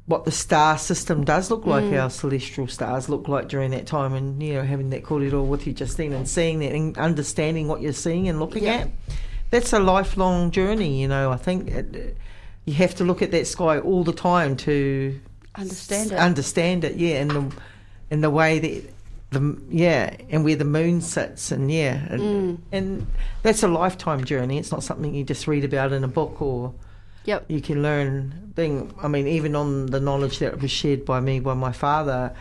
what 0.07 0.25
the 0.25 0.31
star 0.31 0.77
system 0.77 1.23
does 1.23 1.49
look 1.51 1.65
like, 1.65 1.83
Mm. 1.85 2.01
our 2.01 2.09
celestial 2.09 2.67
stars 2.67 3.07
look 3.07 3.27
like 3.27 3.47
during 3.47 3.71
that 3.71 3.85
time, 3.85 4.13
and 4.13 4.41
you 4.41 4.53
know 4.55 4.63
having 4.63 4.89
that 4.89 5.03
kōrero 5.03 5.45
with 5.45 5.67
you 5.67 5.73
just 5.73 5.97
then 5.97 6.11
and 6.13 6.27
seeing 6.27 6.59
that 6.59 6.71
and 6.73 6.97
understanding 6.97 7.67
what 7.67 7.81
you're 7.81 7.93
seeing 7.93 8.27
and 8.27 8.39
looking 8.39 8.63
Yeah. 8.63 8.73
at. 8.73 8.89
That's 9.51 9.73
a 9.73 9.79
lifelong 9.79 10.51
journey, 10.51 11.01
you 11.01 11.07
know. 11.07 11.31
I 11.31 11.35
think 11.37 11.69
it, 11.69 12.17
you 12.65 12.73
have 12.75 12.95
to 12.95 13.03
look 13.03 13.21
at 13.21 13.31
that 13.31 13.47
sky 13.47 13.79
all 13.79 14.03
the 14.03 14.13
time 14.13 14.55
to 14.57 15.19
Understand 15.55 16.13
it. 16.13 16.17
Understand 16.17 16.83
it, 16.85 16.95
yeah, 16.95 17.15
and 17.21 17.31
the 17.31 17.51
and 18.09 18.23
the 18.23 18.29
way 18.29 18.59
that 18.59 18.93
the 19.31 19.57
yeah, 19.69 20.15
and 20.29 20.43
where 20.43 20.55
the 20.57 20.65
moon 20.65 21.01
sits, 21.01 21.51
and 21.51 21.71
yeah, 21.71 22.05
and, 22.09 22.21
Mm. 22.21 22.57
and 22.71 23.07
that's 23.43 23.63
a 23.63 23.67
lifetime 23.67 24.23
journey. 24.25 24.57
It's 24.59 24.71
not 24.71 24.83
something 24.83 25.15
you 25.15 25.23
just 25.23 25.47
read 25.47 25.63
about 25.63 25.93
in 25.93 26.03
a 26.03 26.07
book 26.07 26.41
or 26.41 26.73
Yep. 27.25 27.45
you 27.47 27.61
can 27.61 27.81
learn. 27.81 28.37
Thing, 28.55 28.93
I 29.01 29.07
mean, 29.07 29.27
even 29.27 29.55
on 29.55 29.85
the 29.85 30.01
knowledge 30.01 30.39
that 30.39 30.61
was 30.61 30.69
shared 30.69 31.05
by 31.05 31.21
me 31.21 31.39
by 31.39 31.53
my 31.53 31.71
father, 31.71 32.33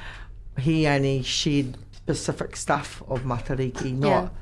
he 0.59 0.89
only 0.89 1.23
shared 1.23 1.77
specific 1.93 2.57
stuff 2.57 3.01
of 3.09 3.21
Matariki, 3.23 3.97
not 3.97 4.33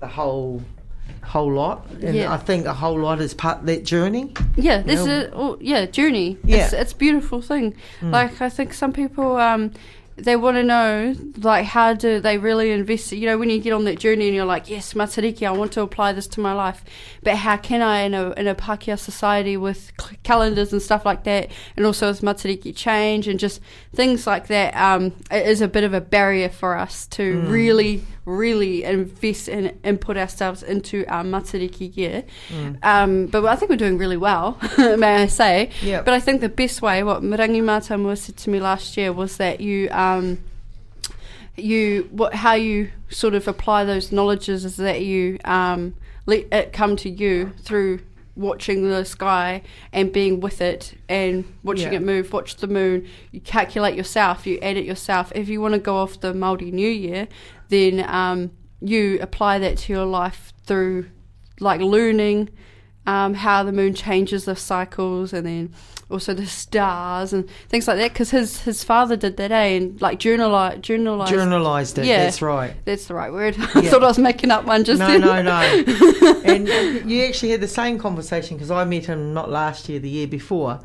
the 0.00 0.08
whole 0.08 0.62
whole 1.22 1.50
lot. 1.50 1.86
And 2.02 2.14
Yeah. 2.14 2.30
I 2.30 2.36
think 2.36 2.66
a 2.66 2.74
whole 2.74 3.00
lot 3.00 3.22
is 3.22 3.32
part 3.32 3.60
of 3.60 3.66
that 3.66 3.82
journey. 3.86 4.34
Yeah, 4.56 4.82
this 4.82 5.06
is 5.06 5.30
oh, 5.34 5.56
yeah 5.58 5.86
journey. 5.86 6.36
Yeah. 6.44 6.64
It's 6.64 6.74
it's 6.74 6.92
a 6.92 6.96
beautiful 6.96 7.40
thing. 7.40 7.74
Mm. 8.02 8.12
Like 8.12 8.42
I 8.42 8.50
think 8.50 8.74
some 8.74 8.92
people 8.92 9.36
um 9.38 9.70
they 10.18 10.36
want 10.36 10.56
to 10.56 10.62
know 10.62 11.14
like 11.38 11.64
how 11.64 11.94
do 11.94 12.20
they 12.20 12.38
really 12.38 12.70
invest. 12.72 13.12
You 13.12 13.26
know, 13.26 13.38
when 13.38 13.50
you 13.50 13.60
get 13.60 13.72
on 13.72 13.84
that 13.84 13.98
journey 13.98 14.26
and 14.26 14.34
you're 14.34 14.44
like, 14.44 14.68
yes, 14.68 14.94
Matariki, 14.94 15.46
I 15.46 15.50
want 15.52 15.72
to 15.72 15.82
apply 15.82 16.12
this 16.12 16.26
to 16.28 16.40
my 16.40 16.52
life, 16.52 16.84
but 17.22 17.36
how 17.36 17.56
can 17.56 17.82
I 17.82 18.00
in 18.00 18.14
a 18.14 18.32
in 18.32 18.46
a 18.46 18.54
Pākehā 18.54 18.98
society 18.98 19.56
with 19.56 19.92
calendars 20.24 20.72
and 20.72 20.82
stuff 20.82 21.06
like 21.06 21.24
that, 21.24 21.50
and 21.76 21.86
also 21.86 22.08
with 22.08 22.20
Matariki 22.22 22.74
change 22.74 23.28
and 23.28 23.38
just 23.38 23.60
things 23.94 24.26
like 24.26 24.48
that. 24.48 24.74
Um, 24.76 25.12
it 25.30 25.46
is 25.46 25.60
a 25.60 25.68
bit 25.68 25.84
of 25.84 25.94
a 25.94 26.00
barrier 26.00 26.48
for 26.48 26.76
us 26.76 27.06
to 27.08 27.28
Mm. 27.28 27.50
really 27.50 28.02
really 28.28 28.84
invest 28.84 29.48
and 29.48 30.00
put 30.00 30.16
ourselves 30.16 30.62
into 30.62 31.04
our 31.08 31.24
Matariki 31.24 31.96
year. 31.96 32.24
Mm. 32.50 32.84
Um, 32.84 33.26
but 33.26 33.44
I 33.46 33.56
think 33.56 33.70
we're 33.70 33.76
doing 33.76 33.98
really 33.98 34.16
well, 34.16 34.58
may 34.78 35.22
I 35.22 35.26
say. 35.26 35.70
Yep. 35.82 36.04
But 36.04 36.14
I 36.14 36.20
think 36.20 36.40
the 36.40 36.48
best 36.48 36.82
way, 36.82 37.02
what 37.02 37.22
Mirangi 37.22 37.62
Mātamua 37.62 38.18
said 38.18 38.36
to 38.38 38.50
me 38.50 38.60
last 38.60 38.96
year, 38.96 39.12
was 39.12 39.38
that 39.38 39.60
you, 39.60 39.88
um, 39.90 40.38
you, 41.56 42.08
what, 42.12 42.34
how 42.34 42.54
you 42.54 42.90
sort 43.08 43.34
of 43.34 43.48
apply 43.48 43.84
those 43.84 44.12
knowledges 44.12 44.64
is 44.64 44.76
that 44.76 45.02
you 45.02 45.38
um, 45.44 45.94
let 46.26 46.46
it 46.52 46.72
come 46.72 46.96
to 46.96 47.08
you 47.10 47.52
through 47.62 48.00
watching 48.36 48.88
the 48.88 49.04
sky 49.04 49.60
and 49.92 50.12
being 50.12 50.38
with 50.38 50.60
it 50.60 50.94
and 51.08 51.44
watching 51.64 51.92
Yeah. 51.92 51.98
it 51.98 52.02
move. 52.02 52.32
Watch 52.32 52.56
the 52.56 52.68
moon. 52.68 53.08
You 53.32 53.40
calculate 53.40 53.96
yourself. 53.96 54.46
You 54.46 54.58
add 54.60 54.76
it 54.76 54.84
yourself. 54.84 55.32
If 55.34 55.48
you 55.48 55.60
want 55.60 55.74
to 55.74 55.80
go 55.80 55.96
off 55.96 56.20
the 56.20 56.32
Maori 56.32 56.70
New 56.70 56.88
Year, 56.88 57.26
then 57.68 58.04
um, 58.08 58.50
you 58.80 59.18
apply 59.20 59.58
that 59.58 59.78
to 59.78 59.92
your 59.92 60.04
life 60.06 60.52
through 60.64 61.06
like 61.60 61.80
learning 61.80 62.48
um, 63.06 63.34
how 63.34 63.62
the 63.62 63.72
moon 63.72 63.94
changes 63.94 64.44
the 64.44 64.54
cycles 64.54 65.32
and 65.32 65.46
then 65.46 65.74
also 66.10 66.32
the 66.34 66.46
stars 66.46 67.32
and 67.32 67.48
things 67.68 67.86
like 67.88 67.96
that 67.98 68.12
because 68.12 68.30
his 68.30 68.62
his 68.62 68.82
father 68.84 69.16
did 69.16 69.36
that 69.38 69.50
eh? 69.52 69.64
and 69.76 70.00
like 70.00 70.18
journali- 70.18 70.80
journalized 70.80 71.32
Journalised 71.32 71.98
it. 71.98 72.06
Yeah. 72.06 72.24
That's 72.24 72.40
right. 72.40 72.74
that's 72.84 73.06
the 73.06 73.14
right 73.14 73.32
word 73.32 73.56
I 73.74 73.80
Yeah. 73.80 73.90
thought 73.90 74.04
I 74.04 74.06
was 74.08 74.18
making 74.18 74.50
up 74.50 74.64
one 74.64 74.84
just 74.84 75.00
no, 75.00 75.06
then 75.06 75.20
no, 75.22 75.42
no. 75.42 76.42
and 76.44 77.10
you 77.10 77.24
actually 77.24 77.50
had 77.50 77.60
the 77.60 77.68
same 77.68 77.98
conversation 77.98 78.56
because 78.56 78.70
I 78.70 78.84
met 78.84 79.06
him 79.06 79.34
not 79.34 79.50
last 79.50 79.88
year, 79.88 79.98
the 79.98 80.08
year 80.10 80.26
before, 80.26 80.80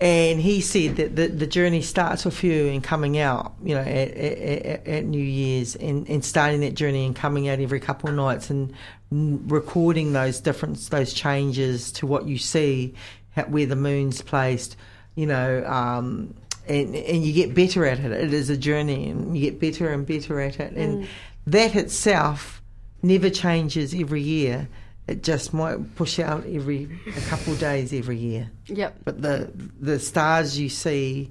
and 0.00 0.40
he 0.40 0.60
said 0.60 0.96
that 0.96 1.14
the, 1.14 1.28
the 1.28 1.46
journey 1.46 1.80
starts 1.80 2.24
with 2.24 2.42
you 2.42 2.66
and 2.66 2.82
coming 2.82 3.18
out, 3.18 3.54
you 3.62 3.74
know, 3.74 3.80
at, 3.80 4.10
at, 4.10 4.86
at, 4.86 5.04
New 5.04 5.22
Year's 5.22 5.76
and, 5.76 6.08
and 6.08 6.24
starting 6.24 6.60
that 6.60 6.74
journey 6.74 7.06
and 7.06 7.14
coming 7.14 7.48
out 7.48 7.60
every 7.60 7.80
couple 7.80 8.08
of 8.08 8.16
nights 8.16 8.50
and 8.50 8.74
recording 9.10 10.12
those 10.12 10.40
different 10.40 10.78
those 10.90 11.12
changes 11.12 11.92
to 11.92 12.06
what 12.06 12.26
you 12.26 12.38
see, 12.38 12.94
how, 13.36 13.44
where 13.44 13.66
the 13.66 13.76
moon's 13.76 14.20
placed, 14.20 14.76
you 15.14 15.26
know. 15.26 15.64
Um, 15.64 16.34
and, 16.66 16.94
and 16.96 17.22
you 17.22 17.32
get 17.32 17.54
better 17.54 17.84
at 17.86 18.00
it. 18.00 18.10
It 18.10 18.32
is 18.32 18.50
a 18.50 18.56
journey, 18.56 19.10
and 19.10 19.36
you 19.36 19.50
get 19.50 19.60
better 19.60 19.90
and 19.90 20.06
better 20.06 20.40
at 20.40 20.58
it. 20.58 20.72
And 20.72 21.04
Mm. 21.04 21.06
that 21.46 21.76
itself 21.76 22.62
never 23.02 23.30
changes 23.30 23.94
every 23.94 24.22
year. 24.22 24.68
It 25.06 25.22
just 25.22 25.52
might 25.52 25.94
push 25.96 26.18
out 26.18 26.44
every 26.46 26.88
a 27.06 27.20
couple 27.28 27.52
of 27.52 27.58
days 27.60 27.92
every 27.92 28.16
year. 28.16 28.50
yep 28.66 28.96
But 29.04 29.20
the 29.20 29.50
the 29.80 29.98
stars 29.98 30.58
you 30.58 30.68
see 30.68 31.30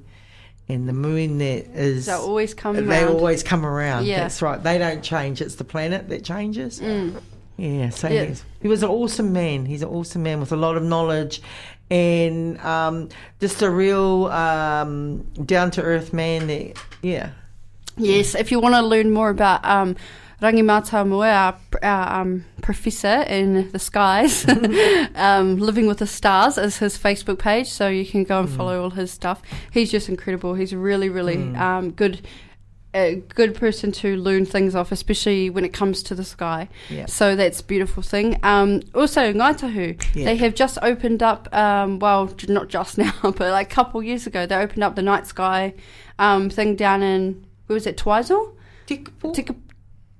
and 0.70 0.88
the 0.88 0.94
moon 0.94 1.40
that 1.40 1.66
is 1.76 2.06
they 2.06 2.12
always 2.14 2.54
come 2.54 2.76
they 2.76 3.04
around. 3.04 3.16
always 3.16 3.42
come 3.44 3.66
around. 3.66 4.06
Yeah. 4.06 4.20
That's 4.22 4.42
right. 4.42 4.62
They 4.62 4.78
don't 4.78 5.04
change. 5.04 5.42
It's 5.42 5.56
the 5.56 5.64
planet 5.64 6.10
that 6.10 6.24
changes. 6.24 6.80
Mm. 6.80 7.22
Yeah, 7.58 7.90
so 7.90 8.08
Yeah. 8.08 8.26
He's, 8.26 8.44
he 8.62 8.68
was 8.68 8.84
an 8.84 8.90
awesome 8.90 9.34
man. 9.34 9.66
He's 9.66 9.82
an 9.82 9.90
awesome 9.90 10.24
man 10.24 10.40
with 10.40 10.52
a 10.52 10.56
lot 10.56 10.78
of 10.78 10.84
knowledge 10.84 11.42
and 11.92 12.60
um, 12.62 13.10
just 13.40 13.62
a 13.62 13.70
real 13.70 14.26
um, 14.28 15.24
down 15.46 15.70
to 15.72 15.82
earth 15.82 16.14
man. 16.14 16.48
That, 16.48 16.78
yeah. 17.02 17.32
Yes, 17.98 18.34
if 18.34 18.52
you 18.52 18.60
want 18.60 18.74
to 18.76 18.82
learn 18.82 19.12
more 19.12 19.30
about 19.30 19.64
um, 19.66 19.96
Rangi 20.44 20.62
Mātāmua, 20.62 21.32
our, 21.34 21.56
our 21.82 22.22
um, 22.22 22.44
professor 22.62 23.22
in 23.30 23.72
the 23.72 23.80
skies, 23.80 24.46
um, 25.16 25.58
Living 25.58 25.88
with 25.88 26.00
the 26.00 26.06
Stars 26.08 26.58
is 26.58 26.80
his 26.80 26.98
Facebook 26.98 27.40
page, 27.40 27.68
so 27.70 27.88
you 27.88 28.06
can 28.06 28.26
go 28.26 28.42
and 28.42 28.50
Mm. 28.50 28.58
follow 28.58 28.84
all 28.84 28.90
his 28.90 29.10
stuff. 29.10 29.42
He's 29.72 29.90
just 29.90 30.10
incredible. 30.10 30.56
He's 30.56 30.76
really, 30.76 31.08
really 31.08 31.38
Mm. 31.38 31.58
um, 31.58 31.92
good. 31.92 32.20
A 32.96 33.24
good 33.34 33.56
person 33.56 33.92
to 33.94 34.18
learn 34.18 34.46
things 34.46 34.76
off, 34.76 34.92
especially 34.92 35.50
when 35.50 35.64
it 35.66 35.74
comes 35.74 36.04
to 36.04 36.14
the 36.14 36.24
sky. 36.26 36.68
Yeah. 36.90 37.06
So 37.08 37.36
that's 37.38 37.62
a 37.62 37.64
beautiful 37.64 38.04
thing. 38.04 38.38
Um, 38.44 38.82
also, 38.94 39.32
Ngāi 39.34 39.58
Tahu, 39.58 39.96
Yeah. 40.14 40.26
they 40.26 40.36
have 40.36 40.54
just 40.54 40.78
opened 40.84 41.24
up, 41.24 41.48
um, 41.56 41.98
well, 42.00 42.30
not 42.50 42.68
just 42.68 42.98
now, 43.06 43.14
but 43.24 43.40
like 43.40 43.72
a 43.72 43.76
couple 43.76 44.04
years 44.04 44.28
ago, 44.28 44.46
they 44.46 44.56
opened 44.58 44.84
up 44.84 44.96
the 44.96 45.02
night 45.02 45.26
sky 45.26 45.74
um, 46.20 46.50
thing 46.52 46.76
down 46.76 47.02
in, 47.02 47.46
where 47.66 47.74
was 47.76 47.88
it, 47.88 47.98
Twizel? 47.98 48.56
Tekapo? 48.86 49.56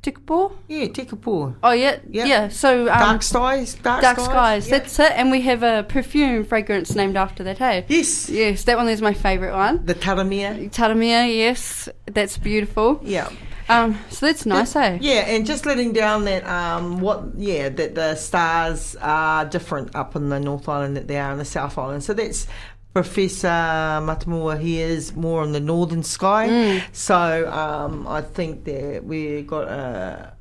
Tekapo? 0.04 0.52
yeah, 0.68 0.88
Tekapo. 0.88 1.56
Oh, 1.64 1.72
yeah. 1.72 2.00
Yeah. 2.10 2.26
Yeah. 2.26 2.48
So, 2.50 2.82
um, 2.82 3.00
Dark 3.00 3.24
skies. 3.24 3.76
Dark, 3.76 4.02
Dark 4.02 4.20
Skies. 4.20 4.68
Yeah. 4.68 4.80
That's 4.80 5.00
it. 5.00 5.14
And 5.14 5.32
we 5.32 5.42
have 5.42 5.64
a 5.64 5.84
perfume 5.88 6.44
fragrance 6.44 6.94
named 6.94 7.16
after 7.16 7.44
that, 7.46 7.58
hey? 7.58 7.86
Yes. 7.88 8.30
Yes, 8.30 8.66
that 8.66 8.78
one 8.78 8.90
is 8.90 9.02
my 9.02 9.14
favourite 9.14 9.56
one. 9.56 9.86
The 9.86 9.96
Taramia. 9.96 10.70
Taramia, 10.72 11.34
yes. 11.34 11.88
That's 12.06 12.38
beautiful. 12.38 13.00
Yeah. 13.02 13.30
Um, 13.70 13.98
so 14.10 14.26
that's 14.26 14.46
nice, 14.46 14.76
eh? 14.76 14.98
Yeah, 15.00 15.22
and 15.22 15.46
just 15.46 15.66
letting 15.66 15.94
down 15.94 16.26
that 16.26 16.46
um, 16.46 17.00
what 17.00 17.24
yeah 17.38 17.70
that 17.70 17.96
the 17.96 18.16
stars 18.16 18.96
are 19.02 19.46
different 19.46 19.96
up 19.96 20.18
in 20.18 20.28
the 20.30 20.40
North 20.40 20.68
Island 20.68 20.98
that 20.98 21.08
they 21.08 21.18
are 21.18 21.32
in 21.32 21.38
the 21.38 21.46
South 21.46 21.78
Island. 21.78 22.04
So 22.04 22.14
that's 22.14 22.46
Professor 22.94 23.48
Matamua. 23.48 24.60
He 24.60 24.80
is 24.80 25.16
more 25.16 25.42
on 25.42 25.52
the 25.52 25.60
northern 25.60 26.04
sky. 26.04 26.48
Mm. 26.48 26.84
So 26.92 27.52
um, 27.52 28.08
I 28.08 28.22
think 28.22 28.66
that 28.66 29.04
we 29.04 29.42
got 29.42 29.68
a. 29.68 30.34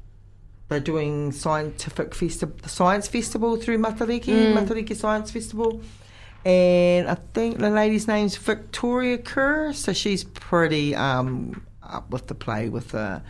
They're 0.68 0.80
doing 0.80 1.32
scientific 1.32 2.14
festival, 2.14 2.56
the 2.62 2.68
science 2.68 3.06
festival 3.06 3.56
through 3.56 3.78
Matariki, 3.78 4.32
Mm. 4.32 4.54
Matariki 4.56 4.96
Science 4.96 5.30
Festival, 5.30 5.82
and 6.46 7.08
I 7.08 7.16
think 7.34 7.58
the 7.58 7.68
lady's 7.68 8.08
name's 8.08 8.36
Victoria 8.36 9.18
Kerr. 9.18 9.74
So 9.74 9.92
she's 9.92 10.24
pretty 10.24 10.94
um, 10.94 11.62
up 11.82 12.08
with 12.10 12.26
the 12.28 12.34
play 12.34 12.70
with 12.70 12.88
the 12.92 13.20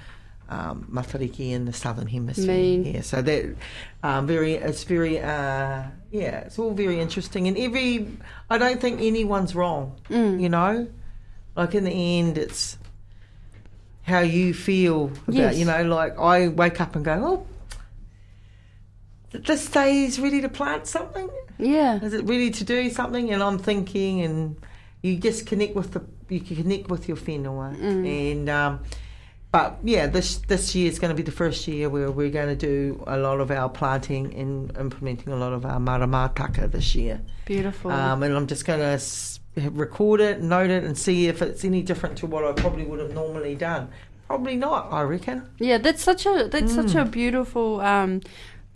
um, 0.53 0.87
Matariki 0.91 1.51
in 1.53 1.65
the 1.65 1.73
southern 1.73 2.07
hemisphere. 2.07 2.47
Mean. 2.47 2.85
Yeah, 2.85 3.01
so 3.01 3.23
that 3.23 3.57
um, 4.03 4.27
very, 4.27 4.55
it's 4.55 4.85
very, 4.85 5.19
uh, 5.19 5.85
yeah, 6.11 6.41
it's 6.47 6.59
all 6.59 6.75
very 6.75 7.01
interesting. 7.01 7.49
And 7.49 7.57
every, 7.57 8.09
I 8.51 8.59
don't 8.59 8.81
think 8.81 9.01
anyone's 9.01 9.55
wrong. 9.55 9.99
Mm. 10.11 10.41
You 10.41 10.49
know, 10.49 10.89
like 11.57 11.75
in 11.75 11.85
the 11.85 12.19
end, 12.19 12.37
it's 12.37 12.77
how 14.03 14.21
you 14.21 14.53
feel 14.53 15.07
about. 15.27 15.35
Yes. 15.35 15.57
You 15.57 15.65
know, 15.65 15.83
like 15.85 16.19
I 16.19 16.49
wake 16.49 16.81
up 16.81 16.97
and 16.97 17.05
go, 17.05 17.13
oh. 17.25 17.47
This 19.33 19.67
day 19.71 20.05
is 20.05 20.21
ready 20.21 20.43
to 20.43 20.51
plant 20.51 20.87
something. 20.87 21.31
Yeah. 21.59 21.99
Is 22.03 22.13
it 22.13 22.27
ready 22.27 22.51
to 22.51 22.65
do 22.65 22.91
something? 22.91 23.33
And 23.33 23.43
I'm 23.43 23.59
thinking, 23.59 24.21
and 24.21 24.57
you 25.01 25.17
just 25.17 25.47
connect 25.47 25.75
with 25.75 25.93
the 25.93 26.05
you 26.29 26.41
can 26.41 26.57
connect 26.57 26.89
with 26.89 27.09
your 27.09 27.17
whenua. 27.17 27.73
And 27.81 28.49
um, 28.51 28.81
but 29.53 29.79
yeah, 29.85 30.07
this 30.07 30.39
this 30.49 30.75
year 30.75 30.89
is 30.91 30.99
going 30.99 31.11
to 31.11 31.15
be 31.15 31.23
the 31.23 31.31
first 31.31 31.69
year 31.69 31.89
where 31.91 32.11
we're 32.11 32.31
going 32.31 32.49
to 32.49 32.57
do 32.57 33.03
a 33.07 33.17
lot 33.19 33.39
of 33.41 33.51
our 33.51 33.69
planting 33.69 34.35
and 34.35 34.77
implementing 34.79 35.33
a 35.33 35.37
lot 35.37 35.53
of 35.53 35.65
our 35.67 35.79
maramataka 35.79 36.71
this 36.71 36.95
year. 36.95 37.21
Beautiful. 37.45 37.91
Um, 37.91 38.23
and 38.23 38.35
I'm 38.35 38.47
just 38.47 38.65
going 38.65 38.81
to 38.81 39.71
record 39.71 40.21
it, 40.21 40.41
note 40.43 40.71
it, 40.71 40.85
and 40.85 40.97
see 40.97 41.29
if 41.29 41.43
it's 41.43 41.65
any 41.65 41.83
different 41.83 42.17
to 42.19 42.27
what 42.27 42.45
I 42.45 42.53
probably 42.53 42.85
would 42.85 42.99
have 43.01 43.13
normally 43.13 43.55
done. 43.55 43.91
Probably 44.27 44.57
not, 44.57 44.91
I 44.91 45.03
reckon. 45.03 45.47
Yeah, 45.59 45.77
that's 45.79 46.03
such 46.03 46.25
a 46.25 46.49
that's 46.51 46.75
such 46.75 46.87
Mm. 46.95 47.03
a 47.03 47.05
beautiful 47.05 47.81
um, 47.83 48.23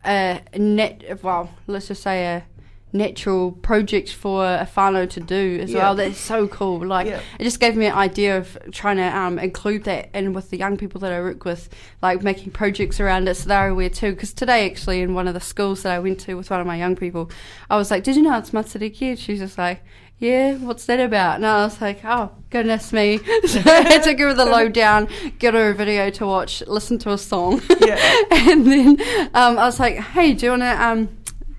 uh, 0.05 0.41
net. 0.55 1.23
Well, 1.23 1.49
let's 1.67 1.89
just 1.89 2.03
say 2.03 2.27
a 2.27 2.45
natural 2.93 3.53
project 3.53 4.13
for 4.13 4.45
a 4.45 4.69
whānau 4.77 5.09
to 5.11 5.21
do 5.21 5.59
as 5.63 5.71
Yeah. 5.71 5.79
well. 5.81 5.95
That's 5.97 6.19
so 6.19 6.47
cool. 6.49 6.85
Like 6.87 7.07
Yeah. 7.07 7.21
it 7.39 7.45
just 7.45 7.61
gave 7.61 7.77
me 7.77 7.87
an 7.87 7.95
idea 7.95 8.39
of 8.39 8.57
trying 8.73 8.97
to 8.97 9.05
um, 9.17 9.39
include 9.39 9.85
that 9.85 10.09
in 10.15 10.33
with 10.33 10.51
the 10.51 10.57
young 10.57 10.77
people 10.77 11.01
that 11.01 11.13
I 11.13 11.21
work 11.21 11.45
with, 11.45 11.69
like 12.01 12.23
making 12.23 12.53
projects 12.53 12.99
around 13.01 13.29
it 13.29 13.35
so 13.37 13.49
they're 13.49 13.69
aware 13.69 13.91
too. 13.91 14.13
Because 14.13 14.33
today, 14.33 14.71
actually, 14.71 15.01
in 15.03 15.15
one 15.15 15.29
of 15.29 15.35
the 15.35 15.41
schools 15.41 15.83
that 15.83 15.93
I 15.93 15.99
went 15.99 16.21
to 16.21 16.35
with 16.35 16.51
one 16.51 16.61
of 16.61 16.67
my 16.67 16.77
young 16.77 16.97
people, 16.97 17.31
I 17.69 17.77
was 17.77 17.91
like, 17.91 18.03
"Did 18.05 18.17
you 18.17 18.23
know 18.23 18.39
it's 18.39 18.51
Matariki?" 18.53 19.11
And 19.11 19.19
she's 19.19 19.41
just 19.41 19.59
like. 19.59 19.83
Yeah, 20.19 20.55
what's 20.55 20.87
that 20.87 20.99
about? 20.99 21.35
And 21.37 21.45
I 21.45 21.65
was 21.65 21.79
like, 21.79 22.01
oh, 22.03 22.31
goodness 22.49 22.91
me. 22.91 23.21
So 23.47 23.61
I 23.67 23.83
had 23.83 24.03
to 24.05 24.15
give 24.15 24.29
her 24.29 24.33
the 24.35 24.47
lowdown, 24.47 25.09
get 25.39 25.53
her 25.53 25.69
a 25.69 25.75
video 25.75 26.09
to 26.09 26.25
watch, 26.27 26.63
listen 26.67 26.97
to 27.01 27.13
a 27.13 27.19
song. 27.19 27.61
Yeah. 27.83 27.99
and 28.31 28.65
then 28.67 28.91
um, 29.35 29.59
I 29.59 29.67
was 29.67 29.79
like, 29.79 29.97
hey, 29.99 30.33
do 30.33 30.47
you 30.47 30.51
want 30.53 30.63
to 30.63 30.83
um, 30.83 31.09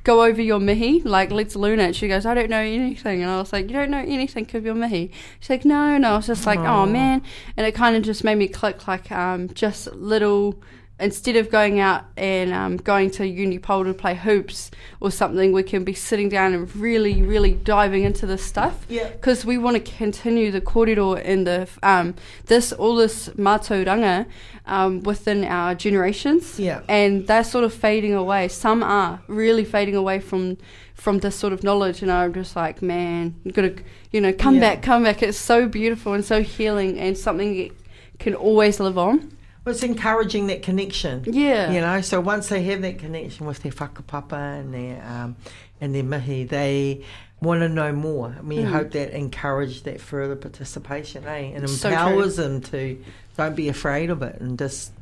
go 0.07 0.23
over 0.23 0.41
your 0.41 0.59
mihi? 0.59 1.01
Like, 1.01 1.31
let's 1.31 1.55
learn 1.55 1.81
it. 1.81 1.93
She 1.93 2.07
goes, 2.07 2.25
I 2.25 2.33
don't 2.33 2.49
know 2.49 2.61
anything. 2.61 3.21
And 3.21 3.29
I 3.29 3.37
was 3.39 3.51
like, 3.51 3.67
you 3.67 3.73
don't 3.73 3.91
know 3.91 3.99
anything 3.99 4.49
of 4.53 4.65
your 4.65 4.73
mihi? 4.73 5.11
She's 5.41 5.49
like, 5.49 5.65
no, 5.65 5.97
no. 5.97 6.11
I 6.13 6.15
was 6.15 6.27
just 6.27 6.45
like, 6.45 6.59
oh, 6.59 6.85
man. 6.85 7.21
And 7.57 7.67
it 7.67 7.75
kind 7.75 7.95
of 7.97 8.03
just 8.03 8.23
made 8.23 8.35
me 8.35 8.47
click, 8.47 8.87
like, 8.87 9.11
um, 9.11 9.49
just 9.49 9.93
little 9.93 10.55
instead 10.99 11.35
of 11.35 11.51
going 11.51 11.79
out 11.79 12.05
and 12.17 12.51
um, 12.53 12.77
going 12.77 13.11
to 13.11 13.23
Unipol 13.23 13.85
to 13.85 13.93
play 13.93 14.15
hoops 14.15 14.71
or 14.99 15.11
something, 15.11 15.51
we 15.51 15.63
can 15.63 15.83
be 15.83 15.93
sitting 15.93 16.29
down 16.29 16.53
and 16.53 16.75
really, 16.75 17.21
really 17.21 17.53
diving 17.53 18.03
into 18.03 18.25
this 18.25 18.43
stuff. 18.43 18.85
Yeah. 18.89 19.09
Because 19.09 19.45
we 19.45 19.57
want 19.57 19.75
to 19.77 19.91
continue 19.91 20.51
the 20.51 20.61
kōrero 20.61 21.21
and 21.23 21.45
the 21.45 21.67
um, 21.83 22.15
this 22.47 22.71
all 22.71 22.95
this 22.95 23.29
mātauranga 23.29 24.25
um, 24.65 25.03
within 25.03 25.43
our 25.43 25.75
generations. 25.75 26.59
Yeah. 26.59 26.81
And 26.89 27.27
they're 27.27 27.43
sort 27.43 27.63
of 27.63 27.73
fading 27.73 28.13
away. 28.13 28.47
Some 28.47 28.81
are 28.83 29.21
really 29.27 29.65
fading 29.65 29.95
away 29.95 30.19
from 30.19 30.57
from 30.95 31.19
this 31.19 31.35
sort 31.35 31.53
of 31.53 31.63
knowledge, 31.63 32.01
and 32.01 32.11
I'm 32.11 32.33
just 32.33 32.55
like, 32.55 32.81
man, 32.81 33.35
you 33.43 33.51
gotta, 33.51 33.75
you 34.11 34.19
know, 34.19 34.33
come 34.33 34.55
Yeah. 34.55 34.61
back, 34.61 34.81
come 34.81 35.03
back. 35.03 35.21
It's 35.21 35.37
so 35.37 35.67
beautiful 35.67 36.13
and 36.13 36.25
so 36.25 36.41
healing, 36.41 36.97
and 36.97 37.15
something 37.15 37.55
that 37.55 37.71
can 38.17 38.33
always 38.33 38.79
live 38.79 38.97
on. 38.97 39.31
Well, 39.67 39.75
it's 39.75 39.83
encouraging 39.83 40.47
that 40.47 40.63
connection. 40.63 41.25
Yeah. 41.27 41.69
You 41.73 41.81
know, 41.81 41.99
so 41.99 42.21
once 42.21 42.47
they 42.47 42.63
have 42.63 42.81
that 42.83 42.99
connection 42.99 43.45
with 43.45 43.63
their 43.63 43.73
whakapapa 43.73 44.61
and 44.61 44.73
their 44.73 45.03
um, 45.05 45.35
and 45.81 45.93
their 45.93 46.03
mihi, 46.03 46.45
they 46.45 47.03
want 47.41 47.59
to 47.59 47.67
know 47.67 47.91
more. 47.91 48.33
I 48.39 48.41
mean, 48.43 48.65
Mm. 48.65 48.71
hope 48.71 48.91
that 48.91 49.09
encourage 49.11 49.83
that 49.83 49.99
further 49.99 50.37
participation, 50.37 51.25
eh? 51.27 51.51
And 51.53 51.69
So 51.69 51.89
empowers 51.89 52.37
them 52.37 52.61
to 52.61 52.97
don't 53.35 53.57
be 53.57 53.67
afraid 53.67 54.09
of 54.09 54.21
it 54.21 54.39
and 54.39 54.57
just 54.57 54.93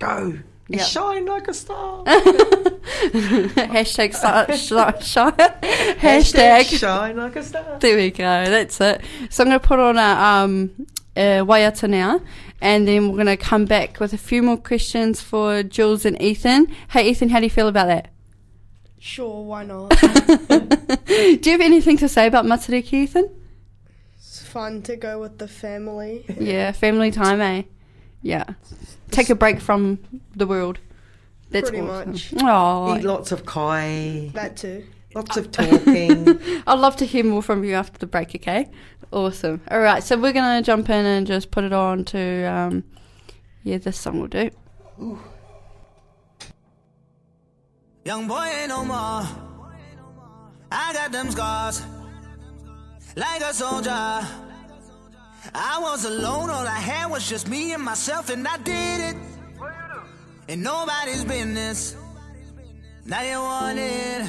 go. 0.00 0.40
Yep. 0.66 0.80
Shine 0.88 1.26
like 1.26 1.46
a 1.46 1.54
star. 1.54 2.02
Hashtag 2.04 4.14
si- 4.14 4.56
shi- 4.56 5.04
shi- 5.04 5.20
Hashtag. 6.00 6.64
shine 6.80 7.16
like 7.16 7.36
a 7.36 7.44
star. 7.44 7.78
There 7.78 7.96
we 7.96 8.10
go. 8.10 8.24
That's 8.24 8.80
it. 8.80 9.02
So 9.30 9.44
I'm 9.44 9.50
going 9.50 9.60
to 9.60 9.64
put 9.66 9.78
on 9.78 9.98
a 9.98 10.02
um, 10.02 10.72
uh, 11.16 11.44
waiata 11.44 11.88
now, 11.88 12.20
and 12.60 12.86
then 12.86 13.08
we're 13.08 13.16
going 13.22 13.26
to 13.26 13.36
come 13.36 13.64
back 13.64 13.98
with 14.00 14.12
a 14.12 14.18
few 14.18 14.42
more 14.42 14.56
questions 14.56 15.20
for 15.20 15.62
Jules 15.62 16.04
and 16.04 16.20
Ethan. 16.22 16.68
Hey, 16.90 17.10
Ethan, 17.10 17.30
how 17.30 17.38
do 17.40 17.44
you 17.46 17.50
feel 17.50 17.68
about 17.68 17.86
that? 17.86 18.08
Sure, 18.98 19.42
why 19.44 19.64
not? 19.64 19.88
Do 19.98 21.40
you 21.42 21.52
have 21.52 21.60
anything 21.62 21.96
to 21.98 22.08
say 22.08 22.26
about 22.26 22.44
Matariki, 22.44 22.92
Ethan? 23.04 23.30
it's 24.16 24.42
fun 24.42 24.82
to 24.82 24.94
go 24.96 25.18
with 25.18 25.38
the 25.38 25.48
family. 25.48 26.24
Yeah, 26.38 26.72
family 26.72 27.10
time, 27.10 27.40
eh? 27.40 27.62
Yeah. 28.22 28.44
Take 29.10 29.30
a 29.30 29.34
break 29.34 29.58
from 29.60 29.98
the 30.36 30.46
world. 30.46 30.78
That's 31.50 31.70
Pretty 31.70 31.84
awesome. 31.86 32.10
much. 32.10 32.34
Oh, 32.42 32.96
Eat 32.98 33.02
lots 33.04 33.32
of 33.32 33.46
kai, 33.46 34.30
That 34.34 34.56
too. 34.58 34.84
lots 35.14 35.36
of 35.38 35.50
talking. 35.50 36.38
I'd 36.66 36.78
love 36.78 36.96
to 36.96 37.06
hear 37.06 37.24
more 37.24 37.42
from 37.42 37.64
you 37.64 37.74
after 37.74 37.98
the 37.98 38.06
break, 38.06 38.34
okay? 38.36 38.68
Awesome. 39.12 39.60
All 39.70 39.80
right, 39.80 40.02
so 40.02 40.16
we're 40.16 40.32
to 40.32 40.62
jump 40.62 40.88
in 40.88 41.04
and 41.04 41.26
just 41.26 41.50
put 41.50 41.64
it 41.64 41.72
on 41.72 42.04
to, 42.06 42.44
um, 42.44 42.84
yeah, 43.64 43.78
this 43.78 43.98
song 43.98 44.20
will 44.20 44.28
do. 44.28 44.50
Young 48.04 48.28
boy 48.28 48.44
ain't 48.44 48.68
no 48.68 48.84
more. 48.84 49.26
I 50.72 50.92
got 50.92 51.10
them 51.10 51.30
scars. 51.30 51.82
Like 53.16 53.42
a 53.42 53.52
soldier. 53.52 53.90
I 55.54 55.78
was 55.80 56.04
alone, 56.04 56.50
all 56.50 56.66
I 56.66 56.78
had 56.78 57.10
was 57.10 57.28
just 57.28 57.48
me 57.48 57.72
and 57.72 57.82
myself, 57.82 58.30
and 58.30 58.46
I 58.46 58.58
did 58.58 59.00
it. 59.00 59.16
And 60.48 60.62
nobody's 60.62 61.24
business. 61.24 61.96
Now 63.04 63.22
you 63.22 63.38
want 63.38 63.78
it. 63.78 64.28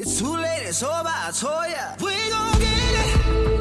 It's 0.00 0.20
too 0.20 0.36
late, 0.36 0.62
it's 0.62 0.80
over, 0.84 1.08
I 1.08 1.32
told 1.32 1.70
ya. 1.70 1.96
We 2.00 2.30
gon' 2.30 2.60
get 2.60 3.52
it. 3.52 3.57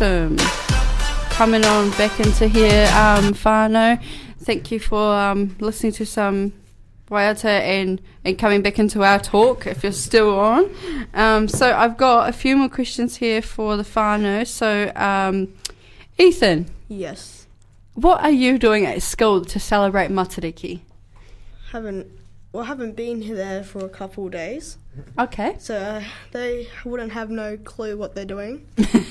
Awesome. 0.00 0.38
Coming 1.28 1.62
on 1.62 1.90
back 1.90 2.18
into 2.20 2.48
here, 2.48 2.86
um, 2.94 3.34
Whānau. 3.34 4.02
Thank 4.38 4.70
you 4.72 4.80
for 4.80 4.98
um, 5.14 5.54
listening 5.60 5.92
to 5.92 6.06
some 6.06 6.54
waiata 7.10 7.44
and, 7.44 8.00
and 8.24 8.38
coming 8.38 8.62
back 8.62 8.78
into 8.78 9.02
our 9.02 9.18
talk 9.18 9.66
if 9.66 9.82
you're 9.82 9.92
still 9.92 10.40
on. 10.40 10.70
Um, 11.12 11.48
so 11.48 11.70
I've 11.76 11.98
got 11.98 12.30
a 12.30 12.32
few 12.32 12.56
more 12.56 12.70
questions 12.70 13.16
here 13.16 13.42
for 13.42 13.76
the 13.76 13.82
whānau. 13.82 14.46
So, 14.46 14.90
um, 14.96 15.52
Ethan, 16.16 16.70
Yes. 16.88 17.46
what 17.92 18.22
are 18.22 18.30
you 18.30 18.56
doing 18.56 18.86
at 18.86 19.02
school 19.02 19.44
to 19.44 19.60
celebrate 19.60 20.10
Matariki? 20.10 20.80
Haven't 21.72 22.06
well 22.52 22.64
haven't 22.64 22.96
been 22.96 23.34
there 23.34 23.62
for 23.62 23.84
a 23.84 23.88
couple 23.90 24.24
of 24.24 24.32
days, 24.32 24.78
Okay. 25.18 25.56
so 25.58 25.76
uh, 25.76 26.02
they 26.32 26.68
wouldn't 26.86 27.12
have 27.12 27.28
no 27.28 27.58
clue 27.58 27.98
what 27.98 28.14
they're 28.14 28.24
doing. 28.24 28.66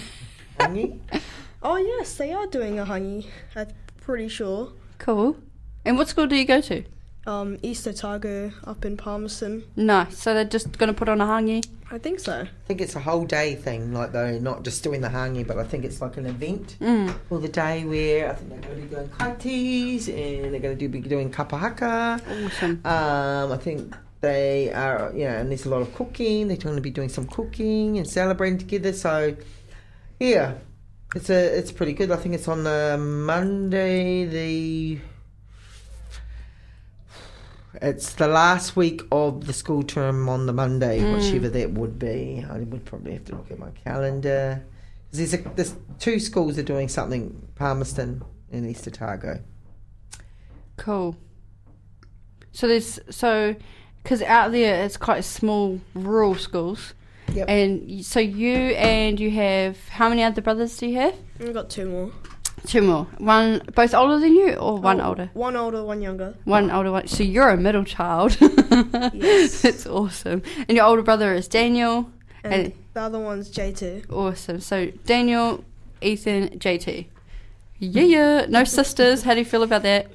Hangi? 0.59 0.99
Oh 1.63 1.77
yes, 1.77 2.15
they 2.15 2.31
are 2.31 2.47
doing 2.47 2.79
a 2.79 2.85
hangi. 2.85 3.25
I'm 3.55 3.67
pretty 4.01 4.27
sure. 4.29 4.71
Cool. 4.97 5.37
And 5.85 5.97
what 5.97 6.07
school 6.07 6.27
do 6.27 6.35
you 6.35 6.45
go 6.45 6.61
to? 6.61 6.83
Um, 7.27 7.57
East 7.61 7.87
Otago 7.87 8.51
up 8.65 8.85
in 8.85 8.97
Palmerston. 8.97 9.63
Nice. 9.75 10.17
So 10.17 10.33
they're 10.33 10.45
just 10.45 10.77
going 10.77 10.87
to 10.87 10.97
put 10.97 11.09
on 11.09 11.21
a 11.21 11.25
hangi? 11.25 11.63
I 11.91 11.97
think 11.97 12.19
so. 12.19 12.41
I 12.41 12.47
think 12.67 12.81
it's 12.81 12.95
a 12.95 12.99
whole 12.99 13.25
day 13.25 13.55
thing, 13.55 13.93
like 13.93 14.11
they're 14.11 14.39
not 14.39 14.63
just 14.63 14.83
doing 14.83 15.01
the 15.01 15.09
hangi, 15.09 15.45
but 15.45 15.57
I 15.57 15.63
think 15.63 15.83
it's 15.85 16.01
like 16.01 16.17
an 16.17 16.25
event 16.27 16.77
Mm. 16.79 17.13
for 17.27 17.39
the 17.39 17.47
day 17.49 17.83
where 17.83 18.31
I 18.31 18.35
think 18.35 18.49
they're 18.49 18.59
going 18.61 18.75
to 18.75 18.87
be 18.87 18.95
doing 18.95 19.09
kaitis 19.09 20.07
and 20.07 20.53
they're 20.53 20.61
going 20.61 20.77
to 20.77 20.79
do, 20.79 20.87
be 20.89 20.99
doing 21.01 21.31
kapahaka. 21.31 22.21
Awesome. 22.45 22.81
Um, 22.85 23.51
I 23.51 23.57
think 23.57 23.95
they 24.21 24.71
are, 24.73 25.11
you 25.15 25.25
know, 25.25 25.35
and 25.35 25.49
there's 25.49 25.65
a 25.65 25.69
lot 25.69 25.81
of 25.81 25.93
cooking. 25.95 26.47
They're 26.47 26.57
going 26.57 26.75
to 26.75 26.81
be 26.81 26.91
doing 26.91 27.09
some 27.09 27.25
cooking 27.27 27.97
and 27.97 28.07
celebrating 28.07 28.59
together. 28.59 28.93
So, 28.93 29.35
yeah, 30.19 30.55
it's 31.15 31.29
a 31.29 31.57
it's 31.57 31.71
pretty 31.71 31.93
good. 31.93 32.11
I 32.11 32.17
think 32.17 32.35
it's 32.35 32.47
on 32.47 32.63
the 32.63 32.97
Monday. 32.99 34.25
The 34.25 34.99
it's 37.81 38.13
the 38.13 38.27
last 38.27 38.75
week 38.75 39.01
of 39.11 39.45
the 39.45 39.53
school 39.53 39.83
term 39.83 40.27
on 40.27 40.45
the 40.45 40.53
Monday, 40.53 40.99
hmm. 40.99 41.13
whichever 41.13 41.49
that 41.49 41.71
would 41.71 41.97
be. 41.99 42.45
I 42.49 42.59
would 42.59 42.85
probably 42.85 43.13
have 43.13 43.25
to 43.25 43.35
look 43.35 43.51
at 43.51 43.59
my 43.59 43.69
calendar. 43.71 44.63
There's, 45.11 45.33
a, 45.33 45.37
there's 45.37 45.75
two 45.97 46.19
schools 46.19 46.59
are 46.59 46.63
doing 46.63 46.87
something, 46.87 47.47
Palmerston 47.55 48.23
and 48.51 48.69
East 48.69 48.87
Otago. 48.87 49.41
Cool. 50.77 51.15
So 52.51 52.67
there's 52.67 52.99
so 53.09 53.55
because 54.03 54.21
out 54.21 54.51
there 54.51 54.83
it's 54.83 54.97
quite 54.97 55.23
small 55.23 55.79
rural 55.93 56.35
schools, 56.35 56.93
Yep. 57.33 57.49
and 57.49 58.05
so 58.05 58.19
you 58.19 58.53
and 58.75 59.19
you 59.19 59.31
have 59.31 59.77
how 59.89 60.09
many 60.09 60.23
other 60.23 60.41
brothers 60.41 60.77
do 60.77 60.87
you 60.87 60.95
have? 60.99 61.15
We've 61.39 61.53
got 61.53 61.69
two 61.69 61.87
more. 61.89 62.11
Two 62.67 62.81
more. 62.81 63.05
One 63.19 63.61
both 63.73 63.93
older 63.93 64.19
than 64.19 64.33
you, 64.35 64.53
or 64.55 64.79
one 64.79 64.99
Oh, 64.99 65.09
older? 65.09 65.29
One 65.33 65.55
older, 65.55 65.83
one 65.83 66.01
younger. 66.01 66.35
One 66.43 66.69
older 66.69 66.91
one. 66.91 67.07
So 67.07 67.23
you're 67.23 67.49
a 67.49 67.57
middle 67.57 67.83
child. 67.85 68.37
Yes. 69.13 69.61
That's 69.61 69.85
awesome. 69.87 70.41
And 70.67 70.75
your 70.75 70.85
older 70.85 71.01
brother 71.01 71.33
is 71.33 71.47
Daniel. 71.47 72.11
And 72.43 72.53
And- 72.53 72.73
the 72.93 73.01
other 73.01 73.19
one's 73.19 73.49
JT. 73.51 74.11
Awesome. 74.11 74.59
So 74.59 74.87
Daniel, 75.05 75.63
Ethan, 76.01 76.59
JT. 76.59 77.07
Yeah, 77.79 78.03
yeah. 78.03 78.45
No 78.49 78.63
sisters. 78.79 79.23
How 79.23 79.33
do 79.33 79.39
you 79.39 79.45
feel 79.45 79.63
about 79.63 79.83
that? 79.83 80.07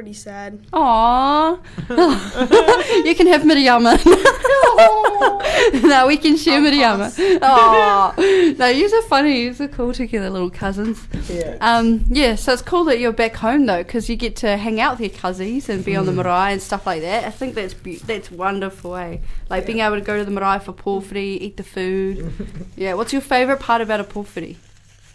Pretty 0.00 0.14
sad. 0.14 0.66
Aww. 0.72 1.60
you 3.04 3.14
can 3.14 3.26
have 3.26 3.42
Miriyama. 3.42 4.00
no, 5.82 6.06
we 6.06 6.16
can 6.16 6.38
share 6.38 6.58
Miriyama. 6.58 7.10
Aww. 7.38 8.58
No, 8.58 8.66
you're 8.68 8.88
so 8.88 9.02
funny. 9.02 9.42
You're 9.42 9.52
so 9.52 9.68
cool 9.68 9.92
together, 9.92 10.30
little 10.30 10.48
cousins. 10.48 11.06
Yeah. 11.28 11.58
Um, 11.60 12.06
yeah, 12.08 12.36
so 12.36 12.54
it's 12.54 12.62
cool 12.62 12.84
that 12.84 12.98
you're 12.98 13.12
back 13.12 13.36
home 13.36 13.66
though, 13.66 13.82
because 13.82 14.08
you 14.08 14.16
get 14.16 14.36
to 14.36 14.56
hang 14.56 14.80
out 14.80 14.92
with 14.98 15.12
your 15.12 15.20
cousins 15.20 15.68
and 15.68 15.84
be 15.84 15.94
on 15.94 16.06
the 16.06 16.12
marae 16.12 16.52
and 16.54 16.62
stuff 16.62 16.86
like 16.86 17.02
that. 17.02 17.24
I 17.24 17.30
think 17.30 17.54
that's 17.54 17.74
be- 17.74 17.96
that's 17.96 18.30
wonderful, 18.30 18.96
eh? 18.96 19.18
Like 19.50 19.66
being 19.66 19.80
able 19.80 19.96
to 19.96 20.00
go 20.00 20.16
to 20.16 20.24
the 20.24 20.30
marae 20.30 20.60
for 20.60 20.72
pōwhiri, 20.72 21.42
eat 21.42 21.58
the 21.58 21.62
food. 21.62 22.32
yeah, 22.74 22.94
what's 22.94 23.12
your 23.12 23.20
favourite 23.20 23.60
part 23.60 23.82
about 23.82 24.00
a 24.00 24.04
pōwhiri? 24.04 24.56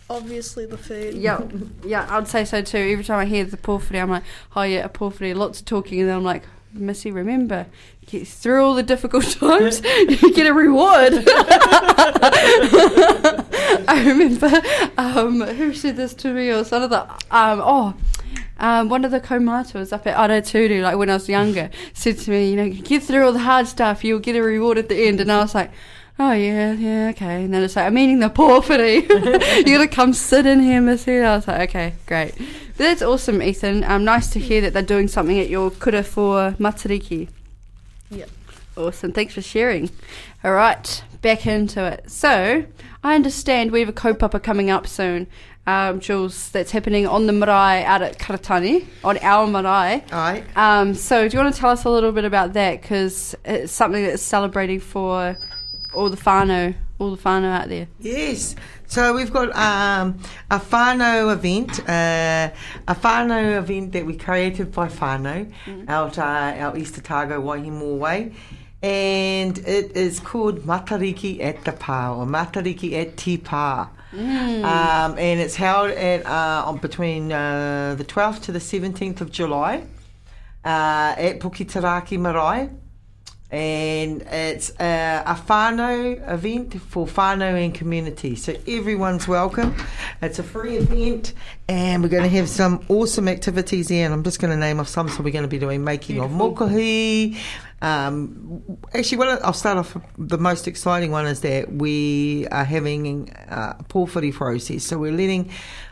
Obviously, 0.09 0.65
the 0.65 0.77
food. 0.77 1.15
Yeah, 1.15 1.41
yeah, 1.83 2.05
I'd 2.09 2.27
say 2.27 2.45
so 2.45 2.61
too. 2.61 2.77
Every 2.77 3.03
time 3.03 3.19
I 3.19 3.25
hear 3.25 3.43
the 3.43 3.57
pōwhiri, 3.57 4.01
I'm 4.01 4.09
like, 4.11 4.23
oh 4.55 4.61
yeah, 4.61 4.85
a 4.85 4.89
pōwhiri, 4.89 5.35
lots 5.35 5.59
of 5.59 5.65
talking, 5.65 5.99
and 5.99 6.09
then 6.09 6.17
I'm 6.17 6.23
like, 6.23 6.43
Missy, 6.73 7.09
remember, 7.09 7.65
get 8.05 8.27
through 8.27 8.63
all 8.63 8.75
the 8.75 8.83
difficult 8.83 9.23
times, 9.39 9.81
you 9.83 10.33
get 10.33 10.45
a 10.45 10.53
reward. 10.53 11.13
I 13.87 14.03
remember, 14.05 14.61
um, 14.97 15.41
who 15.41 15.73
said 15.73 15.95
this 15.95 16.13
to 16.15 16.33
me, 16.33 16.51
or 16.51 16.63
some 16.63 16.83
of 16.83 16.91
the, 16.91 17.01
um, 17.31 17.61
oh, 17.63 17.95
um, 18.57 18.89
one 18.89 19.03
of 19.05 19.11
the 19.11 19.19
kaumātuas 19.19 19.91
up 19.91 20.05
at 20.07 20.15
Araturu, 20.15 20.81
like 20.81 20.97
when 20.97 21.09
I 21.09 21.13
was 21.13 21.27
younger, 21.27 21.69
said 21.93 22.17
to 22.19 22.31
me, 22.31 22.51
you 22.51 22.55
know, 22.55 22.69
get 22.69 23.03
through 23.03 23.25
all 23.25 23.33
the 23.33 23.39
hard 23.39 23.67
stuff, 23.67 24.03
you'll 24.03 24.19
get 24.19 24.35
a 24.35 24.41
reward 24.41 24.77
at 24.77 24.87
the 24.87 25.07
end. 25.07 25.19
And 25.19 25.31
I 25.31 25.39
was 25.39 25.55
like, 25.55 25.71
oh 26.19 26.31
yeah, 26.31 26.73
yeah, 26.73 27.09
okay. 27.09 27.43
And 27.43 27.53
then 27.53 27.63
it's 27.63 27.75
like, 27.75 27.85
I'm 27.85 27.97
eating 27.97 28.19
the 28.19 28.29
pōwhiri. 28.29 29.09
You're 29.67 29.77
gonna 29.77 29.87
come 29.87 30.13
sit 30.13 30.45
in 30.45 30.59
here, 30.59 30.81
Missy. 30.81 31.15
And 31.15 31.27
I 31.27 31.35
was 31.35 31.47
like, 31.47 31.69
okay, 31.69 31.93
great. 32.05 32.35
But 32.37 32.77
that's 32.77 33.01
awesome, 33.01 33.41
Ethan. 33.41 33.83
Um, 33.83 34.03
nice 34.03 34.29
to 34.31 34.39
hear 34.39 34.61
that 34.61 34.73
they're 34.73 34.81
doing 34.83 35.07
something 35.07 35.39
at 35.39 35.49
your 35.49 35.71
kura 35.71 36.03
for 36.03 36.51
Matariki. 36.59 37.29
Yep. 38.09 38.29
Awesome. 38.77 39.13
Thanks 39.13 39.33
for 39.33 39.41
sharing. 39.41 39.89
All 40.43 40.51
right, 40.51 41.03
back 41.21 41.47
into 41.47 41.83
it. 41.85 42.11
So, 42.11 42.65
I 43.03 43.15
understand 43.15 43.71
we 43.71 43.79
have 43.79 43.89
a 43.89 43.93
kaupapa 43.93 44.43
coming 44.43 44.69
up 44.69 44.85
soon, 44.85 45.27
um, 45.67 45.99
Jules, 45.99 46.49
that's 46.51 46.71
happening 46.71 47.07
on 47.07 47.25
the 47.25 47.33
marae 47.33 47.83
out 47.85 48.01
at 48.01 48.19
Karitāne, 48.19 48.85
on 49.03 49.17
our 49.19 49.47
marae. 49.47 50.03
Aye. 50.11 50.43
Um, 50.55 50.93
so, 50.93 51.27
do 51.27 51.35
you 51.35 51.43
want 51.43 51.55
to 51.55 51.59
tell 51.59 51.71
us 51.71 51.85
a 51.85 51.89
little 51.89 52.11
bit 52.11 52.25
about 52.25 52.53
that? 52.53 52.81
Because 52.81 53.35
it's 53.45 53.71
something 53.71 54.03
that's 54.03 54.21
celebrating 54.21 54.79
for 54.79 55.37
all 55.95 56.09
the 56.09 56.17
whānau, 56.17 56.75
all 56.99 57.15
the 57.15 57.21
whānau 57.21 57.51
out 57.51 57.69
there. 57.69 57.87
Yes. 57.99 58.55
So 58.87 59.13
we've 59.13 59.31
got 59.31 59.55
um, 59.55 60.19
a 60.51 60.59
whānau 60.59 61.33
event, 61.33 61.79
uh, 61.89 62.51
a 62.87 62.95
whānau 62.95 63.57
event 63.57 63.93
that 63.93 64.05
we 64.05 64.15
created 64.15 64.71
by 64.71 64.87
whānau 64.87 65.51
out 65.87 66.17
uh, 66.19 66.21
our 66.21 66.77
East 66.77 66.97
Otago 66.97 67.41
Waihimua 67.41 67.97
Way. 67.97 68.33
And 68.83 69.57
it 69.59 69.97
is 69.97 70.19
called 70.19 70.59
Matariki 70.59 71.41
at 71.41 71.63
the 71.65 71.71
Pā 71.71 72.15
or 72.15 72.25
Matariki 72.25 72.93
at 72.93 73.17
Te 73.17 73.37
Pā. 73.37 73.89
Um, 74.13 75.17
and 75.17 75.39
it's 75.39 75.55
held 75.55 75.91
at 75.91 76.25
uh, 76.25 76.63
on 76.65 76.77
between 76.77 77.31
uh, 77.31 77.95
the 77.97 78.05
12th 78.05 78.43
to 78.43 78.51
the 78.51 78.59
17th 78.59 79.21
of 79.21 79.31
July 79.31 79.83
uh, 80.63 81.15
at 81.17 81.39
Puketeraki 81.39 82.17
Marae. 82.19 82.69
And 83.55 84.21
it's 84.23 84.71
a, 84.81 85.23
a 85.25 85.33
whānau 85.33 86.29
event 86.29 86.81
for 86.81 87.07
whānau 87.07 87.63
and 87.63 87.73
community. 87.73 88.35
So 88.35 88.53
everyone's 88.67 89.29
welcome. 89.29 89.73
It's 90.21 90.39
a 90.39 90.43
free 90.43 90.75
event 90.75 91.31
and 91.69 92.03
we're 92.03 92.09
going 92.09 92.29
to 92.29 92.35
have 92.35 92.49
some 92.49 92.83
awesome 92.89 93.29
activities 93.29 93.87
there. 93.87 94.03
And 94.03 94.13
I'm 94.13 94.23
just 94.23 94.41
going 94.41 94.51
to 94.51 94.57
name 94.57 94.81
off 94.81 94.89
some. 94.89 95.07
So 95.07 95.23
we're 95.23 95.31
going 95.31 95.45
to 95.45 95.47
be 95.47 95.57
doing 95.57 95.85
making 95.85 96.19
of 96.19 96.31
mokahi. 96.31 97.37
Um, 97.81 98.61
actually, 98.93 99.19
well, 99.19 99.39
I'll 99.41 99.53
start 99.53 99.77
off. 99.77 99.95
The 100.17 100.37
most 100.37 100.67
exciting 100.67 101.11
one 101.11 101.25
is 101.25 101.39
that 101.39 101.71
we 101.71 102.47
are 102.51 102.65
having 102.65 103.31
uh, 103.31 103.75
a 103.79 103.83
pōwhiri 103.85 104.33
process. 104.33 104.83
So 104.83 104.97
we're 104.97 105.13
letting 105.13 105.49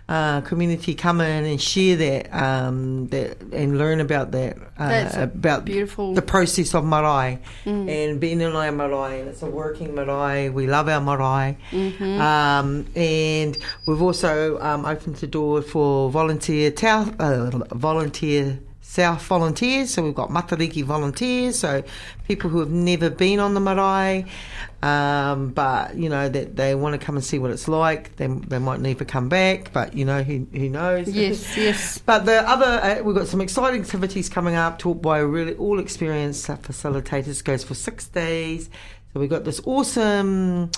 uh, 0.09 0.41
community 0.41 0.93
come 0.95 1.21
in 1.21 1.45
and 1.45 1.61
share 1.61 1.95
that, 1.95 2.33
um, 2.33 3.07
that 3.07 3.41
and 3.53 3.77
learn 3.77 3.99
about 4.01 4.31
that. 4.31 4.57
Uh, 4.77 4.89
about 5.23 5.65
beautiful- 5.65 6.13
the 6.13 6.21
process 6.21 6.73
of 6.75 6.83
marae 6.83 7.39
and 7.65 8.19
being 8.19 8.41
in 8.41 8.51
our 8.53 8.71
marae. 8.71 9.21
And 9.21 9.29
it's 9.29 9.41
a 9.43 9.45
working 9.45 9.95
marae. 9.95 10.49
We 10.49 10.67
love 10.67 10.89
our 10.89 10.99
marae. 10.99 11.57
Um, 12.21 12.85
and 12.95 13.57
we've 13.87 14.01
also 14.01 14.59
um, 14.59 14.85
opened 14.85 15.15
the 15.17 15.27
door 15.27 15.61
for 15.61 16.09
volunteer 16.09 16.71
tau, 16.71 17.09
uh, 17.19 17.49
volunteer 17.73 18.59
South 18.93 19.23
volunteers. 19.23 19.91
So 19.91 20.03
we've 20.03 20.13
got 20.13 20.29
Matariki 20.29 20.83
volunteers, 20.83 21.57
so 21.57 21.83
people 22.27 22.51
who 22.51 22.59
have 22.59 22.69
never 22.69 23.09
been 23.09 23.39
on 23.39 23.55
the 23.55 23.59
marae, 23.59 24.23
um, 24.83 25.49
but 25.49 25.95
you 25.95 26.09
know 26.09 26.29
that 26.29 26.55
they 26.55 26.75
want 26.75 26.99
to 26.99 27.03
come 27.03 27.15
and 27.15 27.25
see 27.25 27.39
what 27.39 27.49
it's 27.49 27.67
like. 27.67 28.15
They, 28.17 28.27
they 28.27 28.59
might 28.59 28.81
never 28.81 29.03
come 29.03 29.29
back, 29.29 29.73
but 29.73 29.95
you 29.95 30.05
know 30.05 30.21
who 30.21 30.45
who 30.51 30.69
knows. 30.69 31.09
Yes, 31.09 31.57
yes. 31.57 31.97
But 31.97 32.27
the 32.27 32.47
other, 32.47 32.65
uh, 32.65 33.01
we've 33.01 33.15
got 33.15 33.25
some 33.25 33.41
exciting 33.41 33.81
activities 33.81 34.29
coming 34.29 34.53
up, 34.53 34.77
taught 34.77 35.01
by 35.01 35.17
really 35.17 35.55
all 35.55 35.79
experienced 35.79 36.45
facilitators. 36.45 37.43
Goes 37.43 37.63
for 37.63 37.73
six 37.73 38.05
days. 38.05 38.69
So 39.11 39.19
we've 39.19 39.29
got 39.29 39.43
this 39.43 39.59
awesome. 39.65 40.69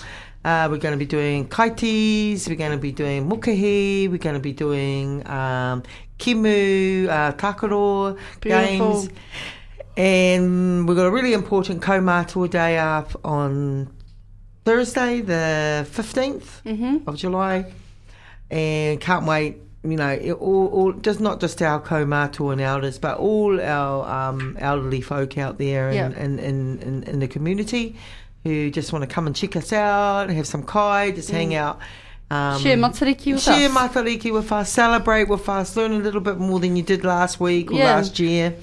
Uh, 0.45 0.68
we're 0.70 0.78
going 0.78 0.91
to 0.91 0.97
be 0.97 1.07
doing 1.07 1.47
kaitis. 1.47 2.47
We're 2.47 2.55
going 2.55 2.72
to 2.72 2.78
be 2.78 2.91
doing 2.91 3.28
mukahi. 3.28 4.07
We're 4.07 4.20
going 4.20 4.36
to 4.36 4.39
be 4.39 4.53
doing 4.53 5.28
um, 5.28 5.82
kimu, 6.20 7.07
uh, 7.07 7.32
takaro 7.34 8.18
Beautiful. 8.41 9.01
games. 9.03 9.09
And 9.97 10.88
we've 10.88 10.97
got 10.97 11.05
a 11.05 11.11
really 11.11 11.34
important 11.34 11.82
kaumātua 11.82 12.49
day 12.49 12.78
up 12.78 13.16
on 13.24 13.89
Thursday, 14.66 15.22
the 15.22 15.88
15th 15.89 16.61
of 17.07 17.16
July. 17.16 17.72
And 18.51 18.99
can't 18.99 19.26
wait, 19.26 19.57
you 19.84 19.95
know, 19.95 20.09
it 20.11 20.34
all, 20.34 20.68
all 20.68 20.91
just 20.93 21.20
not 21.20 21.39
just 21.39 21.61
our 21.61 21.80
kaumātua 21.82 22.53
and 22.53 22.61
elders, 22.61 22.97
but 22.99 23.18
all 23.18 23.59
our 23.61 24.30
um, 24.30 24.57
elderly 24.59 25.01
folk 25.01 25.38
out 25.38 25.57
there 25.57 25.89
in, 25.89 26.13
in, 26.13 26.39
in, 26.39 26.80
in, 26.82 27.03
in 27.03 27.20
the 27.20 27.28
community 27.28 27.95
who 28.43 28.70
just 28.70 28.91
want 28.93 29.01
to 29.01 29.07
come 29.07 29.26
and 29.28 29.36
check 29.36 29.55
us 29.55 29.72
out, 29.74 30.30
have 30.30 30.45
some 30.45 30.61
kai, 30.63 31.11
just 31.11 31.32
hang 31.32 31.55
out. 31.55 31.80
Um, 32.36 32.61
Share 32.61 32.77
matariki 32.77 33.33
with 33.33 33.41
share 33.43 33.69
us. 33.69 33.71
matariki 33.77 34.31
with 34.33 34.51
us, 34.51 34.69
celebrate 34.69 35.27
with 35.29 35.47
us, 35.47 35.75
learn 35.75 35.93
a 35.93 35.99
little 35.99 36.21
bit 36.21 36.38
more 36.38 36.59
than 36.59 36.75
you 36.75 36.83
did 36.83 37.03
last 37.03 37.39
week 37.39 37.71
or 37.71 37.75
Yeah. 37.75 37.95
last 37.95 38.19
year. 38.19 38.53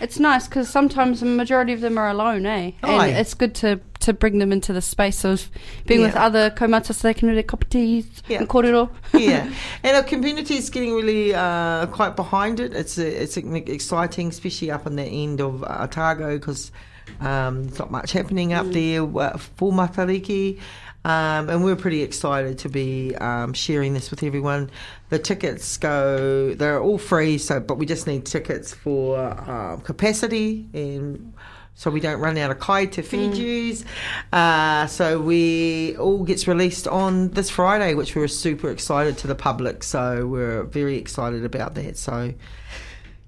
It's 0.00 0.18
nice 0.18 0.48
because 0.48 0.68
sometimes 0.68 1.20
the 1.20 1.26
majority 1.26 1.72
of 1.72 1.80
them 1.80 1.96
are 1.96 2.08
alone, 2.08 2.44
eh? 2.44 2.72
And 2.82 2.90
Aye. 3.00 3.08
it's 3.20 3.34
good 3.34 3.54
to, 3.56 3.78
to 4.00 4.12
bring 4.12 4.38
them 4.38 4.50
into 4.50 4.72
the 4.72 4.82
space 4.82 5.24
of 5.24 5.48
being 5.86 6.02
with 6.02 6.16
other 6.16 6.50
kaumata 6.50 6.92
so 6.92 7.06
they 7.06 7.14
can 7.14 7.28
do 7.28 7.34
their 7.34 7.44
cup 7.44 7.62
of 7.62 7.70
teas 7.70 8.04
Yeah. 8.28 8.38
and 8.38 8.48
kōrero. 8.48 8.90
yeah, 9.14 9.48
and 9.84 9.96
our 9.96 10.02
community 10.02 10.56
is 10.56 10.70
getting 10.70 10.94
really 10.94 11.32
uh, 11.34 11.86
quite 11.86 12.16
behind 12.16 12.58
it. 12.58 12.74
It's 12.74 12.98
it's 12.98 13.36
exciting, 13.36 14.28
especially 14.30 14.72
up 14.72 14.86
on 14.86 14.96
the 14.96 15.04
end 15.04 15.40
of 15.40 15.62
uh, 15.62 15.84
Otago 15.86 16.36
because 16.36 16.72
um, 17.20 17.64
there's 17.66 17.78
not 17.78 17.92
much 17.92 18.10
happening 18.10 18.52
up 18.52 18.66
there 18.72 19.02
uh, 19.04 19.36
for 19.38 19.70
Matariki. 19.72 20.58
Um, 21.04 21.50
and 21.50 21.64
we're 21.64 21.76
pretty 21.76 22.02
excited 22.02 22.58
to 22.58 22.68
be 22.68 23.14
um, 23.16 23.52
sharing 23.54 23.94
this 23.94 24.10
with 24.10 24.22
everyone. 24.22 24.70
The 25.08 25.18
tickets 25.18 25.76
go; 25.76 26.54
they're 26.54 26.80
all 26.80 26.98
free. 26.98 27.38
So, 27.38 27.60
but 27.60 27.78
we 27.78 27.86
just 27.86 28.06
need 28.06 28.24
tickets 28.24 28.72
for 28.72 29.18
uh, 29.18 29.76
capacity 29.78 30.68
and 30.72 31.32
so 31.74 31.90
we 31.90 32.00
don't 32.00 32.20
run 32.20 32.36
out 32.36 32.50
of 32.50 32.58
kai 32.58 32.86
to 32.86 33.02
feed 33.02 33.34
yous. 33.34 33.84
Uh, 34.32 34.86
so 34.86 35.20
we 35.20 35.96
all 35.96 36.22
gets 36.22 36.46
released 36.46 36.86
on 36.86 37.30
this 37.30 37.48
Friday, 37.50 37.94
which 37.94 38.14
we're 38.14 38.28
super 38.28 38.70
excited 38.70 39.16
to 39.18 39.26
the 39.26 39.34
public. 39.34 39.82
So 39.82 40.26
we're 40.26 40.64
very 40.64 40.96
excited 40.96 41.44
about 41.44 41.74
that. 41.74 41.96
So 41.96 42.34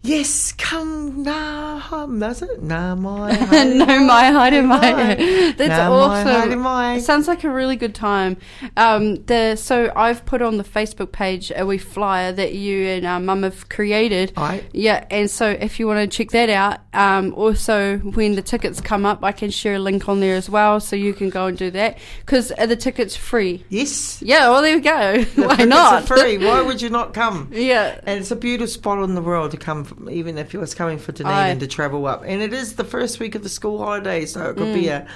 yes, 0.04 0.52
come 0.52 1.04
hum, 1.24 2.18
does 2.18 2.42
it? 2.42 2.62
Na 2.62 2.94
mai. 2.94 3.32
no, 3.64 3.86
my 4.04 4.24
haere 4.24 4.62
mai. 4.62 4.92
Mai. 4.92 5.14
That's 5.56 5.70
haere 5.70 5.90
awesome. 5.90 6.60
mai. 6.60 6.96
It 6.96 7.02
sounds 7.02 7.28
like 7.28 7.44
a 7.44 7.50
really 7.50 7.76
good 7.76 7.94
time. 7.94 8.36
Um, 8.76 9.24
the 9.24 9.56
so 9.56 9.92
I've 9.94 10.24
put 10.26 10.42
on 10.42 10.56
the 10.56 10.64
Facebook 10.64 11.12
page 11.12 11.52
a 11.54 11.64
wee 11.66 11.78
flyer 11.78 12.32
that 12.32 12.54
you 12.54 12.86
and 12.86 13.06
uh, 13.06 13.20
Mum 13.20 13.42
have 13.42 13.68
created. 13.68 14.32
Aye. 14.36 14.64
Yeah, 14.72 15.06
and 15.10 15.30
so 15.30 15.50
if 15.50 15.78
you 15.78 15.86
want 15.86 16.10
to 16.10 16.16
check 16.16 16.30
that 16.30 16.50
out, 16.50 16.80
um, 16.92 17.32
also 17.34 17.98
when 17.98 18.34
the 18.34 18.42
tickets 18.42 18.80
come 18.80 19.06
up, 19.06 19.24
I 19.24 19.32
can 19.32 19.50
share 19.50 19.74
a 19.74 19.78
link 19.78 20.08
on 20.08 20.20
there 20.20 20.36
as 20.36 20.48
well, 20.50 20.80
so 20.80 20.96
you 20.96 21.14
can 21.14 21.30
go 21.30 21.46
and 21.46 21.56
do 21.56 21.70
that 21.70 21.98
because 22.20 22.48
the 22.48 22.76
tickets 22.76 23.16
free. 23.16 23.64
Yes. 23.68 24.22
Yeah, 24.22 24.50
well 24.50 24.62
there 24.62 24.76
we 24.76 24.82
go. 24.82 25.24
The 25.24 25.46
Why 25.46 25.64
not? 25.64 26.06
Free. 26.06 26.38
Why 26.44 26.60
would 26.62 26.82
you 26.82 26.90
not 26.90 27.14
come? 27.14 27.50
yeah. 27.52 28.00
And 28.04 28.20
it's 28.20 28.30
a 28.30 28.36
beautiful 28.36 28.64
spot 28.64 29.02
in 29.04 29.14
the 29.14 29.22
world 29.22 29.50
to 29.52 29.56
come 29.56 29.84
even 30.10 30.38
if 30.38 30.52
you 30.54 30.60
was 30.60 30.74
coming 30.74 30.98
for 30.98 31.12
Dunedin 31.12 31.58
to 31.60 31.66
travel 31.66 32.06
up. 32.06 32.22
And 32.26 32.42
it 32.42 32.52
is 32.52 32.74
the 32.76 32.84
first 32.84 33.20
week 33.20 33.34
of 33.34 33.42
the 33.42 33.48
school 33.48 33.78
holidays, 33.78 34.32
so 34.32 34.50
it 34.50 34.56
could 34.56 34.68
Mm. 34.68 34.74
be 34.74 34.88
a 34.88 35.06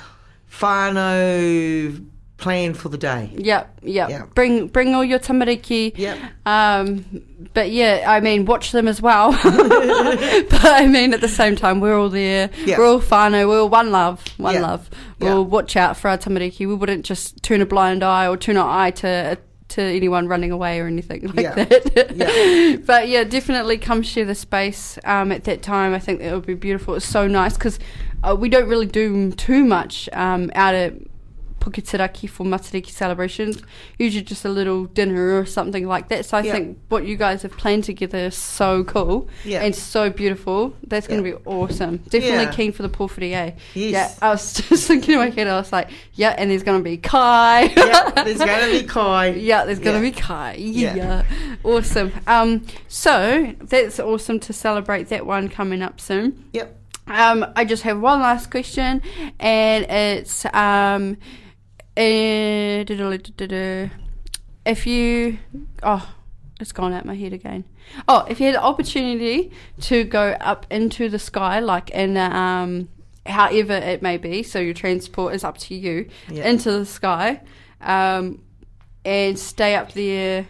whānau 0.50 2.04
plan 2.36 2.72
for 2.72 2.88
the 2.88 2.98
day. 2.98 3.30
Yep, 3.36 3.80
yep. 3.82 4.10
Yeah. 4.10 4.22
Bring 4.34 4.68
bring 4.68 4.94
all 4.94 5.02
your 5.04 5.18
tamariki. 5.18 5.92
Yep. 5.96 6.18
Um, 6.46 7.04
but 7.52 7.70
yeah, 7.70 8.04
I 8.06 8.20
mean, 8.20 8.44
watch 8.44 8.70
them 8.72 8.86
as 8.86 9.02
well. 9.02 9.32
but 9.42 10.64
I 10.64 10.86
mean, 10.86 11.12
at 11.14 11.20
the 11.20 11.28
same 11.28 11.56
time, 11.56 11.80
we're 11.80 11.98
all 11.98 12.08
there. 12.10 12.50
Yeah. 12.64 12.78
We're 12.78 12.86
all 12.86 13.00
whānau. 13.00 13.48
We're 13.48 13.60
all 13.62 13.68
one 13.68 13.90
love. 13.90 14.22
One 14.36 14.54
Yeah. 14.54 14.60
love. 14.62 14.88
We'll 15.18 15.44
watch 15.44 15.74
out 15.76 15.96
for 15.96 16.08
our 16.08 16.16
tamariki. 16.18 16.60
We 16.60 16.74
wouldn't 16.76 17.04
just 17.04 17.42
turn 17.42 17.60
a 17.60 17.66
blind 17.66 18.04
eye 18.04 18.28
or 18.28 18.36
turn 18.36 18.56
our 18.56 18.68
eye 18.86 18.92
to 18.92 19.36
to 19.68 19.82
anyone 19.82 20.28
running 20.28 20.50
away 20.50 20.80
or 20.80 20.86
anything 20.86 21.26
like 21.28 21.40
Yeah. 21.40 21.54
that. 21.54 22.12
Yeah. 22.16 22.76
but 22.86 23.08
yeah, 23.08 23.24
definitely 23.24 23.78
come 23.78 24.02
share 24.02 24.24
the 24.24 24.34
space 24.34 24.98
um, 25.04 25.30
at 25.32 25.44
that 25.44 25.62
time. 25.62 25.94
I 25.94 25.98
think 25.98 26.20
that 26.20 26.32
would 26.34 26.46
be 26.46 26.54
beautiful. 26.54 26.94
It's 26.94 27.06
so 27.06 27.26
nice 27.26 27.54
because 27.54 27.78
uh, 28.22 28.34
we 28.38 28.48
don't 28.48 28.68
really 28.68 28.86
do 28.86 29.30
too 29.32 29.64
much 29.64 30.08
um, 30.12 30.50
out 30.54 30.74
at 30.74 30.94
Puketeraki 31.60 32.28
for 32.28 32.44
Matariki 32.44 32.90
celebrations. 32.90 33.62
Usually 33.98 34.22
just 34.24 34.44
a 34.44 34.48
little 34.48 34.84
dinner 34.86 35.38
or 35.38 35.44
something 35.46 35.86
like 35.86 36.08
that. 36.08 36.24
So 36.26 36.36
I 36.38 36.42
Yeah. 36.42 36.52
think 36.52 36.78
what 36.88 37.06
you 37.06 37.16
guys 37.16 37.42
have 37.42 37.52
planned 37.56 37.84
together 37.84 38.18
is 38.18 38.36
so 38.36 38.84
cool 38.84 39.28
Yeah. 39.44 39.62
and 39.62 39.74
so 39.74 40.10
beautiful. 40.10 40.74
That's 40.86 41.06
going 41.06 41.22
to 41.22 41.30
be 41.30 41.36
awesome. 41.44 41.98
Definitely 42.08 42.44
Yeah. 42.44 42.50
keen 42.52 42.72
for 42.72 42.82
the 42.82 42.88
Pōwhiri, 42.88 43.32
eh? 43.32 43.50
Yes. 43.74 43.92
Yeah, 43.92 44.26
I 44.26 44.30
was 44.30 44.52
just 44.68 44.86
thinking 44.88 45.14
in 45.14 45.18
my 45.20 45.30
head, 45.30 45.46
I 45.48 45.56
was 45.58 45.72
like, 45.72 45.90
yeah, 46.14 46.34
and 46.38 46.50
there's 46.50 46.62
going 46.62 46.78
to 46.78 46.84
be 46.84 46.96
Kai. 46.96 47.62
yeah, 47.76 48.10
there's 48.24 48.38
going 48.38 48.72
to 48.72 48.80
be 48.80 48.86
kai. 48.88 49.26
Yeah, 49.28 49.64
there's 49.64 49.78
gonna 49.78 49.98
Yeah. 49.98 50.02
be 50.02 50.10
Kai. 50.12 50.54
Yeah. 50.58 50.94
Yeah. 50.94 51.22
Awesome. 51.64 52.12
Um, 52.26 52.64
so 52.88 53.54
that's 53.62 53.98
awesome 54.00 54.40
to 54.40 54.52
celebrate 54.52 55.08
that 55.08 55.26
one 55.26 55.48
coming 55.48 55.82
up 55.82 56.00
soon. 56.00 56.44
Yep. 56.52 56.74
Um, 57.06 57.46
I 57.56 57.64
just 57.64 57.84
have 57.84 57.98
one 58.00 58.20
last 58.20 58.50
question, 58.50 59.00
and 59.40 59.84
it's 59.86 60.44
um, 60.52 61.16
eh, 61.98 62.84
if 64.64 64.86
you 64.86 65.38
oh, 65.82 66.14
it's 66.60 66.72
gone 66.72 66.92
out 66.92 67.04
my 67.04 67.14
head 67.14 67.32
again. 67.32 67.64
Oh, 68.06 68.26
if 68.28 68.40
you 68.40 68.46
had 68.46 68.54
the 68.56 68.62
opportunity 68.62 69.50
to 69.82 70.04
go 70.04 70.36
up 70.40 70.66
into 70.70 71.08
the 71.08 71.18
sky, 71.18 71.60
like 71.60 71.90
in 71.90 72.16
um, 72.16 72.88
however 73.26 73.72
it 73.74 74.02
may 74.02 74.16
be, 74.16 74.42
so 74.42 74.58
your 74.58 74.74
transport 74.74 75.34
is 75.34 75.44
up 75.44 75.58
to 75.58 75.74
you 75.74 76.08
Yeah. 76.30 76.48
into 76.48 76.70
the 76.72 76.86
sky, 76.86 77.40
um, 77.80 78.42
and 79.04 79.38
stay 79.38 79.74
up 79.74 79.92
there, 79.92 80.46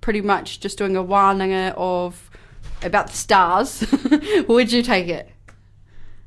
pretty 0.00 0.20
much 0.20 0.60
just 0.60 0.78
doing 0.78 0.96
a 0.96 1.04
wānanga 1.04 1.74
of 1.76 2.30
about 2.82 3.08
the 3.08 3.16
stars. 3.16 3.84
Would 4.48 4.72
you 4.72 4.82
take 4.82 5.08
it? 5.08 5.30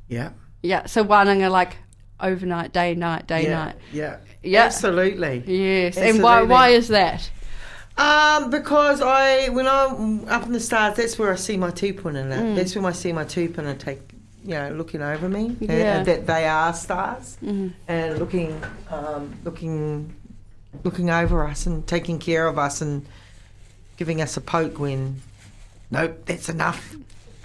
Yeah. 0.08 0.30
Yeah, 0.62 0.86
so 0.86 1.04
wānanga 1.04 1.50
like 1.50 1.76
overnight, 2.20 2.72
day, 2.72 2.94
night, 2.94 3.26
day, 3.26 3.44
yeah. 3.44 3.64
night. 3.64 3.76
Yeah. 3.92 4.16
Yeah. 4.42 4.64
Absolutely. 4.64 5.42
Yes, 5.46 5.96
and 5.96 6.22
why, 6.22 6.42
why 6.42 6.68
is 6.70 6.88
that? 6.88 7.30
Um, 7.96 8.50
because 8.50 9.00
I, 9.02 9.48
when 9.50 9.66
I'm 9.68 10.26
up 10.28 10.44
in 10.46 10.52
the 10.52 10.60
stars, 10.60 10.96
that's 10.96 11.18
where 11.18 11.32
I 11.32 11.36
see 11.36 11.56
my 11.56 11.70
tupuna. 11.70 12.24
Mm. 12.24 12.56
That's 12.56 12.74
when 12.74 12.84
I 12.86 12.92
see 12.92 13.12
my 13.12 13.24
tupuna 13.24 13.78
take, 13.78 14.00
you 14.44 14.54
know, 14.54 14.70
looking 14.72 15.02
over 15.02 15.28
me. 15.28 15.56
Yeah. 15.60 15.98
And 15.98 16.06
that 16.06 16.26
they 16.26 16.46
are 16.48 16.72
stars. 16.72 17.36
Mhm. 17.42 17.72
And 17.88 18.18
looking, 18.18 18.60
um, 18.90 19.34
looking 19.44 20.14
looking 20.84 21.10
over 21.10 21.44
us 21.46 21.66
and 21.66 21.86
taking 21.86 22.18
care 22.18 22.46
of 22.46 22.58
us 22.58 22.80
and 22.80 23.06
giving 23.98 24.22
us 24.22 24.38
a 24.38 24.40
poke 24.40 24.78
when, 24.80 25.20
nope, 25.90 26.24
that's 26.24 26.48
enough. 26.48 26.96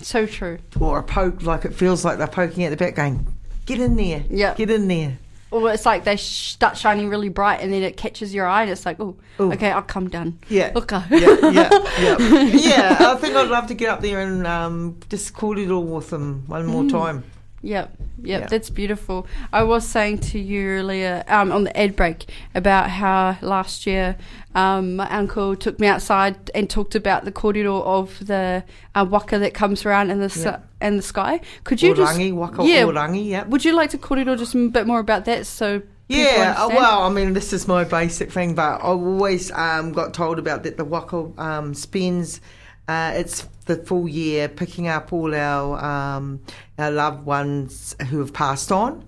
So 0.02 0.26
true. 0.26 0.60
Or 0.80 1.00
a 1.00 1.04
poke 1.04 1.44
like 1.44 1.66
it 1.66 1.74
feels 1.74 2.06
like 2.06 2.20
they're 2.20 2.28
poking 2.28 2.64
at 2.64 2.70
the 2.70 2.78
back, 2.78 2.96
going, 2.96 3.28
get 3.66 3.82
in 3.82 3.98
there, 3.98 4.24
Yeah. 4.30 4.54
get 4.56 4.70
in 4.72 4.88
there. 4.88 5.18
Or 5.50 5.72
it's 5.72 5.86
like 5.86 6.04
they 6.04 6.18
sh- 6.18 6.52
start 6.52 6.78
shining 6.78 7.08
really 7.10 7.30
bright 7.30 7.62
and 7.62 7.72
then 7.72 7.82
it 7.82 7.96
catches 7.96 8.34
your 8.34 8.46
eye 8.48 8.64
and 8.64 8.72
it's 8.72 8.86
like, 8.86 9.00
oh, 9.00 9.16
okay, 9.40 9.72
I'll 9.72 9.82
come 9.82 10.10
down. 10.10 10.40
Yeah. 10.50 10.72
Look, 10.76 10.92
yeah, 10.92 11.06
yeah, 11.10 11.50
yeah. 11.52 12.18
yeah, 12.44 12.98
I 13.00 13.16
think 13.16 13.36
I'd 13.36 13.48
love 13.50 13.68
to 13.68 13.74
get 13.74 13.90
up 13.90 14.02
there 14.02 14.20
and 14.22 14.46
um, 14.46 15.00
just 15.10 15.34
call 15.34 15.58
it 15.58 15.70
all 15.72 15.84
with 15.86 16.10
them 16.10 16.44
one 16.48 16.66
more 16.66 16.86
time. 16.90 17.24
Yep, 17.64 17.96
yep, 18.24 18.42
Yeah. 18.42 18.48
that's 18.48 18.70
beautiful. 18.70 19.26
I 19.52 19.64
was 19.64 19.88
saying 19.88 20.20
to 20.20 20.40
you 20.40 20.68
earlier 20.68 21.24
um, 21.28 21.52
on 21.52 21.64
the 21.64 21.76
ad 21.78 21.96
break 21.96 22.30
about 22.54 22.90
how 22.90 23.38
last 23.42 23.88
year 23.88 24.16
um, 24.54 24.98
my 24.98 25.10
uncle 25.10 25.56
took 25.56 25.80
me 25.80 25.88
outside 25.88 26.52
and 26.54 26.70
talked 26.70 26.94
about 26.94 27.26
the 27.26 27.32
kōrero 27.32 27.84
of 27.84 28.26
the 28.28 28.64
uh, 28.96 29.06
waka 29.10 29.40
that 29.40 29.54
comes 29.54 29.86
around 29.86 30.12
in 30.12 30.20
the 30.20 30.28
Yeah. 30.28 30.60
In 30.80 30.98
the 30.98 31.04
sky. 31.04 31.42
Could 31.64 31.82
you 31.82 31.94
Orangi, 31.94 32.30
just 32.30 32.34
waka 32.36 32.64
yeah? 32.64 32.84
orangi, 32.84 33.28
yeah. 33.28 33.44
Would 33.46 33.66
you 33.66 33.74
like 33.74 33.90
to 33.92 33.98
kōrero 33.98 34.38
just 34.38 34.54
a 34.54 34.70
bit 34.70 34.86
more 34.86 35.00
about 35.00 35.26
that 35.26 35.48
so 35.48 35.82
Yeah, 36.08 36.56
uh, 36.58 36.70
well, 36.70 37.02
I 37.02 37.10
mean, 37.10 37.34
this 37.34 37.52
is 37.52 37.68
my 37.68 37.84
basic 37.84 38.32
thing, 38.32 38.54
but 38.54 38.76
I've 38.76 38.84
always 38.84 39.52
um, 39.52 39.92
got 39.92 40.14
told 40.14 40.38
about 40.40 40.64
that 40.64 40.78
the 40.78 40.86
waka 40.86 41.32
um, 41.38 41.74
spends 41.74 42.42
uh, 42.88 43.12
it's 43.16 43.42
the 43.66 43.76
full 43.76 44.08
year 44.08 44.48
picking 44.48 44.88
up 44.88 45.12
all 45.12 45.36
our 45.36 45.84
um, 45.84 46.40
our 46.78 46.92
loved 46.92 47.26
ones 47.26 47.96
who 48.10 48.20
have 48.20 48.34
passed 48.34 48.72
on. 48.72 49.04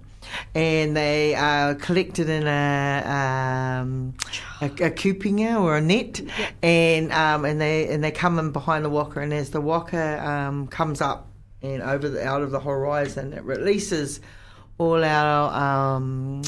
And 0.54 0.96
they 0.96 1.34
are 1.34 1.74
collected 1.74 2.30
in 2.30 2.46
a 2.46 3.04
um, 3.82 4.14
a, 4.62 4.66
a 4.66 4.92
kupenga 4.92 5.60
or 5.60 5.76
a 5.76 5.82
net, 5.82 6.22
and 6.62 7.12
um, 7.12 7.46
and 7.46 7.60
they 7.60 7.88
and 7.88 8.04
they 8.04 8.12
come 8.12 8.38
in 8.38 8.52
behind 8.52 8.86
the 8.86 8.90
waka, 8.90 9.22
and 9.22 9.34
as 9.34 9.50
the 9.50 9.62
waka 9.62 10.24
um, 10.24 10.68
comes 10.68 11.02
up 11.02 11.29
and 11.62 11.82
over 11.82 12.10
the, 12.10 12.26
out 12.26 12.42
of 12.42 12.52
the 12.52 12.60
horizon, 12.60 13.34
it 13.34 13.44
releases 13.44 14.20
all 14.78 15.04
our 15.04 15.54
um, 15.96 16.42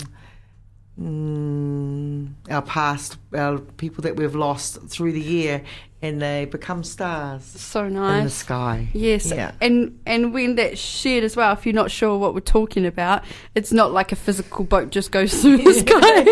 mm, 1.00 2.30
our 2.50 2.62
past, 2.62 3.18
our 3.36 3.58
people 3.60 4.04
that 4.04 4.16
we've 4.16 4.36
lost 4.36 4.82
through 4.88 5.12
the 5.14 5.22
year, 5.22 5.64
and 6.02 6.22
they 6.22 6.46
become 6.46 6.84
stars 6.84 7.44
so 7.44 7.88
nice 7.88 8.18
in 8.20 8.24
the 8.26 8.30
sky. 8.30 8.88
Yes, 8.94 9.32
Yeah. 9.32 9.52
and 9.62 10.00
and 10.06 10.34
when 10.34 10.56
that's 10.56 10.80
shared 10.80 11.24
as 11.24 11.36
well, 11.36 11.54
if 11.54 11.66
you're 11.66 11.76
not 11.76 11.92
sure 11.92 12.18
what 12.18 12.34
we're 12.34 12.40
talking 12.40 12.86
about, 12.86 13.24
it's 13.56 13.72
not 13.72 13.92
like 13.92 14.12
a 14.12 14.16
physical 14.16 14.64
boat 14.66 14.90
just 14.92 15.12
goes 15.12 15.34
through 15.42 15.58
the 15.58 15.74
sky. 15.86 16.24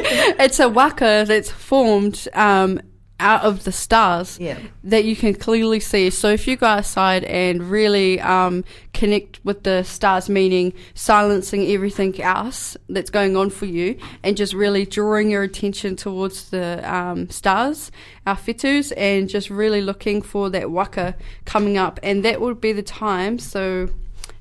It's 0.44 0.60
a 0.60 0.70
waka 0.70 1.26
that's 1.28 1.52
formed 1.52 2.28
um, 2.34 2.82
out 3.20 3.44
of 3.44 3.64
the 3.66 3.72
stars 3.72 4.38
Yeah. 4.40 4.58
that 4.84 5.04
you 5.04 5.16
can 5.16 5.34
clearly 5.34 5.80
see. 5.80 6.10
So 6.10 6.30
if 6.30 6.48
you 6.48 6.56
go 6.56 6.68
outside 6.68 7.24
and 7.26 7.70
really 7.70 8.20
um, 8.22 8.64
connect 8.94 9.40
with 9.44 9.64
the 9.64 9.84
stars, 9.84 10.30
meaning 10.30 10.74
silencing 10.94 11.68
everything 11.68 12.20
else 12.22 12.78
that's 12.88 13.10
going 13.10 13.36
on 13.36 13.50
for 13.50 13.66
you, 13.66 13.98
and 14.24 14.38
just 14.38 14.54
really 14.54 14.86
drawing 14.86 15.30
your 15.30 15.44
attention 15.44 15.96
towards 15.96 16.50
the 16.50 16.82
um, 16.92 17.30
stars, 17.30 17.92
our 18.26 18.36
whetūs, 18.38 18.94
and 18.96 19.28
just 19.30 19.50
really 19.50 19.82
looking 19.82 20.22
for 20.22 20.50
that 20.50 20.72
waka 20.72 21.16
coming 21.46 21.78
up, 21.78 22.00
and 22.04 22.24
that 22.24 22.40
would 22.42 22.62
be 22.62 22.72
the 22.72 22.84
time. 22.84 23.38
So 23.40 23.90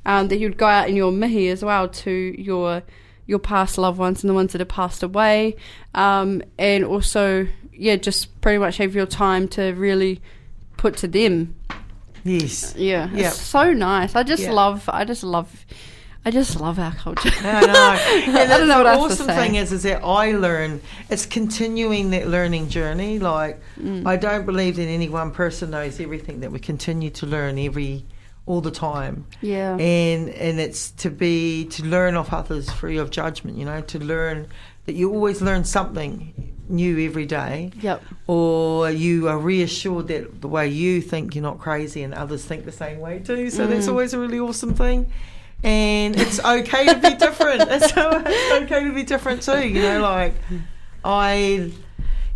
um, 0.06 0.28
that 0.28 0.38
you'd 0.38 0.56
go 0.56 0.66
out 0.66 0.88
in 0.88 0.96
your 0.96 1.12
mihi 1.12 1.48
as 1.48 1.64
well 1.64 1.88
to 1.88 2.10
your 2.38 2.82
your 3.26 3.38
past 3.38 3.76
loved 3.76 3.98
ones 3.98 4.22
and 4.22 4.30
the 4.30 4.34
ones 4.34 4.52
that 4.52 4.60
have 4.60 4.68
passed 4.68 5.02
away, 5.02 5.54
um, 5.94 6.42
and 6.58 6.82
also 6.82 7.46
yeah, 7.78 7.96
just 7.96 8.40
pretty 8.40 8.58
much 8.58 8.76
have 8.78 8.94
your 8.94 9.06
time 9.06 9.48
to 9.48 9.72
really 9.72 10.20
put 10.76 10.96
to 10.98 11.08
them. 11.08 11.54
Yes. 12.24 12.74
Yeah, 12.76 13.08
Yeah. 13.12 13.28
it's 13.28 13.40
so 13.40 13.72
nice. 13.72 14.14
I 14.14 14.22
just 14.22 14.42
Yeah. 14.42 14.52
love. 14.52 14.88
I 14.92 15.04
just 15.04 15.22
love. 15.22 15.64
I 16.26 16.30
just 16.30 16.60
love 16.60 16.78
our 16.78 16.92
culture. 16.94 17.30
I 17.42 17.64
know. 17.64 18.32
And 18.40 18.52
I 18.52 18.58
don't 18.58 18.68
know 18.68 18.78
the 18.78 18.84
what 18.84 18.86
else 18.94 19.16
to 19.18 19.22
awesome 19.22 19.26
say. 19.28 19.36
thing 19.36 19.54
is, 19.54 19.72
is 19.72 19.84
that 19.84 20.02
I 20.04 20.32
learn. 20.32 20.80
It's 21.08 21.24
continuing 21.24 22.10
that 22.10 22.28
learning 22.28 22.68
journey. 22.68 23.18
Like 23.18 23.60
Mm. 23.80 24.04
I 24.06 24.16
don't 24.16 24.44
believe 24.44 24.76
that 24.76 24.86
any 24.88 25.08
one 25.08 25.30
person 25.30 25.70
knows 25.70 26.00
everything. 26.00 26.40
That 26.40 26.50
we 26.52 26.58
continue 26.58 27.10
to 27.10 27.26
learn 27.26 27.56
every, 27.58 28.04
all 28.46 28.60
the 28.60 28.72
time. 28.72 29.24
Yeah. 29.40 29.76
And 29.78 30.28
and 30.30 30.58
it's 30.60 30.90
to 31.02 31.10
be 31.10 31.64
to 31.66 31.84
learn 31.84 32.16
off 32.16 32.32
others 32.32 32.68
free 32.70 32.98
of 32.98 33.10
judgment. 33.10 33.56
You 33.56 33.64
know, 33.64 33.80
to 33.82 33.98
learn 33.98 34.48
that 34.86 34.94
you 34.96 35.10
always 35.14 35.40
learn 35.40 35.64
something 35.64 36.34
new 36.68 36.98
every 37.06 37.26
day. 37.26 37.70
Yep. 37.80 38.02
Or 38.26 38.90
you 38.90 39.28
are 39.28 39.38
reassured 39.38 40.08
that 40.08 40.40
the 40.40 40.48
way 40.48 40.68
you 40.68 41.00
think 41.00 41.34
you're 41.34 41.42
not 41.42 41.58
crazy 41.58 42.02
and 42.02 42.12
others 42.14 42.44
think 42.44 42.64
the 42.64 42.72
same 42.72 42.98
way 43.00 43.18
too. 43.20 43.50
So 43.50 43.66
Mm. 43.66 43.70
that's 43.70 43.88
always 43.88 44.12
a 44.14 44.18
really 44.18 44.38
awesome 44.38 44.74
thing. 44.74 45.10
And 45.64 46.14
it's 46.18 46.38
okay 46.44 46.86
to 46.86 46.94
be 46.96 47.14
different. 47.16 47.62
It's, 47.62 47.92
it's 47.96 48.52
okay 48.62 48.84
to 48.84 48.92
be 48.94 49.02
different 49.02 49.42
too. 49.42 49.66
You 49.66 49.82
know, 49.82 50.00
like 50.00 50.34
I, 51.04 51.72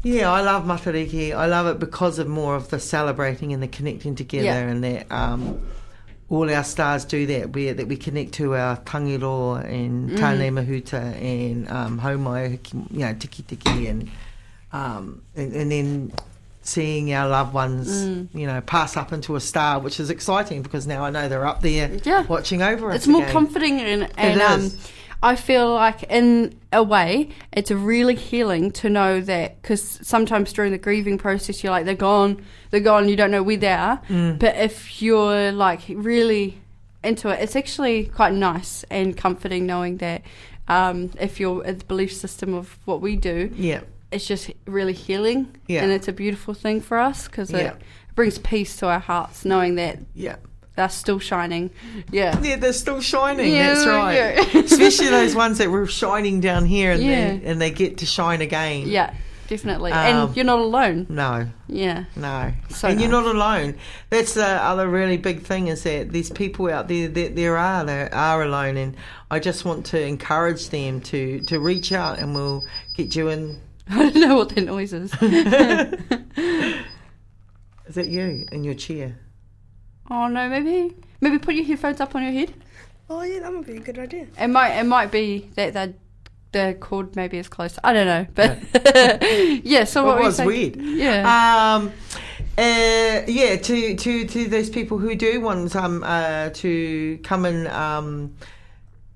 yeah, 0.02 0.30
I 0.30 0.40
love 0.40 0.64
Matariki. 0.64 1.32
I 1.32 1.46
love 1.46 1.66
it 1.66 1.78
because 1.78 2.18
of 2.18 2.26
more 2.26 2.56
of 2.56 2.68
the 2.70 2.80
celebrating 2.80 3.52
and 3.52 3.62
the 3.62 3.68
connecting 3.68 4.14
together 4.16 4.44
Yeah. 4.46 4.58
and 4.68 4.82
that 4.82 5.12
um, 5.12 5.60
all 6.30 6.50
our 6.50 6.64
stars 6.64 7.04
do 7.04 7.26
that. 7.26 7.52
We 7.52 7.70
that 7.72 7.86
we 7.88 7.96
connect 7.96 8.32
to 8.34 8.54
our 8.54 8.76
Tangaroa 8.78 9.60
and 9.64 10.10
Mm. 10.10 10.16
Tane 10.18 10.52
Mahuta 10.54 11.14
and 11.20 11.68
um, 11.70 12.00
Haumai, 12.00 12.58
you 12.90 12.98
know, 13.00 13.14
Tiki 13.14 13.42
Tiki 13.42 13.86
and, 13.88 14.10
um, 14.72 15.22
and 15.36 15.52
and 15.52 15.70
then 15.70 16.12
seeing 16.62 17.12
our 17.12 17.28
loved 17.28 17.52
ones, 17.52 17.88
Mm. 18.06 18.28
you 18.34 18.46
know, 18.46 18.60
pass 18.60 18.96
up 18.96 19.12
into 19.12 19.34
a 19.36 19.40
star, 19.40 19.78
which 19.80 19.98
is 20.00 20.10
exciting 20.10 20.62
because 20.62 20.86
now 20.86 21.04
I 21.04 21.10
know 21.10 21.28
they're 21.28 21.46
up 21.46 21.60
there 21.60 21.90
Yeah. 22.04 22.22
watching 22.22 22.62
over 22.62 22.90
us. 22.90 22.96
It's 22.96 23.06
more 23.08 23.22
again. 23.22 23.32
comforting 23.32 23.80
and, 23.80 24.08
and 24.16 24.40
um. 24.40 24.70
I 25.24 25.36
feel 25.36 25.72
like 25.74 26.02
in 26.04 26.54
a 26.72 26.82
way 26.82 27.28
it's 27.52 27.70
really 27.70 28.14
healing 28.14 28.70
to 28.70 28.88
know 28.88 29.20
that 29.20 29.60
because 29.60 29.98
sometimes 30.02 30.52
during 30.52 30.72
the 30.72 30.78
grieving 30.78 31.18
process 31.18 31.62
you're 31.62 31.70
like 31.72 31.84
they're 31.84 31.94
gone, 31.94 32.44
they're 32.70 32.80
gone, 32.80 33.08
you 33.08 33.16
don't 33.16 33.30
know 33.30 33.42
where 33.42 33.56
they 33.56 33.72
are. 33.72 34.00
Mm. 34.08 34.38
But 34.38 34.56
if 34.56 35.02
you're 35.02 35.52
like 35.52 35.82
really 35.88 36.60
into 37.04 37.28
it, 37.28 37.40
it's 37.40 37.56
actually 37.56 38.06
quite 38.06 38.32
nice 38.32 38.84
and 38.90 39.16
comforting 39.16 39.66
knowing 39.66 39.98
that 39.98 40.22
um, 40.68 41.10
if 41.20 41.40
you're 41.40 41.62
the 41.64 41.84
belief 41.84 42.12
system 42.12 42.54
of 42.54 42.78
what 42.84 43.00
we 43.00 43.16
do, 43.16 43.50
Yeah, 43.54 43.80
it's 44.10 44.26
just 44.26 44.50
really 44.66 44.92
healing 44.92 45.54
Yeah. 45.66 45.82
and 45.82 45.92
it's 45.92 46.08
a 46.08 46.12
beautiful 46.12 46.54
thing 46.54 46.80
for 46.80 46.98
us 46.98 47.26
because 47.28 47.50
Yeah. 47.50 47.58
it 47.72 47.76
brings 48.14 48.38
peace 48.38 48.76
to 48.76 48.86
our 48.86 49.00
hearts 49.00 49.44
knowing 49.44 49.74
that 49.76 49.98
yeah. 50.14 50.36
They're 50.76 50.88
still 50.88 51.18
shining. 51.18 51.70
Yeah. 52.10 52.38
Yeah, 52.42 52.56
they're 52.56 52.72
still 52.72 53.00
shining. 53.00 53.52
Yeah, 53.52 53.74
that's 53.74 53.86
right. 53.86 54.14
yeah. 54.14 54.60
Especially 54.64 55.08
those 55.08 55.34
ones 55.34 55.58
that 55.58 55.70
were 55.70 55.86
shining 55.86 56.40
down 56.40 56.64
here, 56.64 56.92
and 56.92 57.02
Yeah. 57.02 57.36
they 57.36 57.44
and 57.46 57.60
they 57.60 57.70
get 57.70 57.98
to 57.98 58.06
shine 58.06 58.40
again. 58.40 58.88
Yeah, 58.88 59.12
definitely. 59.48 59.92
Um, 59.92 59.98
and 60.28 60.36
you're 60.36 60.46
not 60.46 60.58
alone. 60.60 61.06
No, 61.10 61.46
Yeah. 61.68 62.04
no. 62.16 62.52
So 62.70 62.88
and 62.88 63.00
you're 63.00 63.10
not 63.10 63.26
alone. 63.26 63.74
That's 64.10 64.32
the 64.34 64.46
other 64.46 64.88
really 64.88 65.18
big 65.18 65.42
thing 65.42 65.68
is 65.68 65.82
that 65.82 66.10
there's 66.12 66.30
people 66.30 66.70
out 66.70 66.88
there 66.88 67.08
that 67.08 67.36
there 67.36 67.56
are 67.58 67.84
that 67.84 68.12
are 68.14 68.42
alone, 68.42 68.76
and 68.78 68.96
I 69.30 69.38
just 69.40 69.64
want 69.64 69.86
to 69.86 70.00
encourage 70.00 70.70
them 70.70 71.00
to 71.02 71.40
to 71.48 71.60
reach 71.60 71.92
out, 71.92 72.18
and 72.18 72.34
we'll 72.34 72.62
get 72.96 73.14
you 73.14 73.28
in. 73.28 73.60
I 73.90 74.10
don't 74.10 74.14
know 74.28 74.36
what 74.36 74.48
that 74.50 74.62
noise 74.64 74.92
is. 74.94 75.12
Is 77.86 77.96
it 77.96 78.06
you 78.06 78.46
in 78.52 78.64
your 78.64 78.74
chair? 78.74 79.16
Oh 80.10 80.28
no, 80.28 80.48
maybe 80.48 80.94
maybe 81.20 81.38
put 81.38 81.54
your 81.54 81.64
headphones 81.64 82.00
up 82.00 82.14
on 82.14 82.22
your 82.22 82.32
head. 82.32 82.54
Oh 83.10 83.22
yeah, 83.22 83.40
that 83.40 83.52
would 83.52 83.66
be 83.66 83.76
a 83.76 83.80
good 83.80 83.98
idea. 83.98 84.26
It 84.38 84.48
might 84.48 84.78
it 84.78 84.84
might 84.84 85.10
be 85.10 85.50
that 85.54 85.72
the 85.74 85.94
the 86.52 86.76
cord 86.80 87.16
maybe 87.16 87.38
is 87.38 87.48
close. 87.48 87.78
I 87.82 87.92
don't 87.92 88.06
know, 88.06 88.26
but 88.34 89.64
yeah. 89.64 89.84
So 89.84 90.04
what 90.04 90.20
it 90.20 90.24
was 90.24 90.36
saying? 90.36 90.46
weird. 90.46 90.76
Yeah. 90.76 91.76
Um, 91.76 91.92
uh, 92.58 93.22
yeah, 93.26 93.56
to, 93.56 93.96
to, 93.96 94.26
to 94.26 94.48
those 94.48 94.68
people 94.68 94.98
who 94.98 95.14
do 95.14 95.40
want 95.40 95.74
um, 95.74 96.04
uh, 96.04 96.50
to 96.50 97.18
come 97.22 97.46
and, 97.46 97.66
um, 97.68 98.34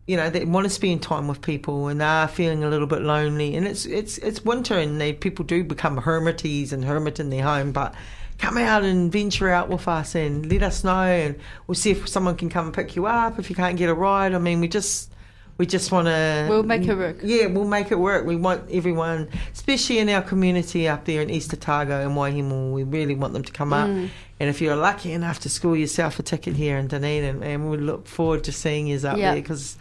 you 0.07 0.17
know, 0.17 0.31
they 0.31 0.43
want 0.47 0.65
to 0.65 0.71
spend 0.71 1.03
time 1.03 1.29
with 1.29 1.43
people 1.43 1.89
and 1.89 2.01
they 2.01 2.05
are 2.07 2.29
feeling 2.29 2.65
a 2.65 2.71
little 2.71 2.87
bit 2.87 3.03
lonely. 3.03 3.55
And 3.55 3.67
it's 3.67 3.85
it's 3.85 4.17
it's 4.19 4.43
winter 4.43 4.79
and 4.79 4.99
they, 5.01 5.13
people 5.13 5.45
do 5.45 5.65
become 5.65 5.99
hermites 5.99 6.73
and 6.73 6.85
hermit 6.85 7.21
in 7.21 7.29
their 7.29 7.43
home, 7.43 7.73
but 7.73 7.95
come 8.39 8.59
out 8.59 8.83
and 8.83 9.11
venture 9.11 9.49
out 9.49 9.69
with 9.69 9.89
us 9.89 10.15
and 10.15 10.51
let 10.51 10.63
us 10.63 10.85
know 10.85 11.03
and 11.03 11.37
we'll 11.67 11.75
see 11.75 11.91
if 11.93 12.09
someone 12.09 12.37
can 12.37 12.49
come 12.51 12.67
and 12.67 12.75
pick 12.75 12.95
you 12.97 13.07
up 13.07 13.39
if 13.39 13.49
you 13.49 13.57
can't 13.57 13.77
get 13.77 13.89
a 13.89 13.95
ride. 13.95 14.35
I 14.35 14.39
mean, 14.39 14.61
we 14.61 14.69
just 14.69 15.11
we 15.59 15.65
just 15.65 15.91
want 15.91 16.07
to. 16.07 16.47
We'll 16.51 16.63
make 16.63 16.87
it 16.87 16.95
work. 16.95 17.19
Yeah, 17.23 17.47
we'll 17.47 17.67
make 17.67 17.91
it 17.91 17.99
work. 17.99 18.27
We 18.27 18.37
want 18.37 18.71
everyone, 18.71 19.29
especially 19.55 19.99
in 19.99 20.09
our 20.11 20.21
community 20.21 20.87
up 20.87 21.07
there 21.07 21.23
in 21.23 21.31
East 21.31 21.55
Otago 21.55 22.03
and 22.07 22.11
Waihemo, 22.11 22.73
we 22.73 22.83
really 22.83 23.15
want 23.15 23.33
them 23.33 23.43
to 23.43 23.53
come 23.53 23.73
up. 23.73 23.89
Mm. 23.89 24.11
And 24.39 24.51
if 24.51 24.61
you're 24.61 24.77
lucky 24.77 25.13
enough 25.13 25.41
to 25.41 25.49
score 25.49 25.75
yourself 25.77 26.19
a 26.19 26.23
ticket 26.23 26.57
here 26.57 26.77
in 26.77 26.89
Dunedin, 26.89 27.43
and 27.43 27.71
we 27.71 27.79
look 27.79 28.07
forward 28.07 28.45
to 28.45 28.53
seeing 28.53 28.87
you 28.87 28.97
up 28.97 29.17
Yeah. 29.17 29.33
there 29.33 29.41
because 29.41 29.79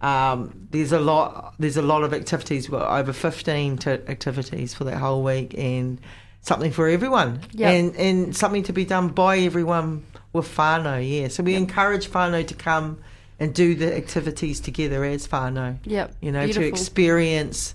um, 0.00 0.68
there's 0.70 0.92
a 0.92 1.00
lot. 1.00 1.54
There's 1.58 1.76
a 1.76 1.82
lot 1.82 2.04
of 2.04 2.14
activities. 2.14 2.70
We've 2.70 2.80
got 2.80 2.96
over 2.96 3.12
15 3.12 3.78
to 3.78 4.08
activities 4.08 4.74
for 4.74 4.84
that 4.84 4.98
whole 4.98 5.24
week, 5.24 5.54
and 5.58 6.00
something 6.42 6.70
for 6.72 6.88
everyone, 6.88 7.40
Yep. 7.52 7.72
and 7.72 7.96
and 7.96 8.36
something 8.36 8.62
to 8.64 8.72
be 8.72 8.84
done 8.84 9.08
by 9.08 9.38
everyone 9.38 10.04
with 10.32 10.48
whānau. 10.56 10.98
Yeah, 11.06 11.28
so 11.28 11.42
we 11.42 11.54
encourage 11.54 12.08
whānau 12.10 12.46
to 12.46 12.54
come 12.54 12.98
and 13.38 13.52
do 13.54 13.74
the 13.74 13.94
activities 13.96 14.60
together 14.60 15.04
as 15.04 15.26
whānau. 15.28 15.76
Yep. 15.84 16.14
You 16.20 16.32
know, 16.32 16.46
to 16.46 16.62
experience 16.62 17.74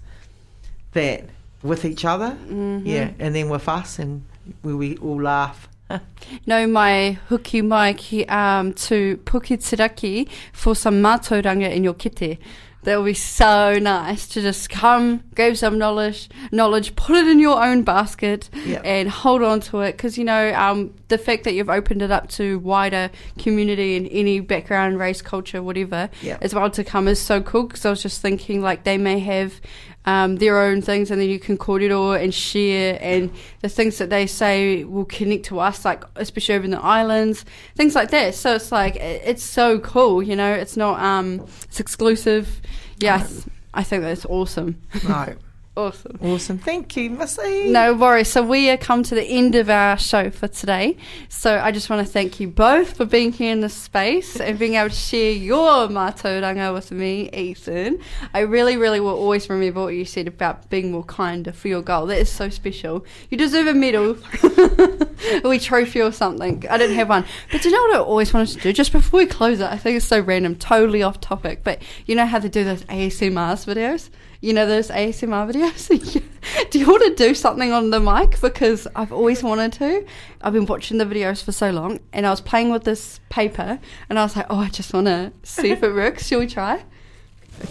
that 0.93 1.25
with 1.63 1.85
each 1.85 2.05
other. 2.05 2.31
Mm-hmm. 2.31 2.85
Yeah, 2.87 3.11
and 3.19 3.35
then 3.35 3.49
with 3.49 3.67
us, 3.69 3.99
and 3.99 4.23
we, 4.63 4.73
we 4.73 4.97
all 4.97 5.21
laugh. 5.21 5.67
no 6.47 6.67
mai 6.67 7.17
huki 7.29 7.63
mai 7.63 7.93
ki 7.93 8.25
um, 8.27 8.73
to 8.73 9.17
Puketeraki 9.25 10.27
for 10.53 10.75
some 10.75 11.01
mātauranga 11.01 11.69
in 11.71 11.83
your 11.83 11.93
kete. 11.93 12.37
That 12.83 12.97
would 12.97 13.05
be 13.05 13.13
so 13.13 13.77
nice 13.77 14.25
to 14.29 14.41
just 14.41 14.71
come, 14.71 15.23
grab 15.35 15.55
some 15.55 15.77
knowledge, 15.77 16.29
knowledge, 16.51 16.95
put 16.95 17.15
it 17.15 17.27
in 17.27 17.37
your 17.39 17.63
own 17.63 17.83
basket, 17.83 18.49
Yep. 18.65 18.81
and 18.83 19.07
hold 19.07 19.43
on 19.43 19.59
to 19.69 19.81
it. 19.81 19.91
Because 19.91 20.17
you 20.17 20.23
know 20.23 20.51
um, 20.55 20.91
the 21.09 21.19
fact 21.19 21.43
that 21.43 21.53
you've 21.53 21.69
opened 21.69 22.01
it 22.01 22.09
up 22.09 22.27
to 22.29 22.57
wider 22.57 23.11
community 23.37 23.95
and 23.97 24.07
any 24.11 24.39
background, 24.39 24.97
race, 24.97 25.21
culture, 25.21 25.61
whatever, 25.61 26.09
Yep. 26.23 26.39
as 26.41 26.55
well 26.55 26.71
to 26.71 26.83
come 26.83 27.07
is 27.07 27.21
so 27.21 27.39
cool. 27.39 27.65
Because 27.67 27.85
I 27.85 27.91
was 27.91 28.01
just 28.01 28.19
thinking 28.19 28.63
like 28.63 28.83
they 28.83 28.97
may 28.97 29.19
have 29.19 29.61
um, 30.05 30.37
their 30.37 30.59
own 30.59 30.81
things, 30.81 31.11
and 31.11 31.21
then 31.21 31.29
you 31.29 31.39
can 31.39 31.57
kōrero 31.57 32.21
and 32.21 32.33
share, 32.33 32.97
and 33.01 33.31
the 33.61 33.69
things 33.69 33.97
that 33.99 34.09
they 34.09 34.27
say 34.27 34.83
will 34.83 35.05
connect 35.05 35.45
to 35.45 35.59
us, 35.59 35.85
like 35.85 36.03
especially 36.15 36.55
over 36.55 36.65
in 36.65 36.71
the 36.71 36.81
islands, 36.81 37.45
things 37.75 37.95
like 37.95 38.09
that. 38.11 38.35
So 38.35 38.55
it's 38.55 38.71
like 38.71 38.95
it's 38.95 39.43
so 39.43 39.79
cool, 39.79 40.23
you 40.23 40.35
know. 40.35 40.51
It's 40.51 40.77
not 40.77 40.99
um, 40.99 41.45
it's 41.63 41.79
exclusive. 41.79 42.61
Yes, 42.99 43.45
I 43.73 43.83
think 43.83 44.03
that's 44.03 44.25
awesome, 44.25 44.81
Right. 45.03 45.37
Awesome. 45.75 46.19
Awesome. 46.21 46.57
Thank 46.57 46.97
you, 46.97 47.09
Missy. 47.09 47.69
No 47.69 47.93
worries. 47.93 48.29
So 48.29 48.43
we 48.43 48.69
are 48.69 48.77
come 48.77 49.03
to 49.03 49.15
the 49.15 49.23
end 49.23 49.55
of 49.55 49.69
our 49.69 49.97
show 49.97 50.29
for 50.29 50.47
today. 50.47 50.97
So 51.29 51.59
I 51.59 51.71
just 51.71 51.89
want 51.89 52.05
to 52.05 52.11
thank 52.11 52.39
you 52.39 52.47
both 52.47 52.97
for 52.97 53.05
being 53.05 53.31
here 53.31 53.51
in 53.51 53.61
this 53.61 53.73
space 53.73 54.39
and 54.39 54.59
being 54.59 54.75
able 54.75 54.89
to 54.89 54.95
share 54.95 55.31
your 55.31 55.87
mātauranga 55.87 56.73
with 56.73 56.91
me, 56.91 57.29
Ethan. 57.31 57.99
I 58.33 58.39
really, 58.41 58.77
really 58.77 58.99
will 58.99 59.15
always 59.15 59.49
remember 59.49 59.83
what 59.83 59.93
you 59.93 60.05
said 60.05 60.27
about 60.27 60.69
being 60.69 60.91
more 60.91 61.03
kinder 61.03 61.51
for 61.51 61.67
your 61.67 61.81
goal. 61.81 62.05
That 62.07 62.19
is 62.19 62.29
so 62.29 62.49
special. 62.49 63.05
You 63.29 63.37
deserve 63.37 63.67
a 63.67 63.73
medal, 63.73 64.17
or 65.43 65.53
a 65.53 65.59
trophy 65.59 66.01
or 66.01 66.11
something. 66.11 66.65
I 66.69 66.77
didn't 66.77 66.95
have 66.95 67.09
one. 67.09 67.25
But 67.51 67.61
do 67.61 67.69
you 67.69 67.75
know 67.75 67.81
what 67.81 67.95
I 67.95 67.99
always 67.99 68.33
wanted 68.33 68.57
to 68.57 68.61
do? 68.61 68.73
Just 68.73 68.91
before 68.91 69.19
we 69.19 69.25
close 69.25 69.59
it, 69.59 69.69
I 69.69 69.77
think 69.77 69.97
it's 69.97 70.05
so 70.05 70.19
random, 70.19 70.55
totally 70.55 71.03
off 71.03 71.21
topic. 71.21 71.63
But 71.63 71.81
you 72.05 72.15
know 72.15 72.25
how 72.25 72.39
they 72.39 72.49
do 72.49 72.63
those 72.63 72.83
ASMRs 72.83 73.65
videos? 73.65 74.09
You 74.43 74.53
know 74.53 74.65
those 74.65 74.89
ASMR 74.89 75.51
videos? 75.51 75.87
do 76.71 76.79
you 76.79 76.87
want 76.87 77.03
to 77.03 77.13
do 77.13 77.35
something 77.35 77.71
on 77.71 77.91
the 77.91 77.99
mic? 77.99 78.41
Because 78.41 78.87
I've 78.95 79.13
always 79.13 79.43
wanted 79.43 79.73
to. 79.73 80.03
I've 80.41 80.53
been 80.53 80.65
watching 80.65 80.97
the 80.97 81.05
videos 81.05 81.43
for 81.43 81.51
so 81.51 81.69
long, 81.69 81.99
and 82.11 82.25
I 82.25 82.31
was 82.31 82.41
playing 82.41 82.71
with 82.71 82.83
this 82.83 83.19
paper, 83.29 83.77
and 84.09 84.17
I 84.17 84.23
was 84.23 84.35
like, 84.35 84.47
oh, 84.49 84.57
I 84.57 84.69
just 84.69 84.95
want 84.95 85.05
to 85.05 85.31
see 85.43 85.69
if 85.69 85.83
it 85.83 85.93
works. 85.93 86.25
Shall 86.25 86.39
we 86.39 86.47
try? 86.47 86.77
it 87.61 87.69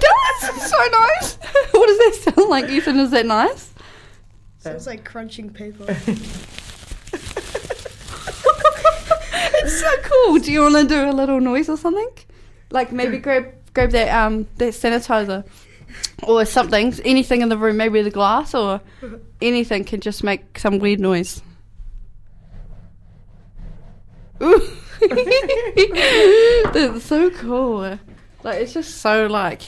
does! 0.00 0.56
It's 0.56 0.68
so 0.68 0.84
nice! 0.90 1.36
what 1.70 1.86
does 1.86 1.98
that 1.98 2.34
sound 2.34 2.50
like, 2.50 2.68
Ethan? 2.68 2.98
Is 2.98 3.12
that 3.12 3.26
nice? 3.26 3.72
Sounds 4.58 4.88
like 4.88 5.04
crunching 5.04 5.50
paper. 5.50 5.84
it's 9.62 9.80
so 9.80 9.96
cool. 10.02 10.38
Do 10.40 10.50
you 10.50 10.62
want 10.62 10.74
to 10.74 10.84
do 10.84 11.08
a 11.08 11.12
little 11.12 11.40
noise 11.40 11.68
or 11.68 11.76
something? 11.76 12.08
Like 12.70 12.92
maybe 12.92 13.18
grab 13.18 13.52
grab 13.74 13.90
that 13.90 14.08
um 14.08 14.46
that 14.56 14.74
sanitizer 14.74 15.44
or 16.22 16.44
something, 16.44 16.94
anything 17.04 17.42
in 17.42 17.48
the 17.48 17.58
room, 17.58 17.76
maybe 17.76 18.02
the 18.02 18.10
glass 18.10 18.54
or 18.54 18.80
anything 19.42 19.84
can 19.84 20.00
just 20.00 20.22
make 20.22 20.58
some 20.58 20.78
weird 20.78 21.00
noise. 21.00 21.42
Ooh. 24.42 24.60
That's 26.72 27.04
so 27.04 27.30
cool. 27.30 27.98
Like 28.42 28.60
it's 28.60 28.74
just 28.74 28.98
so 28.98 29.26
like 29.26 29.62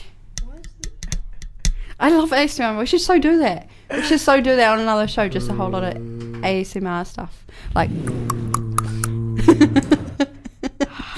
I 1.99 2.09
love 2.09 2.31
ASMR. 2.31 2.77
We 2.77 2.85
should 2.85 3.01
so 3.01 3.17
do 3.17 3.37
that. 3.39 3.67
We 3.89 4.01
should 4.03 4.19
so 4.19 4.41
do 4.41 4.55
that 4.55 4.73
on 4.73 4.79
another 4.79 5.07
show. 5.07 5.29
Just 5.29 5.49
a 5.49 5.53
whole 5.53 5.69
lot 5.69 5.83
of 5.83 5.93
ASMR 5.93 7.07
stuff. 7.07 7.45
Like. 7.73 7.89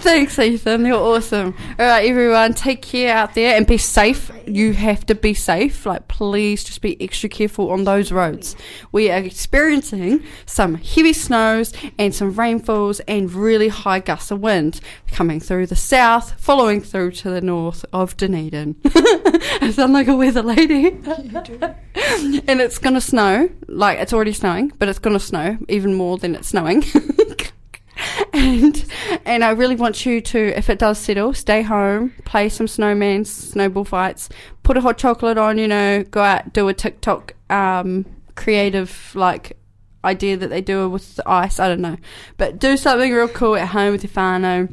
Thanks, 0.00 0.38
Ethan. 0.38 0.84
You're 0.86 0.96
awesome. 0.96 1.54
All 1.78 1.86
right, 1.86 2.08
everyone, 2.08 2.54
take 2.54 2.82
care 2.82 3.14
out 3.14 3.34
there 3.34 3.56
and 3.56 3.66
be 3.66 3.78
safe. 3.78 4.30
You 4.46 4.72
have 4.72 5.04
to 5.06 5.14
be 5.14 5.34
safe. 5.34 5.84
Like, 5.86 6.08
please 6.08 6.64
just 6.64 6.80
be 6.80 7.00
extra 7.02 7.28
careful 7.28 7.70
on 7.70 7.84
those 7.84 8.10
roads. 8.12 8.56
We 8.92 9.10
are 9.10 9.18
experiencing 9.18 10.24
some 10.46 10.74
heavy 10.76 11.12
snows 11.12 11.72
and 11.98 12.14
some 12.14 12.34
rainfalls 12.34 13.00
and 13.00 13.32
really 13.32 13.68
high 13.68 14.00
gusts 14.00 14.30
of 14.30 14.40
wind 14.40 14.80
coming 15.10 15.40
through 15.40 15.66
the 15.66 15.76
south, 15.76 16.40
following 16.40 16.80
through 16.80 17.12
to 17.12 17.30
the 17.30 17.40
north 17.40 17.84
of 17.92 18.16
Dunedin. 18.16 18.76
I 18.84 19.72
sound 19.74 19.92
like 19.92 20.08
a 20.08 20.16
weather 20.16 20.42
lady. 20.42 20.88
and 22.48 22.60
it's 22.60 22.78
going 22.78 22.94
to 22.94 23.00
snow. 23.00 23.50
Like, 23.66 23.98
it's 23.98 24.12
already 24.12 24.32
snowing, 24.32 24.72
but 24.78 24.88
it's 24.88 24.98
going 24.98 25.14
to 25.14 25.24
snow 25.24 25.58
even 25.68 25.94
more 25.94 26.18
than 26.18 26.34
it's 26.34 26.48
snowing. 26.48 26.84
and 28.32 28.84
and 29.24 29.44
I 29.44 29.50
really 29.50 29.76
want 29.76 30.06
you 30.06 30.20
to, 30.20 30.56
if 30.56 30.70
it 30.70 30.78
does 30.78 30.98
settle, 30.98 31.34
stay 31.34 31.62
home, 31.62 32.12
play 32.24 32.48
some 32.48 32.68
snowman, 32.68 33.24
snowball 33.24 33.84
fights, 33.84 34.28
put 34.62 34.76
a 34.76 34.80
hot 34.80 34.98
chocolate 34.98 35.38
on, 35.38 35.58
you 35.58 35.68
know, 35.68 36.04
go 36.04 36.22
out, 36.22 36.52
do 36.52 36.68
a 36.68 36.74
TikTok 36.74 37.34
um, 37.50 38.06
creative 38.34 39.12
like 39.14 39.56
idea 40.04 40.36
that 40.36 40.48
they 40.48 40.60
do 40.60 40.88
with 40.88 41.16
the 41.16 41.28
ice. 41.28 41.58
I 41.58 41.68
don't 41.68 41.80
know, 41.80 41.96
but 42.36 42.58
do 42.58 42.76
something 42.76 43.12
real 43.12 43.28
cool 43.28 43.56
at 43.56 43.68
home 43.68 43.92
with 43.92 44.04
your. 44.04 44.68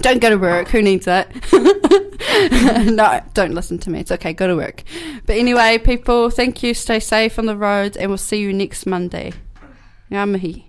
Don't 0.00 0.18
go 0.18 0.28
to 0.28 0.36
work. 0.36 0.68
Who 0.68 0.82
needs 0.82 1.06
it? 1.06 1.28
no, 2.90 3.20
don't 3.32 3.54
listen 3.54 3.78
to 3.78 3.90
me. 3.90 4.00
It's 4.00 4.10
okay. 4.10 4.32
Go 4.32 4.48
to 4.48 4.56
work. 4.56 4.82
But 5.24 5.36
anyway, 5.36 5.78
people, 5.78 6.30
thank 6.30 6.64
you. 6.64 6.74
Stay 6.74 6.98
safe 6.98 7.38
on 7.38 7.46
the 7.46 7.56
roads, 7.56 7.96
and 7.96 8.10
we'll 8.10 8.18
see 8.18 8.40
you 8.40 8.52
next 8.52 8.86
Monday. 8.86 9.32
Ngā 10.10 10.28
mihi. 10.28 10.68